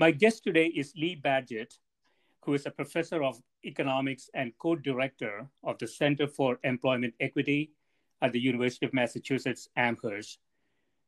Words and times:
My 0.00 0.12
guest 0.12 0.44
today 0.44 0.66
is 0.66 0.94
Lee 0.94 1.16
Badgett, 1.16 1.76
who 2.44 2.54
is 2.54 2.66
a 2.66 2.70
professor 2.70 3.20
of 3.24 3.42
economics 3.64 4.30
and 4.32 4.56
co 4.60 4.76
director 4.76 5.50
of 5.64 5.76
the 5.78 5.88
Center 5.88 6.28
for 6.28 6.60
Employment 6.62 7.14
Equity 7.18 7.72
at 8.22 8.32
the 8.32 8.38
University 8.38 8.86
of 8.86 8.94
Massachusetts 8.94 9.68
Amherst. 9.74 10.38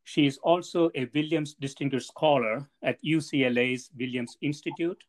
She 0.03 0.25
is 0.25 0.37
also 0.39 0.91
a 0.93 1.07
Williams 1.15 1.53
Distinguished 1.53 2.09
Scholar 2.09 2.69
at 2.83 3.01
UCLA's 3.01 3.91
Williams 3.97 4.37
Institute. 4.41 5.01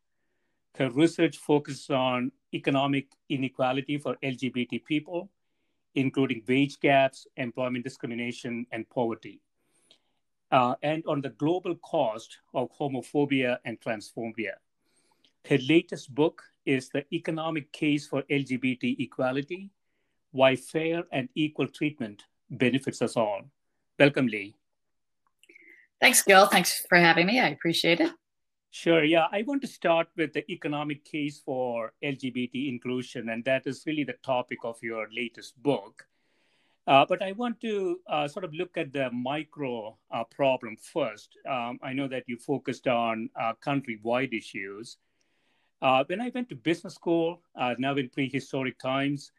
Her 0.78 0.88
research 0.88 1.38
focuses 1.38 1.90
on 1.90 2.30
economic 2.54 3.08
inequality 3.30 3.98
for 3.98 4.16
LGBT 4.22 4.84
people, 4.84 5.28
including 5.96 6.44
wage 6.46 6.78
gaps, 6.78 7.26
employment 7.36 7.82
discrimination, 7.82 8.64
and 8.70 8.88
poverty 8.90 9.40
uh, 10.52 10.74
and 10.82 11.02
on 11.06 11.20
the 11.22 11.30
global 11.30 11.74
cost 11.76 12.38
of 12.54 12.68
homophobia 12.78 13.56
and 13.64 13.80
transphobia. 13.80 14.52
Her 15.48 15.58
latest 15.58 16.14
book 16.14 16.42
is 16.66 16.90
The 16.90 17.04
Economic 17.12 17.72
Case 17.72 18.06
for 18.06 18.22
LGBT 18.30 19.00
Equality 19.00 19.70
Why 20.30 20.54
Fair 20.54 21.04
and 21.10 21.28
Equal 21.34 21.68
Treatment 21.68 22.24
Benefits 22.50 23.02
Us 23.02 23.16
All. 23.16 23.42
Welcome, 23.98 24.26
Lee. 24.26 24.54
Thanks, 26.00 26.22
Gil. 26.22 26.46
Thanks 26.46 26.84
for 26.88 26.98
having 26.98 27.26
me. 27.26 27.40
I 27.40 27.48
appreciate 27.48 28.00
it. 28.00 28.12
Sure. 28.70 29.04
Yeah. 29.04 29.26
I 29.30 29.42
want 29.42 29.62
to 29.62 29.68
start 29.68 30.08
with 30.16 30.32
the 30.32 30.50
economic 30.50 31.04
case 31.04 31.42
for 31.44 31.92
LGBT 32.02 32.68
inclusion, 32.68 33.28
and 33.28 33.44
that 33.44 33.66
is 33.66 33.84
really 33.86 34.04
the 34.04 34.16
topic 34.24 34.58
of 34.64 34.82
your 34.82 35.06
latest 35.14 35.62
book. 35.62 36.06
Uh, 36.86 37.06
but 37.08 37.22
I 37.22 37.32
want 37.32 37.60
to 37.60 38.00
uh, 38.08 38.26
sort 38.26 38.44
of 38.44 38.52
look 38.54 38.76
at 38.76 38.92
the 38.92 39.08
micro 39.12 39.96
uh, 40.10 40.24
problem 40.24 40.76
first. 40.76 41.36
Um, 41.48 41.78
I 41.82 41.92
know 41.92 42.08
that 42.08 42.24
you 42.26 42.36
focused 42.36 42.88
on 42.88 43.30
uh, 43.40 43.52
country-wide 43.54 44.34
issues. 44.34 44.96
Uh, 45.80 46.02
when 46.06 46.20
I 46.20 46.32
went 46.34 46.48
to 46.48 46.56
business 46.56 46.94
school, 46.94 47.40
now 47.78 47.94
in 47.96 48.08
prehistoric 48.08 48.78
times, 48.78 49.30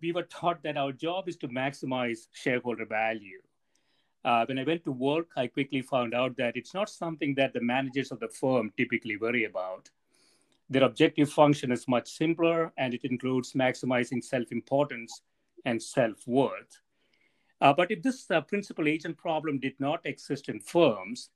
we 0.00 0.12
were 0.12 0.24
taught 0.24 0.62
that 0.62 0.76
our 0.76 0.92
job 0.92 1.28
is 1.28 1.36
to 1.38 1.48
maximize 1.48 2.28
shareholder 2.32 2.86
value. 2.86 3.40
when 4.22 4.58
I 4.58 4.64
went 4.64 4.84
to 4.84 4.92
work, 4.92 5.28
I 5.36 5.46
quickly 5.46 5.82
found 5.82 6.12
out 6.12 6.36
that 6.36 6.56
it's 6.56 6.74
not 6.74 6.88
something 6.88 7.34
that 7.36 7.52
the 7.52 7.60
managers 7.60 8.10
of 8.10 8.18
the 8.20 8.28
firm 8.28 8.72
typically 8.76 9.16
worry 9.16 9.44
about. 9.44 9.90
Their 10.70 10.84
objective 10.84 11.30
function 11.30 11.72
is 11.72 11.86
much 11.88 12.08
simpler, 12.10 12.72
and 12.76 12.92
it 12.92 13.04
includes 13.04 13.52
maximizing 13.52 14.22
self-importance 14.22 15.22
and 15.64 15.82
self 15.82 16.26
worth. 16.26 16.80
Uh, 17.60 17.72
but 17.72 17.90
if 17.90 18.02
this 18.02 18.30
uh, 18.30 18.40
principal 18.40 18.86
agent 18.86 19.16
problem 19.18 19.58
did 19.58 19.74
not 19.80 20.00
exist 20.04 20.48
in 20.48 20.60
firms, 20.60 21.30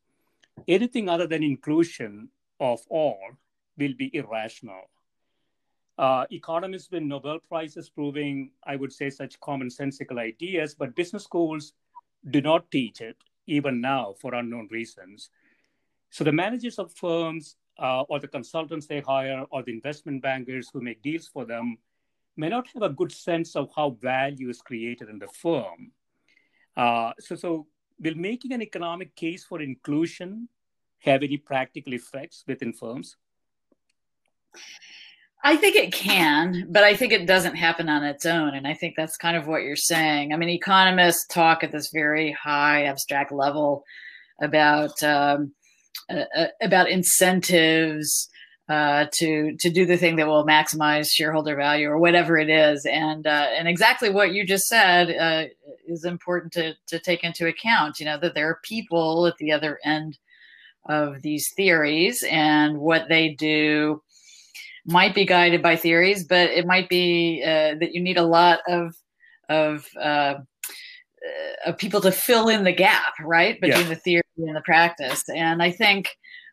anything 0.69 1.09
other 1.09 1.27
than 1.27 1.43
inclusion 1.43 2.29
of 2.61 2.81
all 2.89 3.19
will 3.77 3.95
be 3.95 4.15
irrational. 4.15 4.83
Uh, 5.99 6.25
economists 6.31 6.91
win 6.91 7.09
Nobel 7.09 7.39
Prizes 7.49 7.91
proving, 7.91 8.51
I 8.65 8.77
would 8.77 8.93
say, 8.93 9.11
such 9.11 9.39
commonsensical 9.41 10.19
ideas, 10.19 10.75
but 10.75 10.95
business 10.95 11.25
schools 11.25 11.75
do 12.31 12.41
not 12.41 12.71
teach 12.71 13.01
it, 13.01 13.17
even 13.47 13.81
now, 13.81 14.15
for 14.21 14.35
unknown 14.35 14.69
reasons. 14.71 15.31
So 16.11 16.25
the 16.25 16.33
managers 16.33 16.79
of 16.79 16.93
firms 16.93 17.57
uh, 17.79 18.03
or 18.03 18.21
the 18.21 18.29
consultants 18.29 18.87
they 18.87 19.01
hire 19.01 19.45
or 19.51 19.63
the 19.63 19.73
investment 19.73 20.23
bankers 20.23 20.71
who 20.73 20.81
make 20.81 21.03
deals 21.03 21.29
for 21.29 21.45
them 21.45 21.79
may 22.37 22.49
not 22.49 22.67
have 22.75 22.83
a 22.83 22.89
good 22.89 23.13
sense 23.13 23.57
of 23.57 23.71
how 23.77 23.91
value 24.01 24.49
is 24.49 24.61
created 24.61 25.09
in 25.09 25.19
the 25.19 25.29
firm. 25.29 25.93
Uh, 26.77 27.13
so, 27.19 27.35
so 27.35 27.67
will 28.01 28.15
making 28.15 28.53
an 28.53 28.63
economic 28.63 29.15
case 29.15 29.45
for 29.45 29.61
inclusion 29.61 30.49
have 31.01 31.23
any 31.23 31.37
practical 31.37 31.93
effects 31.93 32.45
within 32.47 32.73
firms? 32.73 33.17
I 35.45 35.57
think 35.57 35.75
it 35.75 35.93
can, 35.93 36.67
but 36.71 36.85
I 36.85 36.95
think 36.95 37.13
it 37.13 37.27
doesn't 37.27 37.57
happen 37.57 37.89
on 37.89 38.05
its 38.05 38.27
own. 38.27 38.55
And 38.55 38.67
I 38.67 38.75
think 38.75 38.95
that's 38.97 39.17
kind 39.17 39.37
of 39.37 39.49
what 39.49 39.63
you're 39.63 39.75
saying. 39.75 40.33
I 40.33 40.37
mean, 40.37 40.51
economists 40.51 41.27
talk 41.27 41.65
at 41.65 41.73
this 41.73 41.91
very 41.93 42.31
high 42.33 42.85
abstract 42.85 43.33
level 43.33 43.83
about 44.41 45.03
um, 45.03 45.53
uh, 46.09 46.25
uh 46.37 46.47
about 46.61 46.89
incentives 46.89 48.29
uh, 48.69 49.07
to 49.13 49.57
to 49.59 49.71
do 49.71 49.85
the 49.85 49.97
thing 49.97 50.17
that 50.17 50.27
will 50.27 50.47
maximize 50.47 51.11
shareholder 51.11 51.57
value 51.57 51.89
or 51.89 51.99
whatever 51.99 52.39
it 52.39 52.49
is. 52.49 52.87
And 52.87 53.27
uh, 53.27 53.49
and 53.57 53.69
exactly 53.69 54.09
what 54.09 54.33
you 54.33 54.47
just 54.47 54.67
said 54.67 55.11
uh, 55.11 55.49
is 55.87 56.05
important 56.05 56.53
to 56.55 56.75
to 56.87 56.99
take 56.99 57.25
into 57.25 57.47
account. 57.47 57.99
You 57.99 58.07
know 58.07 58.19
that 58.19 58.35
there 58.35 58.49
are 58.49 58.61
people 58.63 59.27
at 59.27 59.37
the 59.39 59.53
other 59.53 59.79
end 59.85 60.19
of 60.89 61.23
these 61.23 61.53
theories, 61.55 62.25
and 62.31 62.79
what 62.79 63.09
they 63.09 63.31
do 63.31 64.03
might 64.85 65.15
be 65.15 65.25
guided 65.25 65.63
by 65.63 65.77
theories, 65.77 66.25
but 66.25 66.51
it 66.51 66.67
might 66.67 66.89
be 66.89 67.43
uh, 67.45 67.75
that 67.79 67.93
you 67.93 68.01
need 68.01 68.17
a 68.17 68.25
lot 68.25 68.61
of 68.69 68.95
of 69.49 69.89
uh, 70.01 70.35
of 71.67 71.79
people 71.79 72.01
to 72.01 72.13
fill 72.13 72.49
in 72.49 72.65
the 72.65 72.73
gap, 72.73 73.15
right, 73.21 73.61
between 73.61 73.83
yeah. 73.83 73.89
the 73.89 73.97
theory 73.97 74.23
and 74.39 74.57
the 74.57 74.63
practice. 74.63 75.29
And 75.29 75.63
I 75.63 75.73
think. 75.73 76.11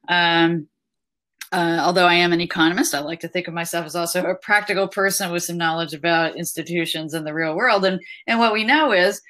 Um, 0.08 0.68
uh, 1.52 1.80
although 1.82 2.06
I 2.06 2.16
am 2.16 2.32
an 2.32 2.42
economist, 2.42 2.94
I 2.94 3.00
like 3.00 3.22
to 3.22 3.28
think 3.28 3.48
of 3.48 3.54
myself 3.54 3.86
as 3.86 3.96
also 3.96 4.24
a 4.24 4.36
practical 4.36 4.88
person 4.88 5.32
with 5.32 5.44
some 5.44 5.58
knowledge 5.58 5.94
about 5.94 6.38
institutions 6.38 7.14
and 7.14 7.26
the 7.26 7.34
real 7.34 7.56
world. 7.56 7.86
And 7.86 8.00
and 8.28 8.40
what 8.40 8.54
we 8.54 8.64
know 8.64 8.92
is 8.92 9.22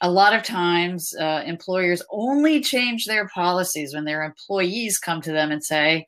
a 0.00 0.10
lot 0.10 0.34
of 0.34 0.42
times 0.42 1.14
uh, 1.18 1.42
employers 1.44 2.02
only 2.10 2.60
change 2.60 3.06
their 3.06 3.28
policies 3.28 3.94
when 3.94 4.04
their 4.04 4.22
employees 4.22 4.98
come 4.98 5.20
to 5.22 5.32
them 5.32 5.50
and 5.50 5.64
say, 5.64 6.06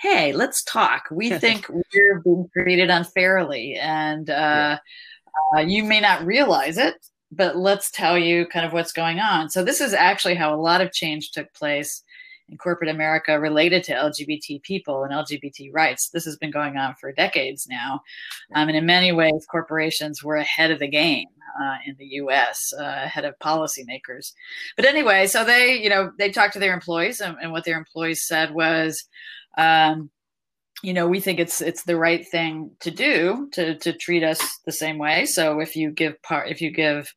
"Hey, 0.00 0.32
let's 0.32 0.64
talk. 0.64 1.04
We 1.10 1.30
think 1.38 1.68
we're 1.68 2.20
being 2.24 2.48
treated 2.52 2.90
unfairly, 2.90 3.74
and 3.74 4.28
uh, 4.28 4.78
uh, 5.56 5.60
you 5.60 5.84
may 5.84 6.00
not 6.00 6.24
realize 6.26 6.78
it." 6.78 6.94
But 7.30 7.56
let's 7.56 7.90
tell 7.90 8.16
you 8.16 8.46
kind 8.46 8.64
of 8.64 8.72
what's 8.72 8.92
going 8.92 9.18
on. 9.18 9.50
So, 9.50 9.64
this 9.64 9.80
is 9.80 9.94
actually 9.94 10.36
how 10.36 10.54
a 10.54 10.60
lot 10.60 10.80
of 10.80 10.92
change 10.92 11.30
took 11.32 11.52
place 11.54 12.03
in 12.48 12.58
corporate 12.58 12.90
America 12.90 13.38
related 13.40 13.82
to 13.84 13.92
LGBT 13.92 14.62
people 14.62 15.02
and 15.02 15.12
LGBT 15.12 15.70
rights. 15.72 16.10
This 16.10 16.24
has 16.24 16.36
been 16.36 16.50
going 16.50 16.76
on 16.76 16.94
for 17.00 17.12
decades 17.12 17.66
now. 17.68 18.02
Um, 18.54 18.68
and 18.68 18.76
in 18.76 18.86
many 18.86 19.12
ways, 19.12 19.46
corporations 19.50 20.22
were 20.22 20.36
ahead 20.36 20.70
of 20.70 20.78
the 20.78 20.88
game 20.88 21.28
uh, 21.60 21.76
in 21.86 21.96
the 21.98 22.06
US, 22.06 22.72
uh, 22.78 23.02
ahead 23.04 23.24
of 23.24 23.38
policymakers. 23.38 24.32
But 24.76 24.84
anyway, 24.84 25.26
so 25.26 25.44
they, 25.44 25.74
you 25.82 25.88
know, 25.88 26.12
they 26.18 26.30
talked 26.30 26.54
to 26.54 26.58
their 26.58 26.74
employees, 26.74 27.20
and, 27.20 27.36
and 27.40 27.52
what 27.52 27.64
their 27.64 27.78
employees 27.78 28.26
said 28.26 28.52
was, 28.52 29.04
um, 29.56 30.10
you 30.82 30.92
know 30.92 31.08
we 31.08 31.18
think 31.18 31.38
it's 31.38 31.62
it's 31.62 31.84
the 31.84 31.96
right 31.96 32.26
thing 32.28 32.70
to 32.80 32.90
do 32.90 33.48
to 33.52 33.78
to 33.78 33.92
treat 33.92 34.22
us 34.22 34.60
the 34.66 34.72
same 34.72 34.98
way 34.98 35.24
so 35.24 35.60
if 35.60 35.76
you 35.76 35.90
give 35.90 36.20
part 36.22 36.50
if 36.50 36.60
you 36.60 36.70
give 36.70 37.14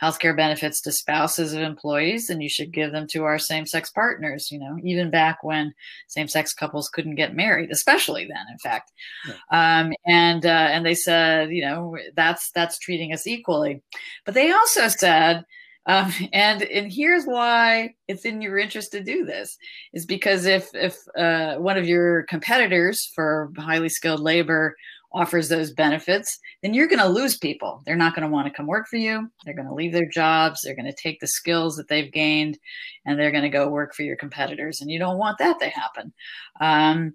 healthcare 0.00 0.36
benefits 0.36 0.80
to 0.80 0.92
spouses 0.92 1.52
of 1.52 1.60
employees 1.60 2.30
and 2.30 2.42
you 2.42 2.48
should 2.48 2.72
give 2.72 2.92
them 2.92 3.06
to 3.06 3.24
our 3.24 3.38
same-sex 3.38 3.90
partners 3.90 4.50
you 4.50 4.58
know 4.58 4.78
even 4.82 5.10
back 5.10 5.42
when 5.42 5.72
same-sex 6.08 6.54
couples 6.54 6.88
couldn't 6.88 7.14
get 7.16 7.36
married 7.36 7.70
especially 7.70 8.24
then 8.24 8.44
in 8.50 8.58
fact 8.58 8.92
yeah. 9.26 9.80
um, 9.80 9.92
and 10.06 10.46
uh, 10.46 10.68
and 10.70 10.84
they 10.86 10.94
said 10.94 11.50
you 11.50 11.62
know 11.62 11.96
that's 12.14 12.50
that's 12.52 12.78
treating 12.78 13.12
us 13.12 13.26
equally 13.26 13.82
but 14.24 14.34
they 14.34 14.50
also 14.50 14.88
said 14.88 15.44
um, 15.86 16.12
and 16.32 16.62
and 16.62 16.92
here's 16.92 17.24
why 17.24 17.94
it's 18.08 18.24
in 18.24 18.40
your 18.42 18.58
interest 18.58 18.92
to 18.92 19.02
do 19.02 19.24
this 19.24 19.56
is 19.92 20.06
because 20.06 20.46
if 20.46 20.68
if 20.74 20.96
uh, 21.16 21.56
one 21.56 21.76
of 21.76 21.86
your 21.86 22.24
competitors 22.24 23.10
for 23.14 23.52
highly 23.58 23.88
skilled 23.88 24.20
labor 24.20 24.76
offers 25.12 25.48
those 25.48 25.72
benefits, 25.72 26.38
then 26.62 26.74
you're 26.74 26.88
going 26.88 27.00
to 27.00 27.08
lose 27.08 27.36
people. 27.36 27.82
They're 27.84 27.96
not 27.96 28.14
going 28.14 28.26
to 28.26 28.32
want 28.32 28.46
to 28.46 28.54
come 28.54 28.66
work 28.66 28.86
for 28.88 28.96
you. 28.96 29.28
They're 29.44 29.54
going 29.54 29.68
to 29.68 29.74
leave 29.74 29.92
their 29.92 30.08
jobs. 30.08 30.60
They're 30.62 30.76
going 30.76 30.90
to 30.90 31.02
take 31.02 31.20
the 31.20 31.26
skills 31.26 31.76
that 31.76 31.88
they've 31.88 32.12
gained 32.12 32.58
and 33.04 33.18
they're 33.18 33.32
going 33.32 33.42
to 33.42 33.48
go 33.48 33.68
work 33.68 33.94
for 33.94 34.02
your 34.02 34.16
competitors. 34.16 34.80
And 34.80 34.90
you 34.90 34.98
don't 34.98 35.18
want 35.18 35.38
that 35.38 35.58
to 35.60 35.68
happen. 35.68 36.12
Um, 36.60 37.14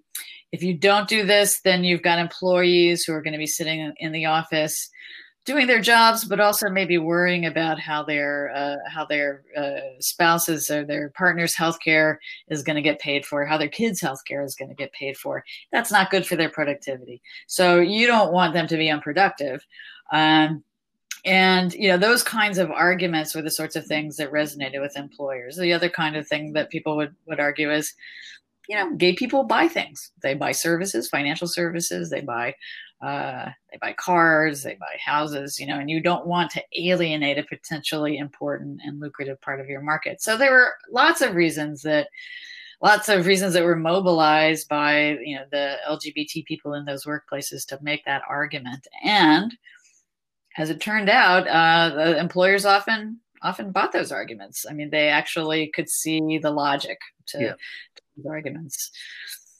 if 0.52 0.62
you 0.62 0.78
don't 0.78 1.08
do 1.08 1.24
this, 1.24 1.60
then 1.64 1.84
you've 1.84 2.02
got 2.02 2.18
employees 2.18 3.04
who 3.04 3.12
are 3.12 3.22
going 3.22 3.32
to 3.32 3.38
be 3.38 3.46
sitting 3.46 3.92
in 3.98 4.12
the 4.12 4.26
office 4.26 4.90
doing 5.46 5.68
their 5.68 5.80
jobs, 5.80 6.24
but 6.24 6.40
also 6.40 6.68
maybe 6.68 6.98
worrying 6.98 7.46
about 7.46 7.78
how 7.78 8.02
their 8.02 8.52
uh, 8.54 8.76
how 8.90 9.06
their 9.06 9.44
uh, 9.56 9.80
spouses 10.00 10.68
or 10.70 10.84
their 10.84 11.10
partner's 11.10 11.54
health 11.54 11.78
care 11.80 12.20
is 12.48 12.62
going 12.62 12.76
to 12.76 12.82
get 12.82 12.98
paid 12.98 13.24
for, 13.24 13.46
how 13.46 13.56
their 13.56 13.68
kids' 13.68 14.00
health 14.00 14.22
care 14.26 14.42
is 14.42 14.56
going 14.56 14.68
to 14.68 14.74
get 14.74 14.92
paid 14.92 15.16
for. 15.16 15.44
That's 15.72 15.92
not 15.92 16.10
good 16.10 16.26
for 16.26 16.36
their 16.36 16.50
productivity. 16.50 17.22
So 17.46 17.80
you 17.80 18.06
don't 18.06 18.32
want 18.32 18.52
them 18.52 18.66
to 18.66 18.76
be 18.76 18.90
unproductive. 18.90 19.64
Um, 20.12 20.64
and 21.24 21.72
you 21.74 21.88
know 21.88 21.98
those 21.98 22.22
kinds 22.22 22.58
of 22.58 22.70
arguments 22.70 23.34
were 23.34 23.42
the 23.42 23.50
sorts 23.50 23.76
of 23.76 23.86
things 23.86 24.16
that 24.16 24.32
resonated 24.32 24.80
with 24.80 24.96
employers. 24.96 25.56
The 25.56 25.72
other 25.72 25.88
kind 25.88 26.16
of 26.16 26.26
thing 26.26 26.52
that 26.52 26.70
people 26.70 26.96
would 26.96 27.14
would 27.26 27.40
argue 27.40 27.72
is, 27.72 27.94
you 28.68 28.76
know, 28.76 28.94
gay 28.96 29.12
people 29.12 29.44
buy 29.44 29.68
things. 29.68 30.10
They 30.22 30.34
buy 30.34 30.52
services, 30.52 31.08
financial 31.08 31.46
services. 31.48 32.10
They 32.10 32.20
buy 32.20 32.54
uh, 33.02 33.50
they 33.70 33.78
buy 33.80 33.92
cars, 33.92 34.62
they 34.62 34.74
buy 34.74 34.96
houses, 35.04 35.60
you 35.60 35.66
know, 35.66 35.78
and 35.78 35.90
you 35.90 36.00
don't 36.00 36.26
want 36.26 36.50
to 36.52 36.62
alienate 36.78 37.38
a 37.38 37.42
potentially 37.42 38.16
important 38.16 38.80
and 38.84 39.00
lucrative 39.00 39.40
part 39.40 39.60
of 39.60 39.68
your 39.68 39.82
market. 39.82 40.22
So 40.22 40.36
there 40.36 40.52
were 40.52 40.74
lots 40.90 41.20
of 41.20 41.34
reasons 41.34 41.82
that 41.82 42.08
lots 42.82 43.08
of 43.08 43.26
reasons 43.26 43.54
that 43.54 43.64
were 43.64 43.76
mobilized 43.76 44.68
by 44.68 45.18
you 45.22 45.36
know 45.36 45.44
the 45.50 45.76
LGBT 45.88 46.44
people 46.46 46.74
in 46.74 46.84
those 46.84 47.04
workplaces 47.04 47.66
to 47.66 47.78
make 47.82 48.04
that 48.04 48.22
argument. 48.28 48.86
And 49.04 49.54
as 50.56 50.70
it 50.70 50.80
turned 50.80 51.10
out, 51.10 51.46
uh, 51.46 51.94
the 51.94 52.18
employers 52.18 52.64
often 52.64 53.20
often 53.42 53.72
bought 53.72 53.92
those 53.92 54.12
arguments. 54.12 54.64
I 54.68 54.72
mean, 54.72 54.90
they 54.90 55.08
actually 55.08 55.70
could 55.74 55.88
see 55.88 56.38
the 56.38 56.50
logic 56.50 56.98
to, 57.26 57.38
yeah. 57.38 57.52
to 57.52 58.02
those 58.16 58.26
arguments. 58.26 58.90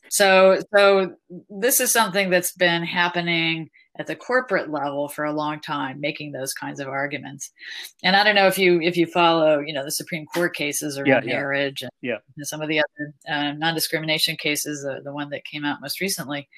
So, 0.08 0.60
so 0.74 1.16
this 1.50 1.80
is 1.80 1.92
something 1.92 2.30
that's 2.30 2.52
been 2.52 2.82
happening 2.82 3.70
at 3.98 4.06
the 4.06 4.16
corporate 4.16 4.70
level 4.70 5.08
for 5.08 5.24
a 5.24 5.32
long 5.32 5.60
time, 5.60 6.00
making 6.00 6.32
those 6.32 6.52
kinds 6.52 6.80
of 6.80 6.88
arguments. 6.88 7.50
And 8.02 8.14
I 8.14 8.24
don't 8.24 8.34
know 8.34 8.46
if 8.46 8.58
you 8.58 8.80
if 8.80 8.96
you 8.96 9.06
follow, 9.06 9.60
you 9.60 9.72
know, 9.72 9.84
the 9.84 9.90
Supreme 9.90 10.26
Court 10.26 10.54
cases 10.54 10.98
around 10.98 11.06
yeah, 11.06 11.20
yeah. 11.24 11.32
marriage 11.32 11.82
and 11.82 11.90
yeah. 12.02 12.18
some 12.42 12.60
of 12.60 12.68
the 12.68 12.80
other 12.80 13.14
uh, 13.28 13.52
non-discrimination 13.52 14.36
cases, 14.36 14.84
uh, 14.84 15.00
the 15.02 15.12
one 15.12 15.30
that 15.30 15.44
came 15.44 15.64
out 15.64 15.80
most 15.80 16.00
recently. 16.00 16.48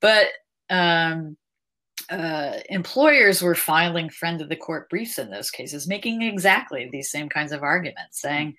But 0.00 0.26
um, 0.70 1.36
uh, 2.10 2.58
employers 2.68 3.42
were 3.42 3.54
filing 3.54 4.10
friend 4.10 4.40
of 4.40 4.48
the 4.48 4.56
court 4.56 4.90
briefs 4.90 5.18
in 5.18 5.30
those 5.30 5.50
cases, 5.50 5.86
making 5.86 6.22
exactly 6.22 6.88
these 6.90 7.10
same 7.10 7.28
kinds 7.28 7.52
of 7.52 7.62
arguments, 7.62 8.20
saying 8.20 8.56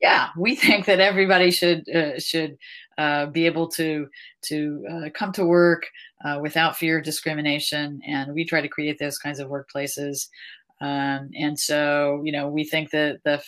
yeah, 0.00 0.28
we 0.36 0.54
think 0.54 0.86
that 0.86 1.00
everybody 1.00 1.50
should 1.50 1.88
uh, 1.88 2.18
should 2.18 2.58
uh, 2.98 3.26
be 3.26 3.46
able 3.46 3.68
to 3.68 4.08
to 4.42 4.84
uh, 4.90 5.10
come 5.14 5.32
to 5.32 5.44
work 5.44 5.86
uh, 6.24 6.38
without 6.40 6.76
fear 6.76 6.98
of 6.98 7.04
discrimination, 7.04 8.00
and 8.06 8.32
we 8.34 8.44
try 8.44 8.60
to 8.60 8.68
create 8.68 8.98
those 8.98 9.18
kinds 9.18 9.38
of 9.38 9.48
workplaces. 9.48 10.28
Um, 10.80 11.30
and 11.38 11.58
so, 11.58 12.20
you 12.24 12.32
know, 12.32 12.48
we 12.48 12.64
think 12.64 12.90
that 12.90 13.20
the 13.24 13.42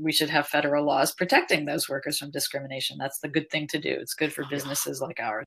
we 0.00 0.12
should 0.12 0.30
have 0.30 0.46
federal 0.46 0.84
laws 0.84 1.12
protecting 1.12 1.64
those 1.64 1.88
workers 1.88 2.18
from 2.18 2.30
discrimination. 2.30 2.96
That's 2.98 3.18
the 3.18 3.28
good 3.28 3.50
thing 3.50 3.66
to 3.68 3.78
do. 3.78 3.90
It's 3.90 4.14
good 4.14 4.32
for 4.32 4.44
businesses 4.50 5.00
like 5.00 5.20
ours. 5.20 5.46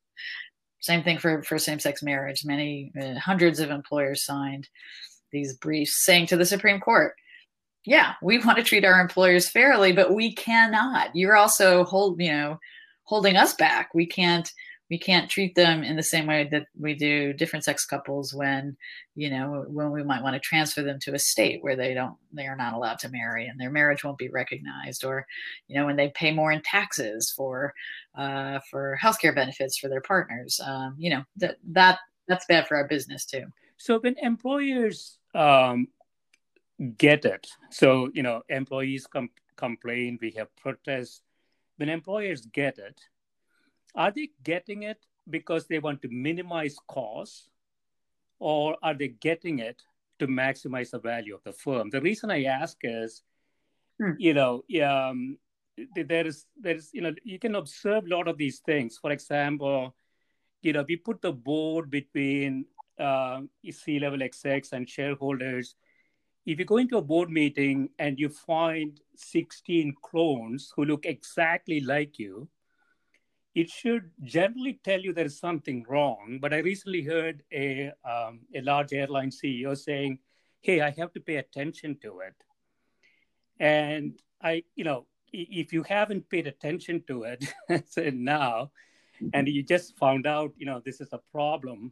Same 0.81 1.03
thing 1.03 1.17
for 1.17 1.43
for 1.43 1.57
same 1.57 1.79
sex 1.79 2.03
marriage. 2.03 2.43
Many 2.45 2.91
uh, 3.01 3.15
hundreds 3.15 3.59
of 3.59 3.71
employers 3.71 4.25
signed 4.25 4.67
these 5.31 5.55
briefs 5.57 6.03
saying 6.05 6.27
to 6.27 6.37
the 6.37 6.45
Supreme 6.45 6.79
Court 6.79 7.15
yeah, 7.85 8.13
we 8.21 8.37
want 8.39 8.57
to 8.57 8.63
treat 8.63 8.85
our 8.85 9.01
employers 9.01 9.49
fairly, 9.49 9.91
but 9.91 10.13
we 10.13 10.33
cannot. 10.33 11.15
You're 11.15 11.35
also 11.35 11.83
hold, 11.83 12.21
you 12.21 12.31
know, 12.31 12.59
holding 13.03 13.35
us 13.35 13.53
back. 13.53 13.93
We 13.93 14.05
can't 14.05 14.51
we 14.89 14.99
can't 14.99 15.29
treat 15.29 15.55
them 15.55 15.83
in 15.83 15.95
the 15.95 16.03
same 16.03 16.27
way 16.27 16.47
that 16.51 16.67
we 16.79 16.93
do 16.93 17.33
different 17.33 17.65
sex 17.65 17.83
couples 17.85 18.33
when, 18.33 18.77
you 19.15 19.29
know, 19.29 19.65
when 19.67 19.91
we 19.91 20.03
might 20.03 20.21
want 20.21 20.35
to 20.35 20.39
transfer 20.39 20.83
them 20.83 20.99
to 20.99 21.15
a 21.15 21.19
state 21.19 21.63
where 21.63 21.75
they 21.75 21.93
don't 21.93 22.15
they 22.31 22.45
are 22.45 22.55
not 22.55 22.73
allowed 22.73 22.99
to 22.99 23.09
marry 23.09 23.47
and 23.47 23.59
their 23.59 23.71
marriage 23.71 24.03
won't 24.03 24.17
be 24.17 24.29
recognized 24.29 25.03
or, 25.03 25.25
you 25.67 25.75
know, 25.75 25.85
when 25.85 25.95
they 25.95 26.09
pay 26.09 26.31
more 26.31 26.51
in 26.51 26.61
taxes 26.61 27.33
for 27.35 27.73
uh 28.15 28.59
for 28.69 28.97
healthcare 29.01 29.33
benefits 29.33 29.77
for 29.77 29.87
their 29.89 30.01
partners. 30.01 30.59
Um, 30.63 30.95
you 30.97 31.09
know, 31.09 31.23
that 31.37 31.57
that 31.71 31.99
that's 32.27 32.45
bad 32.45 32.67
for 32.67 32.77
our 32.77 32.87
business 32.87 33.25
too. 33.25 33.45
So 33.77 33.99
when 33.99 34.15
employers 34.19 35.17
um, 35.35 35.87
get 36.97 37.25
it. 37.25 37.47
So, 37.69 38.09
you 38.13 38.23
know, 38.23 38.43
employees 38.49 39.07
com- 39.07 39.29
complain, 39.55 40.19
we 40.21 40.31
have 40.31 40.55
protests. 40.55 41.21
When 41.77 41.89
employers 41.89 42.45
get 42.45 42.77
it, 42.77 42.99
are 43.95 44.11
they 44.11 44.29
getting 44.43 44.83
it 44.83 45.05
because 45.29 45.67
they 45.67 45.79
want 45.79 46.01
to 46.01 46.09
minimize 46.09 46.75
costs 46.87 47.49
or 48.39 48.77
are 48.83 48.93
they 48.93 49.09
getting 49.09 49.59
it 49.59 49.81
to 50.19 50.27
maximize 50.27 50.91
the 50.91 50.99
value 50.99 51.35
of 51.35 51.43
the 51.43 51.53
firm? 51.53 51.89
The 51.89 52.01
reason 52.01 52.31
I 52.31 52.43
ask 52.43 52.77
is, 52.83 53.23
hmm. 53.99 54.11
you 54.17 54.33
know, 54.33 54.63
um, 54.83 55.37
there 55.95 56.27
is, 56.27 56.45
there 56.59 56.75
is, 56.75 56.89
you 56.93 57.01
know, 57.01 57.13
you 57.23 57.39
can 57.39 57.55
observe 57.55 58.05
a 58.05 58.09
lot 58.09 58.27
of 58.27 58.37
these 58.37 58.59
things. 58.59 58.97
For 59.01 59.11
example, 59.11 59.95
you 60.61 60.73
know, 60.73 60.85
we 60.87 60.97
put 60.97 61.21
the 61.21 61.31
board 61.31 61.89
between 61.89 62.65
uh, 62.99 63.41
C-level 63.69 64.21
execs 64.21 64.71
and 64.71 64.87
shareholders 64.87 65.75
if 66.45 66.59
you 66.59 66.65
go 66.65 66.77
into 66.77 66.97
a 66.97 67.01
board 67.01 67.29
meeting 67.29 67.89
and 67.99 68.19
you 68.19 68.29
find 68.29 68.99
16 69.15 69.95
clones 70.01 70.71
who 70.75 70.85
look 70.85 71.05
exactly 71.05 71.79
like 71.79 72.19
you, 72.19 72.49
it 73.55 73.69
should 73.69 74.09
generally 74.23 74.79
tell 74.83 74.99
you 74.99 75.13
there 75.13 75.25
is 75.25 75.39
something 75.39 75.85
wrong. 75.87 76.39
But 76.41 76.53
I 76.53 76.57
recently 76.57 77.03
heard 77.03 77.43
a, 77.53 77.91
um, 78.03 78.41
a 78.53 78.61
large 78.61 78.93
airline 78.93 79.29
CEO 79.29 79.77
saying, 79.77 80.19
hey, 80.61 80.81
I 80.81 80.91
have 80.91 81.13
to 81.13 81.19
pay 81.19 81.35
attention 81.35 81.97
to 82.01 82.19
it. 82.21 82.35
And 83.59 84.19
I, 84.41 84.63
you 84.75 84.83
know, 84.83 85.05
if 85.31 85.71
you 85.71 85.83
haven't 85.83 86.29
paid 86.29 86.47
attention 86.47 87.03
to 87.07 87.23
it 87.23 87.53
so 87.87 88.09
now, 88.09 88.71
and 89.33 89.47
you 89.47 89.63
just 89.63 89.97
found 89.97 90.27
out, 90.27 90.51
you 90.57 90.65
know, 90.65 90.81
this 90.83 90.99
is 90.99 91.09
a 91.13 91.19
problem, 91.31 91.91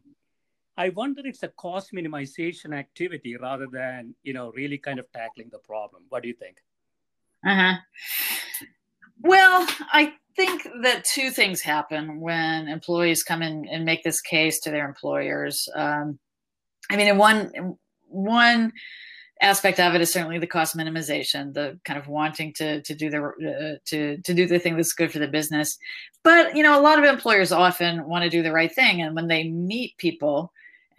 I 0.76 0.88
wonder 0.90 1.20
if 1.20 1.26
it's 1.26 1.42
a 1.42 1.48
cost 1.48 1.92
minimization 1.92 2.74
activity 2.74 3.36
rather 3.36 3.66
than, 3.66 4.14
you 4.22 4.32
know, 4.32 4.52
really 4.52 4.78
kind 4.78 4.98
of 4.98 5.10
tackling 5.12 5.50
the 5.50 5.58
problem. 5.58 6.04
What 6.08 6.22
do 6.22 6.28
you 6.28 6.34
think? 6.34 6.62
Uh-huh. 7.46 7.74
Well, 9.20 9.66
I 9.92 10.14
think 10.36 10.66
that 10.82 11.04
two 11.04 11.30
things 11.30 11.60
happen 11.60 12.20
when 12.20 12.68
employees 12.68 13.22
come 13.22 13.42
in 13.42 13.68
and 13.68 13.84
make 13.84 14.02
this 14.02 14.20
case 14.20 14.60
to 14.60 14.70
their 14.70 14.86
employers. 14.86 15.68
Um, 15.74 16.18
I 16.90 16.96
mean, 16.96 17.08
in 17.08 17.18
one 17.18 17.76
one 18.08 18.72
aspect 19.40 19.80
of 19.80 19.94
it 19.94 20.00
is 20.00 20.12
certainly 20.12 20.38
the 20.38 20.46
cost 20.46 20.76
minimization, 20.76 21.52
the 21.52 21.78
kind 21.84 21.98
of 21.98 22.08
wanting 22.08 22.52
to 22.54 22.80
to 22.82 22.94
do 22.94 23.10
the 23.10 23.22
uh, 23.22 23.78
to 23.86 24.16
to 24.18 24.34
do 24.34 24.46
the 24.46 24.58
thing 24.58 24.76
that's 24.76 24.92
good 24.92 25.12
for 25.12 25.18
the 25.18 25.28
business. 25.28 25.78
But 26.22 26.56
you 26.56 26.62
know, 26.62 26.78
a 26.78 26.82
lot 26.82 26.98
of 26.98 27.04
employers 27.04 27.52
often 27.52 28.06
want 28.08 28.24
to 28.24 28.30
do 28.30 28.42
the 28.42 28.52
right 28.52 28.72
thing, 28.72 29.02
and 29.02 29.14
when 29.14 29.28
they 29.28 29.48
meet 29.48 29.96
people 29.98 30.52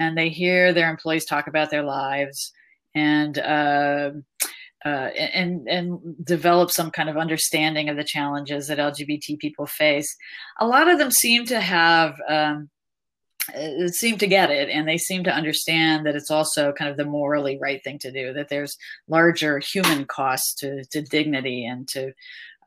and 0.04 0.18
they 0.18 0.30
hear 0.30 0.74
their 0.74 0.90
employees 0.90 1.26
talk 1.26 1.48
about 1.48 1.70
their 1.70 1.84
lives 1.84 2.52
and 2.94 3.38
uh, 3.40 4.12
uh, 4.86 4.88
and 4.88 5.68
and 5.68 6.00
develop 6.24 6.70
some 6.70 6.92
kind 6.92 7.10
of 7.10 7.18
understanding 7.18 7.90
of 7.90 7.98
the 7.98 8.04
challenges 8.04 8.68
that 8.68 8.78
LGBT 8.78 9.40
people 9.40 9.66
face. 9.66 10.16
A 10.60 10.68
lot 10.68 10.88
of 10.88 11.00
them 11.00 11.12
seem 11.12 11.46
to 11.46 11.60
have 11.60 12.16
um, 12.28 12.70
uh, 13.56 13.88
seem 13.88 14.18
to 14.18 14.28
get 14.28 14.52
it, 14.52 14.70
and 14.70 14.88
they 14.88 14.98
seem 14.98 15.24
to 15.24 15.34
understand 15.34 16.06
that 16.06 16.16
it's 16.16 16.32
also 16.32 16.74
kind 16.74 16.92
of 16.92 16.98
the 16.98 17.06
morally 17.06 17.58
right 17.62 17.82
thing 17.84 17.98
to 18.00 18.12
do. 18.12 18.34
That 18.34 18.50
there's 18.50 18.76
larger 19.08 19.60
human 19.60 20.06
costs 20.06 20.54
to 20.56 20.84
to 20.92 21.02
dignity 21.02 21.66
and 21.66 21.88
to 21.90 22.14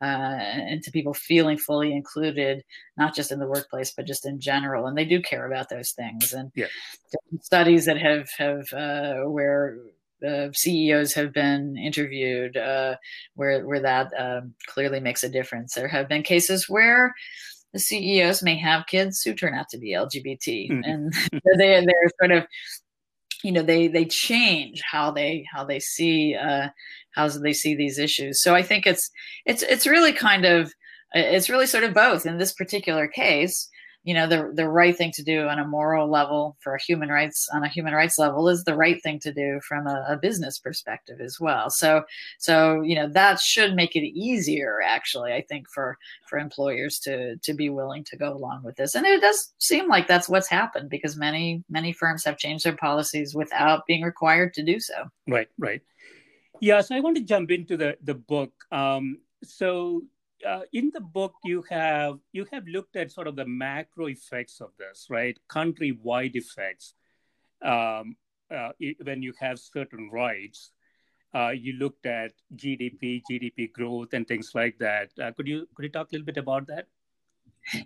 uh, 0.02 0.04
and 0.04 0.82
to 0.82 0.90
people 0.90 1.14
feeling 1.14 1.58
fully 1.58 1.92
included, 1.92 2.64
not 2.96 3.14
just 3.14 3.32
in 3.32 3.38
the 3.38 3.48
workplace, 3.48 3.92
but 3.96 4.06
just 4.06 4.26
in 4.26 4.40
general. 4.40 4.86
And 4.86 4.96
they 4.96 5.04
do 5.04 5.20
care 5.20 5.46
about 5.46 5.68
those 5.68 5.92
things. 5.92 6.32
And 6.32 6.50
yeah. 6.54 6.66
studies 7.42 7.86
that 7.86 7.98
have 7.98 8.28
have 8.38 8.72
uh, 8.72 9.28
where 9.28 9.78
uh, 10.26 10.48
CEOs 10.52 11.14
have 11.14 11.32
been 11.32 11.76
interviewed 11.76 12.56
uh, 12.56 12.96
where 13.34 13.66
where 13.66 13.80
that 13.80 14.10
um, 14.18 14.54
clearly 14.66 15.00
makes 15.00 15.22
a 15.22 15.28
difference. 15.28 15.74
There 15.74 15.88
have 15.88 16.08
been 16.08 16.22
cases 16.22 16.68
where 16.68 17.14
the 17.72 17.80
CEOs 17.80 18.42
may 18.42 18.56
have 18.58 18.86
kids 18.86 19.22
who 19.22 19.34
turn 19.34 19.54
out 19.54 19.68
to 19.70 19.78
be 19.78 19.92
LGBT, 19.92 20.70
mm-hmm. 20.70 20.80
and 20.84 21.12
they 21.58 21.84
they're 21.84 22.10
sort 22.20 22.32
of 22.32 22.46
you 23.42 23.52
know 23.52 23.62
they 23.62 23.88
they 23.88 24.04
change 24.04 24.80
how 24.90 25.10
they 25.10 25.44
how 25.52 25.64
they 25.64 25.80
see 25.80 26.34
uh, 26.34 26.68
how 27.14 27.28
they 27.28 27.52
see 27.52 27.74
these 27.74 27.98
issues. 27.98 28.42
So 28.42 28.54
I 28.54 28.62
think 28.62 28.86
it's 28.86 29.10
it's 29.44 29.62
it's 29.62 29.86
really 29.86 30.12
kind 30.12 30.44
of 30.44 30.72
it's 31.12 31.48
really 31.48 31.66
sort 31.66 31.84
of 31.84 31.94
both 31.94 32.26
in 32.26 32.38
this 32.38 32.52
particular 32.52 33.08
case 33.08 33.68
you 34.06 34.14
know 34.14 34.28
the 34.28 34.52
the 34.54 34.68
right 34.68 34.96
thing 34.96 35.10
to 35.10 35.22
do 35.24 35.48
on 35.48 35.58
a 35.58 35.66
moral 35.66 36.08
level 36.08 36.56
for 36.60 36.76
human 36.76 37.08
rights 37.08 37.48
on 37.52 37.64
a 37.64 37.68
human 37.68 37.92
rights 37.92 38.18
level 38.18 38.48
is 38.48 38.62
the 38.62 38.76
right 38.76 39.02
thing 39.02 39.18
to 39.18 39.32
do 39.32 39.60
from 39.66 39.88
a, 39.88 40.06
a, 40.08 40.16
business 40.16 40.60
perspective 40.60 41.20
as 41.20 41.40
well. 41.40 41.70
So 41.70 42.04
so 42.38 42.82
you 42.82 42.94
know 42.94 43.08
that 43.08 43.40
should 43.40 43.74
make 43.74 43.96
it 43.96 44.06
easier 44.06 44.80
actually 44.80 45.32
i 45.32 45.42
think 45.42 45.68
for 45.68 45.98
for 46.28 46.38
employers 46.38 47.00
to 47.00 47.36
to 47.38 47.52
be 47.52 47.68
willing 47.68 48.04
to 48.04 48.16
go 48.16 48.32
along 48.32 48.62
with 48.62 48.76
this. 48.76 48.94
And 48.94 49.04
it 49.04 49.20
does 49.20 49.52
seem 49.58 49.88
like 49.88 50.06
that's 50.06 50.28
what's 50.28 50.48
happened 50.48 50.88
because 50.88 51.16
many 51.16 51.64
many 51.68 51.92
firms 51.92 52.24
have 52.24 52.38
changed 52.38 52.64
their 52.64 52.76
policies 52.76 53.34
without 53.34 53.86
being 53.86 54.02
required 54.02 54.54
to 54.54 54.62
do 54.62 54.78
so. 54.78 54.94
Right 55.26 55.48
right. 55.58 55.82
Yeah 56.60 56.80
so 56.80 56.94
i 56.94 57.00
want 57.00 57.16
to 57.16 57.24
jump 57.24 57.50
into 57.50 57.76
the 57.76 57.98
the 58.04 58.14
book. 58.14 58.52
Um 58.70 59.18
so 59.42 60.02
uh, 60.46 60.62
in 60.72 60.90
the 60.94 61.00
book 61.00 61.34
you 61.44 61.64
have 61.68 62.18
you 62.32 62.46
have 62.52 62.66
looked 62.66 62.96
at 62.96 63.10
sort 63.10 63.26
of 63.26 63.36
the 63.36 63.46
macro 63.46 64.06
effects 64.06 64.60
of 64.60 64.70
this 64.78 65.06
right? 65.10 65.38
Countrywide 65.50 66.34
effects. 66.34 66.94
Um, 67.62 68.16
uh, 68.54 68.70
when 69.02 69.22
you 69.22 69.32
have 69.40 69.58
certain 69.58 70.08
rights 70.12 70.70
uh, 71.34 71.50
you 71.50 71.74
looked 71.74 72.06
at 72.06 72.32
gdp 72.54 73.22
gdp 73.30 73.72
growth 73.72 74.12
and 74.12 74.26
things 74.26 74.52
like 74.54 74.78
that. 74.78 75.10
Uh, 75.20 75.32
could 75.32 75.46
you 75.46 75.68
could 75.74 75.84
you 75.84 75.90
talk 75.90 76.08
a 76.10 76.14
little 76.14 76.24
bit 76.24 76.36
about 76.36 76.66
that? 76.68 76.86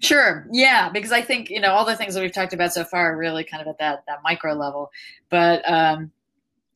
Sure. 0.01 0.47
Yeah, 0.53 0.91
because 0.91 1.11
I 1.11 1.23
think 1.23 1.49
you 1.51 1.61
know 1.61 1.73
all 1.73 1.85
the 1.85 1.97
things 1.97 2.15
that 2.15 2.21
we've 2.21 2.33
talked 2.33 2.53
about 2.53 2.73
so 2.73 2.85
far 2.85 3.13
are 3.13 3.17
really 3.17 3.45
kind 3.45 3.63
of 3.63 3.69
at 3.69 3.79
that 3.79 4.05
that 4.07 4.19
micro 4.23 4.53
level, 4.53 4.91
but 5.31 5.69
um, 5.69 6.13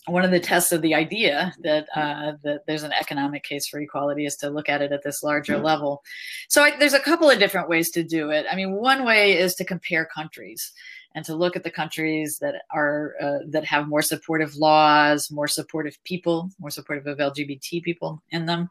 one 0.07 0.25
of 0.25 0.31
the 0.31 0.41
tests 0.41 0.71
of 0.73 0.83
the 0.83 0.95
idea 0.95 1.55
that 1.63 1.87
uh, 1.95 2.33
that 2.43 2.67
there's 2.67 2.83
an 2.83 2.93
economic 2.93 3.43
case 3.43 3.67
for 3.67 3.81
equality 3.81 4.27
is 4.27 4.37
to 4.37 4.51
look 4.51 4.69
at 4.69 4.83
it 4.83 4.93
at 4.93 5.03
this 5.03 5.23
larger 5.23 5.55
mm-hmm. 5.55 5.65
level. 5.65 6.03
So 6.49 6.63
I, 6.63 6.77
there's 6.77 6.93
a 6.93 7.01
couple 7.01 7.31
of 7.31 7.39
different 7.39 7.69
ways 7.69 7.91
to 7.93 8.03
do 8.03 8.31
it. 8.31 8.47
I 8.51 8.57
mean, 8.57 8.73
one 8.73 9.05
way 9.05 9.39
is 9.39 9.55
to 9.57 9.65
compare 9.65 10.05
countries 10.05 10.73
and 11.15 11.25
to 11.25 11.35
look 11.35 11.57
at 11.57 11.63
the 11.63 11.71
countries 11.71 12.39
that 12.41 12.63
are 12.73 13.15
uh, 13.21 13.39
that 13.49 13.65
have 13.65 13.89
more 13.89 14.03
supportive 14.03 14.57
laws, 14.57 15.31
more 15.31 15.47
supportive 15.47 15.97
people, 16.05 16.51
more 16.59 16.71
supportive 16.71 17.07
of 17.07 17.19
LGBT 17.19 17.83
people 17.83 18.23
in 18.31 18.47
them, 18.47 18.71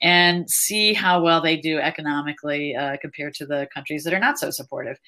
and 0.00 0.48
see 0.50 0.94
how 0.94 1.22
well 1.22 1.40
they 1.40 1.56
do 1.56 1.78
economically 1.78 2.74
uh, 2.74 2.96
compared 3.00 3.34
to 3.34 3.46
the 3.46 3.68
countries 3.74 4.04
that 4.04 4.14
are 4.14 4.18
not 4.18 4.38
so 4.38 4.50
supportive. 4.50 4.98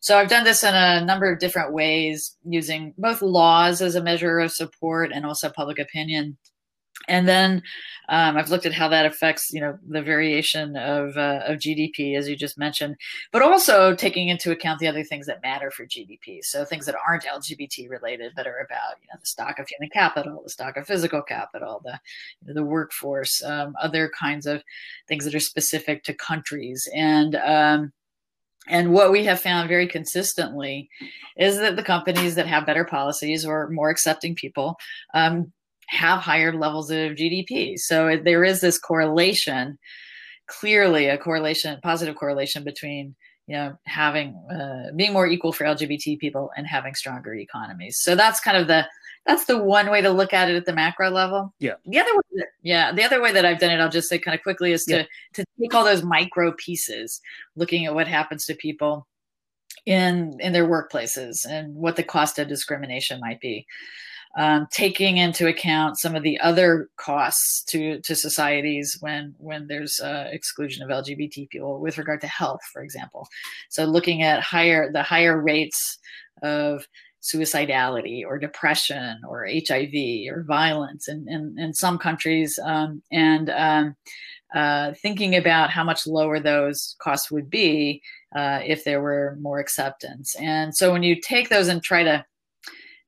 So 0.00 0.18
I've 0.18 0.30
done 0.30 0.44
this 0.44 0.64
in 0.64 0.74
a 0.74 1.04
number 1.04 1.30
of 1.30 1.38
different 1.38 1.72
ways, 1.72 2.36
using 2.44 2.94
both 2.96 3.22
laws 3.22 3.82
as 3.82 3.94
a 3.94 4.02
measure 4.02 4.38
of 4.38 4.52
support 4.52 5.10
and 5.12 5.26
also 5.26 5.50
public 5.50 5.78
opinion 5.78 6.38
and 7.08 7.26
then 7.26 7.62
um, 8.08 8.36
I've 8.36 8.50
looked 8.50 8.66
at 8.66 8.72
how 8.72 8.88
that 8.88 9.06
affects, 9.06 9.52
you 9.52 9.60
know, 9.60 9.78
the 9.88 10.02
variation 10.02 10.76
of 10.76 11.16
uh, 11.16 11.40
of 11.46 11.58
GDP, 11.58 12.16
as 12.16 12.28
you 12.28 12.36
just 12.36 12.58
mentioned, 12.58 12.96
but 13.32 13.42
also 13.42 13.94
taking 13.94 14.28
into 14.28 14.50
account 14.50 14.80
the 14.80 14.88
other 14.88 15.04
things 15.04 15.26
that 15.26 15.42
matter 15.42 15.70
for 15.70 15.86
GDP. 15.86 16.42
So 16.42 16.64
things 16.64 16.86
that 16.86 16.96
aren't 17.06 17.24
LGBT 17.24 17.88
related, 17.88 18.32
but 18.34 18.46
are 18.46 18.58
about, 18.58 18.96
you 19.00 19.08
know, 19.12 19.18
the 19.20 19.26
stock 19.26 19.58
of 19.58 19.68
human 19.68 19.90
capital, 19.90 20.40
the 20.42 20.50
stock 20.50 20.76
of 20.76 20.86
physical 20.86 21.22
capital, 21.22 21.82
the 21.84 22.52
the 22.52 22.64
workforce, 22.64 23.42
um, 23.44 23.74
other 23.80 24.10
kinds 24.18 24.46
of 24.46 24.62
things 25.06 25.24
that 25.24 25.34
are 25.34 25.40
specific 25.40 26.02
to 26.04 26.14
countries, 26.14 26.88
and 26.94 27.36
um, 27.36 27.92
and 28.66 28.92
what 28.92 29.10
we 29.10 29.24
have 29.24 29.40
found 29.40 29.68
very 29.68 29.86
consistently 29.86 30.88
is 31.36 31.58
that 31.58 31.76
the 31.76 31.82
companies 31.82 32.34
that 32.34 32.46
have 32.46 32.66
better 32.66 32.84
policies 32.84 33.46
or 33.46 33.68
more 33.70 33.90
accepting 33.90 34.34
people 34.34 34.76
um, 35.14 35.52
have 35.90 36.20
higher 36.20 36.52
levels 36.52 36.90
of 36.90 37.12
GDP. 37.12 37.76
So 37.76 38.16
there 38.16 38.44
is 38.44 38.60
this 38.60 38.78
correlation, 38.78 39.78
clearly 40.46 41.06
a 41.06 41.18
correlation, 41.18 41.78
positive 41.82 42.14
correlation 42.16 42.64
between 42.64 43.14
you 43.46 43.56
know 43.56 43.76
having 43.86 44.34
uh, 44.50 44.92
being 44.96 45.12
more 45.12 45.26
equal 45.26 45.52
for 45.52 45.64
LGBT 45.64 46.18
people 46.18 46.50
and 46.56 46.66
having 46.66 46.94
stronger 46.94 47.34
economies. 47.34 47.98
So 48.00 48.14
that's 48.14 48.40
kind 48.40 48.56
of 48.56 48.68
the 48.68 48.86
that's 49.26 49.46
the 49.46 49.58
one 49.58 49.90
way 49.90 50.00
to 50.00 50.10
look 50.10 50.32
at 50.32 50.48
it 50.48 50.56
at 50.56 50.64
the 50.64 50.72
macro 50.72 51.10
level. 51.10 51.52
Yeah. 51.58 51.74
The 51.84 51.98
other 51.98 52.14
way, 52.14 52.22
that, 52.36 52.46
yeah, 52.62 52.92
the 52.92 53.04
other 53.04 53.20
way 53.20 53.32
that 53.32 53.44
I've 53.44 53.58
done 53.58 53.70
it, 53.70 53.80
I'll 53.80 53.90
just 53.90 54.08
say 54.08 54.18
kind 54.18 54.34
of 54.34 54.42
quickly, 54.42 54.72
is 54.72 54.84
to 54.84 54.98
yeah. 54.98 55.04
to 55.34 55.44
take 55.60 55.74
all 55.74 55.84
those 55.84 56.04
micro 56.04 56.52
pieces, 56.52 57.20
looking 57.56 57.84
at 57.84 57.94
what 57.94 58.06
happens 58.06 58.46
to 58.46 58.54
people 58.54 59.08
in 59.86 60.36
in 60.38 60.52
their 60.52 60.68
workplaces 60.68 61.44
and 61.48 61.74
what 61.74 61.96
the 61.96 62.04
cost 62.04 62.38
of 62.38 62.46
discrimination 62.46 63.18
might 63.20 63.40
be 63.40 63.66
um, 64.36 64.68
taking 64.70 65.16
into 65.16 65.48
account 65.48 65.98
some 65.98 66.14
of 66.14 66.22
the 66.22 66.38
other 66.40 66.88
costs 66.96 67.64
to 67.64 68.00
to 68.02 68.14
societies 68.14 68.96
when 69.00 69.34
when 69.38 69.66
there's 69.66 69.98
uh, 70.00 70.28
exclusion 70.30 70.82
of 70.82 71.04
LGBT 71.04 71.48
people 71.50 71.80
with 71.80 71.98
regard 71.98 72.20
to 72.20 72.26
health, 72.26 72.60
for 72.72 72.82
example. 72.82 73.26
So 73.68 73.84
looking 73.84 74.22
at 74.22 74.42
higher 74.42 74.90
the 74.92 75.02
higher 75.02 75.40
rates 75.40 75.98
of 76.42 76.86
suicidality 77.22 78.24
or 78.24 78.38
depression 78.38 79.20
or 79.28 79.46
HIV 79.46 79.92
or 80.30 80.42
violence 80.44 81.08
in, 81.08 81.28
in, 81.28 81.54
in 81.58 81.74
some 81.74 81.98
countries 81.98 82.58
um, 82.64 83.02
and 83.12 83.50
um, 83.50 83.96
uh, 84.54 84.92
thinking 84.94 85.36
about 85.36 85.70
how 85.70 85.84
much 85.84 86.06
lower 86.06 86.40
those 86.40 86.96
costs 86.98 87.30
would 87.30 87.50
be 87.50 88.02
uh, 88.34 88.60
if 88.64 88.84
there 88.84 89.02
were 89.02 89.36
more 89.40 89.58
acceptance. 89.58 90.34
And 90.36 90.74
so 90.74 90.92
when 90.92 91.02
you 91.02 91.20
take 91.20 91.48
those 91.50 91.68
and 91.68 91.82
try 91.82 92.02
to 92.02 92.24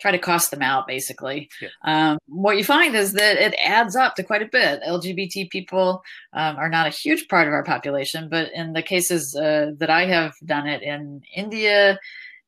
try 0.03 0.11
to 0.11 0.19
cost 0.19 0.51
them 0.51 0.63
out 0.63 0.87
basically 0.87 1.49
yeah. 1.61 1.69
um, 1.85 2.19
what 2.27 2.59
you 2.59 2.65
find 2.65 2.95
is 2.95 3.13
that 3.13 3.37
it 3.37 3.55
adds 3.65 3.95
up 3.95 4.17
to 4.17 4.23
quite 4.25 4.43
a 4.43 4.47
bit 4.47 4.83
lgbt 4.83 5.49
people 5.49 6.03
um, 6.33 6.57
are 6.57 6.69
not 6.69 6.89
a 6.89 6.91
huge 6.91 7.29
part 7.29 7.47
of 7.47 7.55
our 7.55 7.65
population 7.65 8.29
but 8.29 8.51
in 8.53 8.73
the 8.73 8.83
cases 8.83 9.35
uh, 9.37 9.71
that 9.79 9.89
i 9.89 10.05
have 10.05 10.35
done 10.45 10.67
it 10.67 10.83
in 10.83 11.23
india 11.35 11.99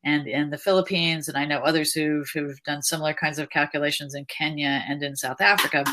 and 0.03 0.27
in 0.27 0.49
the 0.49 0.57
philippines 0.57 1.29
and 1.29 1.37
i 1.37 1.45
know 1.45 1.59
others 1.59 1.93
who've, 1.93 2.29
who've 2.33 2.61
done 2.63 2.81
similar 2.81 3.13
kinds 3.13 3.39
of 3.39 3.49
calculations 3.49 4.13
in 4.13 4.25
kenya 4.25 4.83
and 4.87 5.01
in 5.01 5.15
south 5.15 5.39
africa 5.39 5.85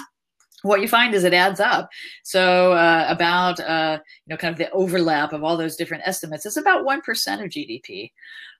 what 0.62 0.80
you 0.80 0.88
find 0.88 1.14
is 1.14 1.24
it 1.24 1.34
adds 1.34 1.60
up. 1.60 1.90
So 2.22 2.72
uh, 2.72 3.06
about 3.08 3.60
uh, 3.60 3.98
you 4.26 4.30
know 4.30 4.36
kind 4.36 4.52
of 4.52 4.58
the 4.58 4.70
overlap 4.70 5.32
of 5.32 5.44
all 5.44 5.56
those 5.56 5.76
different 5.76 6.04
estimates 6.06 6.46
is 6.46 6.56
about 6.56 6.84
one 6.84 7.00
percent 7.00 7.42
of 7.42 7.50
GDP. 7.50 8.12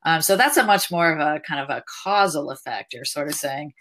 Um, 0.04 0.21
so 0.21 0.37
that's 0.37 0.56
a 0.56 0.64
much 0.64 0.90
more 0.90 1.12
of 1.12 1.21
a 1.21 1.40
kind 1.40 1.61
of 1.61 1.71
a 1.71 1.85
causal 2.02 2.50
effect. 2.50 2.92
You're 2.92 3.04
sort 3.04 3.28
of 3.28 3.35
saying, 3.35 3.73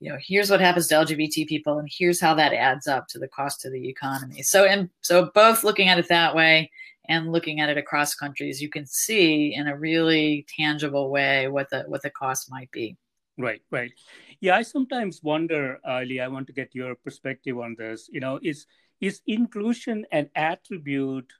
you 0.00 0.10
know, 0.10 0.18
here's 0.20 0.50
what 0.50 0.60
happens 0.60 0.86
to 0.88 0.94
LGBT 0.94 1.46
people, 1.46 1.78
and 1.78 1.88
here's 1.90 2.20
how 2.20 2.34
that 2.34 2.52
adds 2.52 2.86
up 2.86 3.08
to 3.08 3.18
the 3.18 3.28
cost 3.28 3.60
to 3.62 3.70
the 3.70 3.88
economy. 3.88 4.42
So 4.42 4.64
and 4.64 4.90
so 5.00 5.30
both 5.34 5.64
looking 5.64 5.88
at 5.88 5.98
it 5.98 6.08
that 6.08 6.34
way 6.34 6.70
and 7.08 7.30
looking 7.30 7.60
at 7.60 7.68
it 7.68 7.78
across 7.78 8.14
countries, 8.14 8.60
you 8.60 8.68
can 8.68 8.86
see 8.86 9.54
in 9.54 9.68
a 9.68 9.76
really 9.76 10.46
tangible 10.56 11.10
way 11.10 11.48
what 11.48 11.70
the 11.70 11.84
what 11.88 12.02
the 12.02 12.10
cost 12.10 12.50
might 12.50 12.70
be. 12.70 12.96
Right, 13.38 13.60
right. 13.70 13.92
Yeah, 14.40 14.56
I 14.56 14.62
sometimes 14.62 15.22
wonder, 15.22 15.78
Ali, 15.84 16.20
I 16.20 16.28
want 16.28 16.46
to 16.48 16.52
get 16.52 16.74
your 16.74 16.94
perspective 16.94 17.58
on 17.58 17.74
this. 17.78 18.08
You 18.12 18.20
know, 18.20 18.38
is 18.42 18.66
is 19.00 19.20
inclusion 19.26 20.06
an 20.12 20.30
attribute 20.34 21.32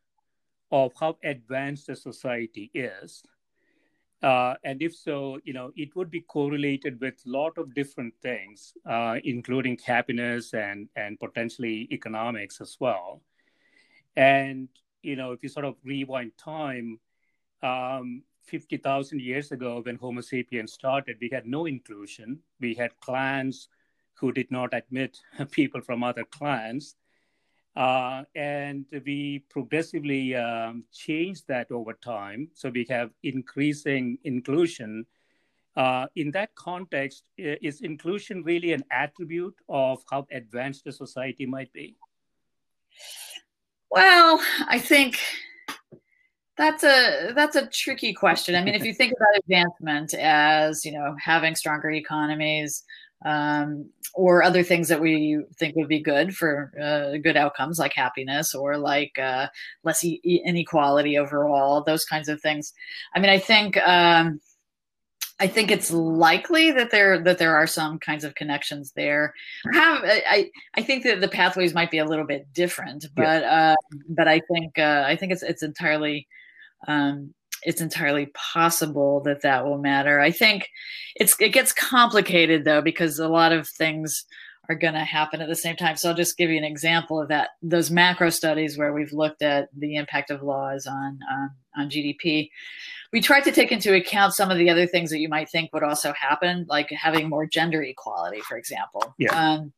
of 0.70 0.92
how 0.98 1.18
advanced 1.24 1.88
a 1.88 1.96
society 1.96 2.70
is? 2.74 3.22
Uh, 4.22 4.54
and 4.64 4.82
if 4.82 4.94
so, 4.96 5.38
you 5.44 5.52
know, 5.52 5.72
it 5.76 5.94
would 5.94 6.10
be 6.10 6.22
correlated 6.22 7.00
with 7.00 7.14
a 7.26 7.30
lot 7.30 7.58
of 7.58 7.74
different 7.74 8.14
things, 8.22 8.72
uh, 8.88 9.16
including 9.24 9.78
happiness 9.86 10.54
and 10.54 10.88
and 10.96 11.18
potentially 11.20 11.88
economics 11.92 12.60
as 12.60 12.76
well. 12.80 13.22
And 14.16 14.68
you 15.02 15.16
know, 15.16 15.32
if 15.32 15.42
you 15.42 15.48
sort 15.48 15.66
of 15.66 15.76
rewind 15.84 16.32
time, 16.38 16.98
um, 17.62 18.22
50,000 18.46 19.20
years 19.20 19.52
ago, 19.52 19.80
when 19.84 19.96
Homo 19.96 20.20
sapiens 20.20 20.72
started, 20.72 21.18
we 21.20 21.28
had 21.32 21.46
no 21.46 21.66
inclusion. 21.66 22.38
We 22.60 22.74
had 22.74 22.98
clans 23.00 23.68
who 24.14 24.32
did 24.32 24.50
not 24.50 24.72
admit 24.72 25.18
people 25.50 25.80
from 25.80 26.02
other 26.02 26.24
clans. 26.24 26.96
Uh, 27.76 28.24
and 28.34 28.86
we 29.04 29.44
progressively 29.50 30.34
um, 30.34 30.84
changed 30.92 31.46
that 31.46 31.70
over 31.70 31.92
time. 31.92 32.48
So 32.54 32.70
we 32.70 32.86
have 32.88 33.10
increasing 33.22 34.18
inclusion. 34.24 35.04
Uh, 35.76 36.06
in 36.16 36.30
that 36.30 36.54
context, 36.54 37.24
is 37.36 37.82
inclusion 37.82 38.42
really 38.42 38.72
an 38.72 38.82
attribute 38.90 39.54
of 39.68 40.02
how 40.10 40.26
advanced 40.32 40.86
a 40.86 40.92
society 40.92 41.44
might 41.44 41.70
be? 41.74 41.94
Well, 43.90 44.40
I 44.66 44.78
think 44.78 45.18
that's 46.56 46.84
a 46.84 47.32
that's 47.34 47.56
a 47.56 47.66
tricky 47.66 48.12
question. 48.12 48.54
I 48.54 48.64
mean, 48.64 48.74
if 48.74 48.84
you 48.84 48.94
think 48.94 49.12
about 49.12 49.38
advancement 49.38 50.14
as 50.14 50.84
you 50.84 50.92
know 50.92 51.14
having 51.22 51.54
stronger 51.54 51.90
economies, 51.90 52.82
um, 53.24 53.88
or 54.14 54.42
other 54.42 54.62
things 54.62 54.88
that 54.88 55.00
we 55.00 55.42
think 55.58 55.76
would 55.76 55.88
be 55.88 56.00
good 56.00 56.34
for 56.34 56.72
uh, 56.80 57.18
good 57.18 57.36
outcomes 57.36 57.78
like 57.78 57.92
happiness 57.94 58.54
or 58.54 58.76
like 58.76 59.18
uh, 59.18 59.46
less 59.84 60.04
e- 60.04 60.42
inequality 60.44 61.16
overall 61.16 61.82
those 61.82 62.04
kinds 62.04 62.28
of 62.28 62.40
things 62.40 62.72
i 63.14 63.20
mean 63.20 63.30
i 63.30 63.38
think 63.38 63.76
um, 63.78 64.40
i 65.40 65.46
think 65.46 65.70
it's 65.70 65.90
likely 65.90 66.70
that 66.70 66.90
there 66.90 67.22
that 67.22 67.38
there 67.38 67.56
are 67.56 67.66
some 67.66 67.98
kinds 67.98 68.24
of 68.24 68.34
connections 68.34 68.92
there 68.96 69.32
I 69.72 69.76
have 69.76 70.00
i 70.04 70.50
i 70.74 70.82
think 70.82 71.04
that 71.04 71.20
the 71.20 71.28
pathways 71.28 71.74
might 71.74 71.90
be 71.90 71.98
a 71.98 72.04
little 72.04 72.26
bit 72.26 72.52
different 72.52 73.06
but 73.14 73.42
yeah. 73.42 73.72
uh, 73.72 73.98
but 74.08 74.28
i 74.28 74.40
think 74.52 74.78
uh, 74.78 75.04
i 75.06 75.16
think 75.16 75.32
it's 75.32 75.42
it's 75.42 75.62
entirely 75.62 76.26
um, 76.86 77.34
it's 77.62 77.80
entirely 77.80 78.26
possible 78.26 79.20
that 79.24 79.42
that 79.42 79.64
will 79.64 79.78
matter. 79.78 80.20
I 80.20 80.30
think 80.30 80.68
it's 81.16 81.34
it 81.40 81.50
gets 81.50 81.72
complicated 81.72 82.64
though 82.64 82.82
because 82.82 83.18
a 83.18 83.28
lot 83.28 83.52
of 83.52 83.68
things 83.68 84.24
are 84.68 84.74
going 84.74 84.94
to 84.94 85.04
happen 85.04 85.40
at 85.40 85.48
the 85.48 85.54
same 85.54 85.76
time. 85.76 85.96
So 85.96 86.08
I'll 86.08 86.16
just 86.16 86.36
give 86.36 86.50
you 86.50 86.58
an 86.58 86.64
example 86.64 87.20
of 87.20 87.28
that. 87.28 87.50
Those 87.62 87.90
macro 87.90 88.30
studies 88.30 88.76
where 88.76 88.92
we've 88.92 89.12
looked 89.12 89.42
at 89.42 89.68
the 89.76 89.96
impact 89.96 90.30
of 90.30 90.42
laws 90.42 90.86
on 90.86 91.18
um, 91.30 91.50
on 91.76 91.90
GDP. 91.90 92.50
We 93.12 93.20
tried 93.20 93.42
to 93.42 93.52
take 93.52 93.72
into 93.72 93.94
account 93.94 94.34
some 94.34 94.50
of 94.50 94.58
the 94.58 94.68
other 94.68 94.86
things 94.86 95.10
that 95.10 95.20
you 95.20 95.28
might 95.28 95.48
think 95.48 95.72
would 95.72 95.84
also 95.84 96.12
happen, 96.12 96.66
like 96.68 96.90
having 96.90 97.28
more 97.28 97.46
gender 97.46 97.82
equality, 97.82 98.40
for 98.40 98.56
example. 98.56 99.14
Yeah. 99.18 99.32
Um, 99.32 99.72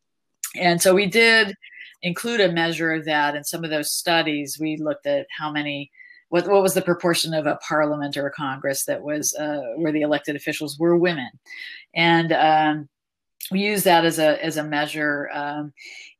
and 0.54 0.80
so 0.80 0.94
we 0.94 1.06
did 1.06 1.54
include 2.02 2.40
a 2.40 2.50
measure 2.50 2.92
of 2.92 3.04
that 3.04 3.34
in 3.34 3.44
some 3.44 3.64
of 3.64 3.70
those 3.70 3.92
studies. 3.92 4.58
We 4.58 4.76
looked 4.76 5.06
at 5.06 5.26
how 5.36 5.50
many 5.50 5.90
what 6.28 6.46
what 6.48 6.62
was 6.62 6.74
the 6.74 6.82
proportion 6.82 7.34
of 7.34 7.46
a 7.46 7.58
parliament 7.66 8.16
or 8.16 8.26
a 8.26 8.32
congress 8.32 8.84
that 8.84 9.02
was 9.02 9.34
uh, 9.34 9.62
where 9.76 9.92
the 9.92 10.02
elected 10.02 10.36
officials 10.36 10.78
were 10.78 10.96
women, 10.96 11.30
and 11.94 12.32
um, 12.32 12.88
we 13.50 13.60
use 13.60 13.84
that 13.84 14.04
as 14.04 14.18
a 14.18 14.42
as 14.44 14.56
a 14.56 14.64
measure. 14.64 15.28
Um, 15.32 15.72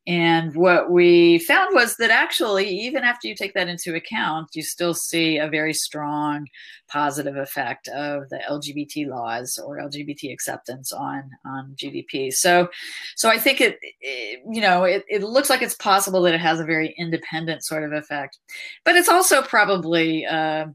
and 0.09 0.55
what 0.55 0.91
we 0.91 1.39
found 1.41 1.75
was 1.75 1.97
that 1.97 2.11
actually, 2.11 2.67
even 2.67 3.05
after 3.05 3.29
you 3.29 3.35
take 3.35 3.53
that 3.53 3.69
into 3.69 3.95
account, 3.95 4.49
you 4.55 4.63
still 4.63 4.95
see 4.95 5.37
a 5.37 5.51
very 5.51 5.75
strong 5.75 6.47
positive 6.89 7.37
effect 7.37 7.89
of 7.89 8.27
the 8.31 8.41
LGBT 8.51 9.07
laws 9.07 9.59
or 9.63 9.77
LGBT 9.77 10.33
acceptance 10.33 10.93
on 10.95 11.29
on 11.45 11.77
GDP. 11.77 12.33
So, 12.33 12.71
so 13.17 13.29
I 13.29 13.37
think 13.37 13.61
it, 13.61 13.79
it 14.01 14.41
you 14.51 14.63
know, 14.63 14.85
it, 14.85 15.05
it 15.11 15.23
looks 15.23 15.51
like 15.51 15.61
it's 15.61 15.75
possible 15.75 16.23
that 16.23 16.33
it 16.33 16.41
has 16.41 16.59
a 16.59 16.65
very 16.65 16.95
independent 16.97 17.63
sort 17.63 17.85
of 17.85 17.93
effect, 17.93 18.39
but 18.87 18.97
it's 18.97 19.11
also 19.11 19.43
probably. 19.43 20.25
Uh, 20.25 20.69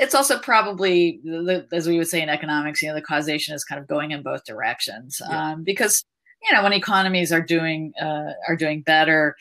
it's 0.00 0.14
also 0.14 0.38
probably 0.38 1.20
as 1.72 1.86
we 1.86 1.98
would 1.98 2.08
say 2.08 2.22
in 2.22 2.28
economics 2.28 2.80
you 2.80 2.88
know 2.88 2.94
the 2.94 3.02
causation 3.02 3.54
is 3.54 3.64
kind 3.64 3.78
of 3.78 3.86
going 3.88 4.12
in 4.12 4.22
both 4.22 4.42
directions 4.44 5.20
yeah. 5.20 5.50
um, 5.50 5.64
because 5.64 6.04
you 6.44 6.52
know 6.52 6.62
when 6.62 6.72
economies 6.72 7.32
are 7.32 7.42
doing 7.42 7.92
uh, 8.00 8.32
are 8.48 8.56
doing 8.56 8.82
better 8.82 9.36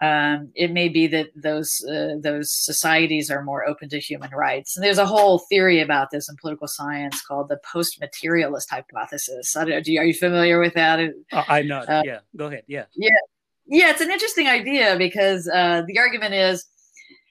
um, 0.00 0.50
it 0.54 0.70
may 0.70 0.88
be 0.88 1.06
that 1.08 1.28
those 1.34 1.84
uh, 1.84 2.14
those 2.20 2.52
societies 2.52 3.30
are 3.30 3.42
more 3.42 3.66
open 3.66 3.88
to 3.88 3.98
human 3.98 4.30
rights. 4.30 4.76
And 4.76 4.84
there's 4.84 4.98
a 4.98 5.06
whole 5.06 5.40
theory 5.40 5.80
about 5.80 6.10
this 6.10 6.28
in 6.28 6.36
political 6.40 6.68
science 6.68 7.20
called 7.22 7.48
the 7.48 7.58
post-materialist 7.72 8.70
hypothesis. 8.70 9.56
I 9.56 9.64
don't 9.64 9.70
know, 9.70 9.80
do 9.80 9.92
you, 9.92 10.00
are 10.00 10.04
you 10.04 10.14
familiar 10.14 10.60
with 10.60 10.74
that? 10.74 11.00
Uh, 11.32 11.44
i'm 11.48 11.66
not. 11.66 11.88
Uh, 11.88 12.02
yeah 12.04 12.20
go 12.36 12.46
ahead. 12.46 12.62
Yeah. 12.68 12.84
Yeah. 12.94 13.10
Yeah 13.66 13.90
it's 13.90 14.00
an 14.00 14.10
interesting 14.10 14.46
idea 14.46 14.96
because 14.96 15.48
uh, 15.48 15.82
the 15.86 15.98
argument 15.98 16.34
is 16.34 16.66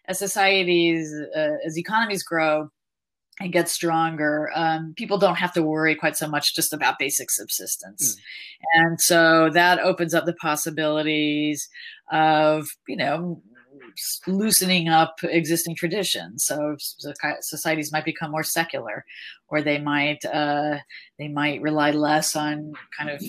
as 0.05 0.19
societies, 0.19 1.13
uh, 1.35 1.55
as 1.65 1.77
economies 1.77 2.23
grow 2.23 2.69
and 3.39 3.53
get 3.53 3.69
stronger, 3.69 4.49
um, 4.55 4.93
people 4.97 5.17
don't 5.17 5.35
have 5.35 5.53
to 5.53 5.63
worry 5.63 5.95
quite 5.95 6.17
so 6.17 6.27
much 6.27 6.55
just 6.55 6.73
about 6.73 6.99
basic 6.99 7.29
subsistence. 7.29 8.15
Mm. 8.15 8.19
And 8.73 9.01
so 9.01 9.49
that 9.51 9.79
opens 9.79 10.13
up 10.13 10.25
the 10.25 10.33
possibilities 10.33 11.67
of, 12.11 12.67
you 12.87 12.95
know, 12.95 13.41
loosening 14.27 14.89
up 14.89 15.19
existing 15.23 15.75
traditions. 15.75 16.45
So, 16.45 16.75
societies 17.41 17.91
might 17.91 18.05
become 18.05 18.31
more 18.31 18.43
secular, 18.43 19.05
or 19.49 19.61
they 19.61 19.79
might 19.79 20.23
uh, 20.25 20.77
they 21.17 21.27
might 21.27 21.61
rely 21.61 21.91
less 21.91 22.35
on 22.35 22.73
kind 22.97 23.09
of 23.09 23.23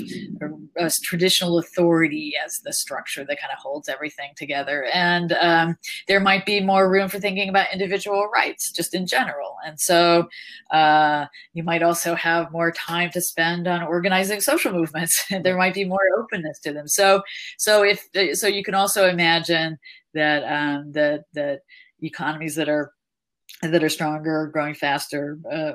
a, 0.77 0.87
a 0.87 0.91
traditional 1.03 1.59
authority 1.59 2.35
as 2.45 2.59
the 2.65 2.73
structure 2.73 3.25
that 3.25 3.41
kind 3.41 3.53
of 3.53 3.59
holds 3.59 3.89
everything 3.89 4.33
together. 4.37 4.85
And 4.93 5.33
um, 5.33 5.79
there 6.07 6.21
might 6.21 6.45
be 6.45 6.61
more 6.61 6.91
room 6.91 7.09
for 7.09 7.19
thinking 7.19 7.49
about 7.49 7.73
individual 7.73 8.29
rights 8.33 8.73
just 8.73 8.95
in 8.95 9.07
general. 9.07 9.57
And 9.65 9.81
so 9.81 10.29
uh, 10.71 11.27
you 11.55 11.63
might 11.63 11.83
also 11.83 12.15
have 12.15 12.53
more 12.53 12.73
time 12.73 13.11
to 13.13 13.21
spend 13.21 13.69
on 13.69 13.83
organizing 13.83 14.41
social 14.41 14.73
movements. 14.73 15.25
there 15.43 15.57
might 15.57 15.75
be 15.75 15.85
more 15.85 16.09
openness 16.19 16.59
to 16.61 16.73
them. 16.73 16.89
So 16.89 17.23
so 17.59 17.85
if 17.85 18.09
so, 18.35 18.47
you 18.47 18.65
can 18.65 18.75
also 18.75 19.09
imagine 19.09 19.79
that 20.15 20.43
um, 20.45 20.93
that 20.93 21.25
that 21.35 21.61
economies 22.01 22.57
that 22.57 22.69
are 22.69 22.93
that 23.63 23.83
are 23.83 23.89
stronger, 23.89 24.49
growing 24.53 24.75
faster, 24.75 25.39
uh, 25.51 25.73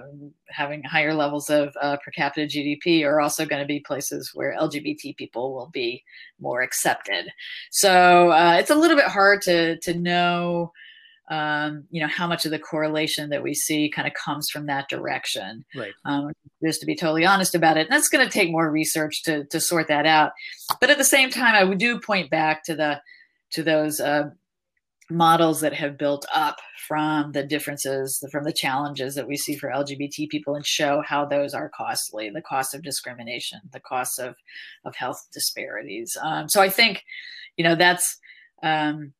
having 0.50 0.84
higher 0.84 1.14
levels 1.14 1.50
of 1.50 1.74
uh, 1.82 1.98
per 1.98 2.12
capita 2.12 2.48
GDP 2.48 3.04
are 3.04 3.20
also 3.20 3.46
going 3.46 3.62
to 3.62 3.68
be 3.68 3.82
places 3.82 4.32
where 4.34 4.56
LGBT 4.58 5.18
people 5.18 5.54
will 5.54 5.70
be 5.74 6.04
more 6.40 6.62
accepted. 6.62 7.28
So 7.72 8.32
uh, 8.32 8.58
it's 8.60 8.70
a 8.70 8.76
little 8.76 8.96
bit 8.96 9.08
hard 9.08 9.42
to 9.44 9.78
to 9.80 9.94
know, 9.96 10.72
um, 11.30 11.86
you 11.90 12.02
know, 12.02 12.08
how 12.08 12.26
much 12.26 12.46
of 12.46 12.52
the 12.52 12.60
correlation 12.60 13.30
that 13.32 13.44
we 13.44 13.54
see 13.54 13.90
kind 13.90 14.08
of 14.08 14.14
comes 14.14 14.50
from 14.50 14.68
that 14.68 14.88
direction. 14.88 15.66
Right. 15.76 15.94
Um, 16.06 16.32
just 16.64 16.80
to 16.82 16.86
be 16.86 16.96
totally 16.96 17.26
honest 17.26 17.54
about 17.54 17.76
it, 17.76 17.88
and 17.88 17.92
that's 17.92 18.10
going 18.10 18.26
to 18.26 18.32
take 18.32 18.52
more 18.52 18.72
research 18.72 19.24
to 19.24 19.46
to 19.46 19.60
sort 19.60 19.90
that 19.90 20.06
out. 20.06 20.32
But 20.80 20.90
at 20.90 20.98
the 20.98 21.04
same 21.04 21.30
time, 21.30 21.56
I 21.56 21.74
do 21.74 22.00
point 22.00 22.30
back 22.30 22.64
to 22.66 22.76
the 22.76 23.02
to 23.54 23.64
those 23.64 24.00
uh, 24.00 24.30
models 25.10 25.62
that 25.62 25.74
have 25.74 25.98
built 25.98 26.26
up 26.34 26.58
from 26.88 27.32
the 27.32 27.44
differences, 27.44 28.24
from 28.32 28.44
the 28.44 28.54
challenges 28.54 29.16
that 29.16 29.28
we 29.28 29.38
see 29.38 29.56
for 29.56 29.70
LGBT 29.70 30.30
people, 30.30 30.56
and 30.56 30.66
show 30.66 31.02
how 31.06 31.26
those 31.26 31.54
are 31.54 31.70
costly, 31.70 32.30
the 32.30 32.42
cost 32.42 32.74
of 32.74 32.84
discrimination, 32.84 33.60
the 33.72 33.80
cost 33.80 34.20
of 34.20 34.36
of 34.86 34.96
health 34.96 35.28
disparities. 35.34 36.18
Um, 36.22 36.50
so 36.50 36.62
I 36.62 36.70
think, 36.70 37.04
you 37.58 37.64
know, 37.64 37.76
that's 37.76 38.18
um, 38.62 39.14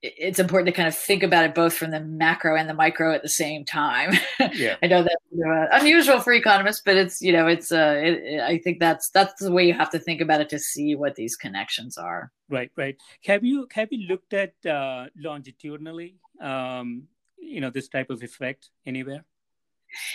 it's 0.00 0.38
important 0.38 0.66
to 0.66 0.72
kind 0.72 0.86
of 0.86 0.96
think 0.96 1.22
about 1.22 1.44
it 1.44 1.54
both 1.54 1.74
from 1.74 1.90
the 1.90 2.00
macro 2.00 2.56
and 2.56 2.68
the 2.68 2.74
micro 2.74 3.12
at 3.12 3.22
the 3.22 3.28
same 3.28 3.64
time. 3.64 4.12
Yeah. 4.52 4.76
I 4.82 4.86
know 4.86 5.02
that's 5.02 5.82
unusual 5.82 6.20
for 6.20 6.32
economists, 6.32 6.82
but 6.84 6.96
it's 6.96 7.20
you 7.20 7.32
know 7.32 7.46
it's 7.46 7.70
uh 7.70 8.00
it, 8.02 8.14
it, 8.24 8.40
I 8.40 8.58
think 8.58 8.80
that's 8.80 9.10
that's 9.10 9.42
the 9.42 9.52
way 9.52 9.66
you 9.66 9.74
have 9.74 9.90
to 9.90 9.98
think 9.98 10.20
about 10.20 10.40
it 10.40 10.48
to 10.50 10.58
see 10.58 10.94
what 10.94 11.16
these 11.16 11.36
connections 11.36 11.98
are. 11.98 12.32
Right, 12.48 12.70
right. 12.76 12.96
Have 13.24 13.44
you 13.44 13.68
have 13.72 13.88
you 13.90 14.08
looked 14.08 14.32
at 14.32 14.54
uh, 14.64 15.06
longitudinally, 15.16 16.16
um, 16.40 17.04
you 17.36 17.60
know, 17.60 17.70
this 17.70 17.88
type 17.88 18.10
of 18.10 18.22
effect 18.22 18.70
anywhere? 18.86 19.24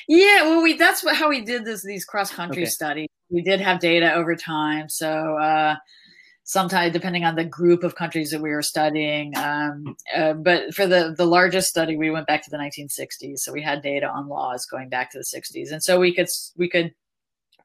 Yeah, 0.08 0.44
well, 0.44 0.64
we 0.64 0.78
that's 0.78 1.04
what, 1.04 1.16
how 1.16 1.30
we 1.30 1.42
did 1.42 1.64
this 1.64 1.84
these 1.84 2.06
cross 2.06 2.32
country 2.32 2.64
okay. 2.64 2.70
studies. 2.70 3.10
We 3.30 3.44
did 3.44 3.62
have 3.62 3.80
data 3.80 4.14
over 4.14 4.36
time, 4.36 4.90
so. 4.90 5.38
Uh, 5.38 5.76
sometimes 6.44 6.94
depending 6.94 7.24
on 7.24 7.36
the 7.36 7.46
group 7.46 7.84
of 7.84 7.96
countries 7.96 8.32
that 8.32 8.42
we 8.42 8.50
were 8.50 8.62
studying. 8.62 9.36
Um, 9.38 9.96
uh, 10.16 10.34
but 10.34 10.74
for 10.74 10.86
the 10.86 11.14
the 11.18 11.26
largest 11.26 11.70
study, 11.70 11.98
we 11.98 12.12
went 12.12 12.28
back 12.28 12.44
to 12.44 12.50
the 12.50 12.58
1960s, 12.58 13.40
so 13.40 13.54
we 13.54 13.62
had 13.62 13.82
data 13.82 14.08
on 14.08 14.28
laws 14.28 14.66
going 14.66 14.90
back 14.90 15.12
to 15.12 15.18
the 15.18 15.40
60s, 15.40 15.72
and 15.72 15.84
so 15.84 16.00
we 16.00 16.14
could 16.14 16.28
we 16.58 16.70
could 16.70 16.94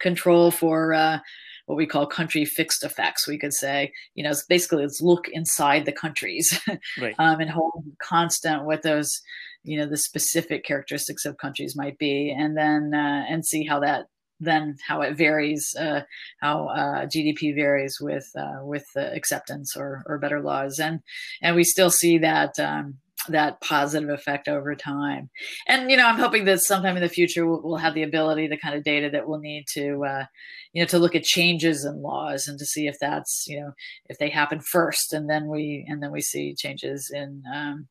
control 0.01 0.51
for. 0.51 0.95
Uh, 0.95 1.19
what 1.67 1.77
we 1.77 1.87
call 1.87 2.07
country 2.07 2.47
fixed 2.47 2.83
effects. 2.83 3.29
We 3.29 3.37
could 3.37 3.53
say, 3.53 3.93
you 4.15 4.25
know, 4.25 4.31
it's 4.31 4.43
basically 4.43 4.85
let's 4.85 5.03
look 5.03 5.29
inside 5.29 5.85
the 5.85 5.93
countries 5.93 6.59
right. 6.99 7.15
um, 7.19 7.41
and 7.41 7.51
hold 7.51 7.85
constant 8.01 8.65
what 8.65 8.81
those, 8.81 9.21
you 9.65 9.79
know, 9.79 9.85
the 9.85 9.99
specific 9.99 10.65
characteristics 10.65 11.27
of 11.27 11.37
countries 11.37 11.77
might 11.77 11.99
be, 11.99 12.35
and 12.35 12.57
then 12.57 12.93
uh, 12.95 13.25
and 13.29 13.45
see 13.45 13.67
how 13.67 13.81
that 13.81 14.07
then 14.41 14.77
how 14.87 15.01
it 15.01 15.17
varies, 15.17 15.75
uh, 15.79 16.03
how 16.41 16.69
uh, 16.69 17.07
GDP 17.07 17.55
varies 17.55 17.99
with 18.01 18.29
uh, 18.37 18.61
with 18.63 18.85
acceptance 18.97 19.77
or, 19.77 20.03
or 20.07 20.19
better 20.19 20.41
laws, 20.41 20.79
and 20.79 21.01
and 21.43 21.57
we 21.57 21.65
still 21.65 21.91
see 21.91 22.19
that 22.19 22.59
um, 22.59 22.99
that 23.29 23.61
positive 23.61 24.09
effect 24.09 24.49
over 24.49 24.75
time. 24.75 25.31
And 25.67 25.91
you 25.91 25.97
know, 25.97 26.07
I'm 26.07 26.19
hoping 26.19 26.45
that 26.45 26.61
sometime 26.61 26.97
in 26.97 27.03
the 27.03 27.09
future 27.09 27.47
we'll, 27.47 27.63
we'll 27.63 27.77
have 27.77 27.95
the 27.95 28.03
ability, 28.03 28.47
the 28.47 28.57
kind 28.57 28.75
of 28.75 28.85
data 28.85 29.11
that 29.11 29.29
we'll 29.29 29.41
need 29.41 29.65
to, 29.75 30.05
uh, 30.05 30.25
you 30.73 30.83
know, 30.83 30.87
to 30.87 30.99
look 30.99 31.15
at 31.15 31.25
changes 31.25 31.85
in 31.85 32.03
laws 32.03 32.47
and 32.47 32.59
to 32.59 32.65
see 32.65 32.87
if 32.87 32.97
that's, 33.01 33.45
you 33.49 33.61
know, 33.61 33.73
if 34.07 34.19
they 34.19 34.31
happen 34.31 34.61
first, 34.61 35.13
and 35.13 35.29
then 35.29 35.49
we 35.49 35.85
and 35.89 36.03
then 36.03 36.13
we 36.13 36.21
see 36.21 36.55
changes 36.55 37.11
in 37.13 37.43
um, 37.53 37.89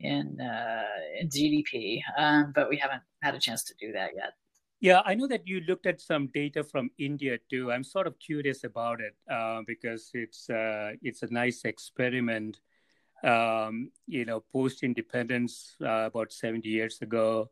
in 0.00 0.38
uh, 0.40 1.20
in 1.20 1.28
GDP. 1.28 2.00
Um, 2.18 2.52
but 2.54 2.68
we 2.68 2.78
haven't 2.78 3.02
had 3.22 3.34
a 3.34 3.40
chance 3.40 3.62
to 3.64 3.74
do 3.80 3.92
that 3.92 4.10
yet. 4.16 4.32
Yeah, 4.82 5.00
I 5.04 5.14
know 5.14 5.28
that 5.28 5.46
you 5.46 5.60
looked 5.60 5.86
at 5.86 6.00
some 6.00 6.26
data 6.26 6.64
from 6.64 6.90
India 6.98 7.38
too. 7.48 7.70
I'm 7.70 7.84
sort 7.84 8.08
of 8.08 8.18
curious 8.18 8.64
about 8.64 9.00
it 9.00 9.14
uh, 9.30 9.62
because 9.64 10.10
it's 10.12 10.50
uh, 10.50 10.94
it's 11.02 11.22
a 11.22 11.32
nice 11.32 11.64
experiment 11.64 12.58
um, 13.22 13.92
you 14.08 14.24
know, 14.24 14.40
post 14.52 14.82
independence 14.82 15.76
uh, 15.80 16.10
about 16.10 16.32
70 16.32 16.68
years 16.68 17.00
ago. 17.00 17.48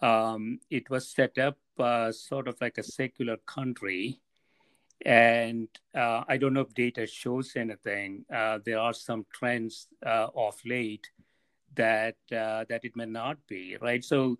Um, 0.00 0.58
it 0.70 0.88
was 0.88 1.06
set 1.06 1.36
up 1.36 1.58
uh, 1.78 2.10
sort 2.12 2.48
of 2.48 2.58
like 2.62 2.78
a 2.78 2.82
secular 2.82 3.36
country. 3.44 4.22
And 5.04 5.68
uh, 5.94 6.24
I 6.26 6.38
don't 6.38 6.54
know 6.54 6.62
if 6.62 6.72
data 6.72 7.06
shows 7.06 7.56
anything. 7.56 8.24
Uh, 8.34 8.60
there 8.64 8.78
are 8.78 8.94
some 8.94 9.26
trends 9.34 9.88
of 10.02 10.56
late 10.64 11.10
that 11.74 12.16
that 12.30 12.80
it 12.84 12.96
may 12.96 13.04
not 13.04 13.36
be 13.46 13.76
right. 13.82 14.02
So, 14.02 14.38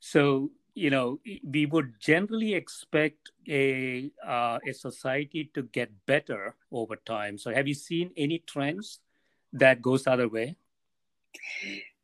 so 0.00 0.50
you 0.80 0.88
know, 0.88 1.20
we 1.44 1.66
would 1.66 2.00
generally 2.00 2.54
expect 2.54 3.30
a 3.46 4.10
a 4.26 4.72
society 4.72 5.50
to 5.54 5.62
get 5.62 6.06
better 6.06 6.54
over 6.72 6.96
time. 6.96 7.36
So, 7.36 7.52
have 7.52 7.68
you 7.68 7.74
seen 7.74 8.12
any 8.16 8.38
trends 8.38 9.00
that 9.52 9.82
goes 9.82 10.04
the 10.04 10.12
other 10.12 10.28
way? 10.28 10.56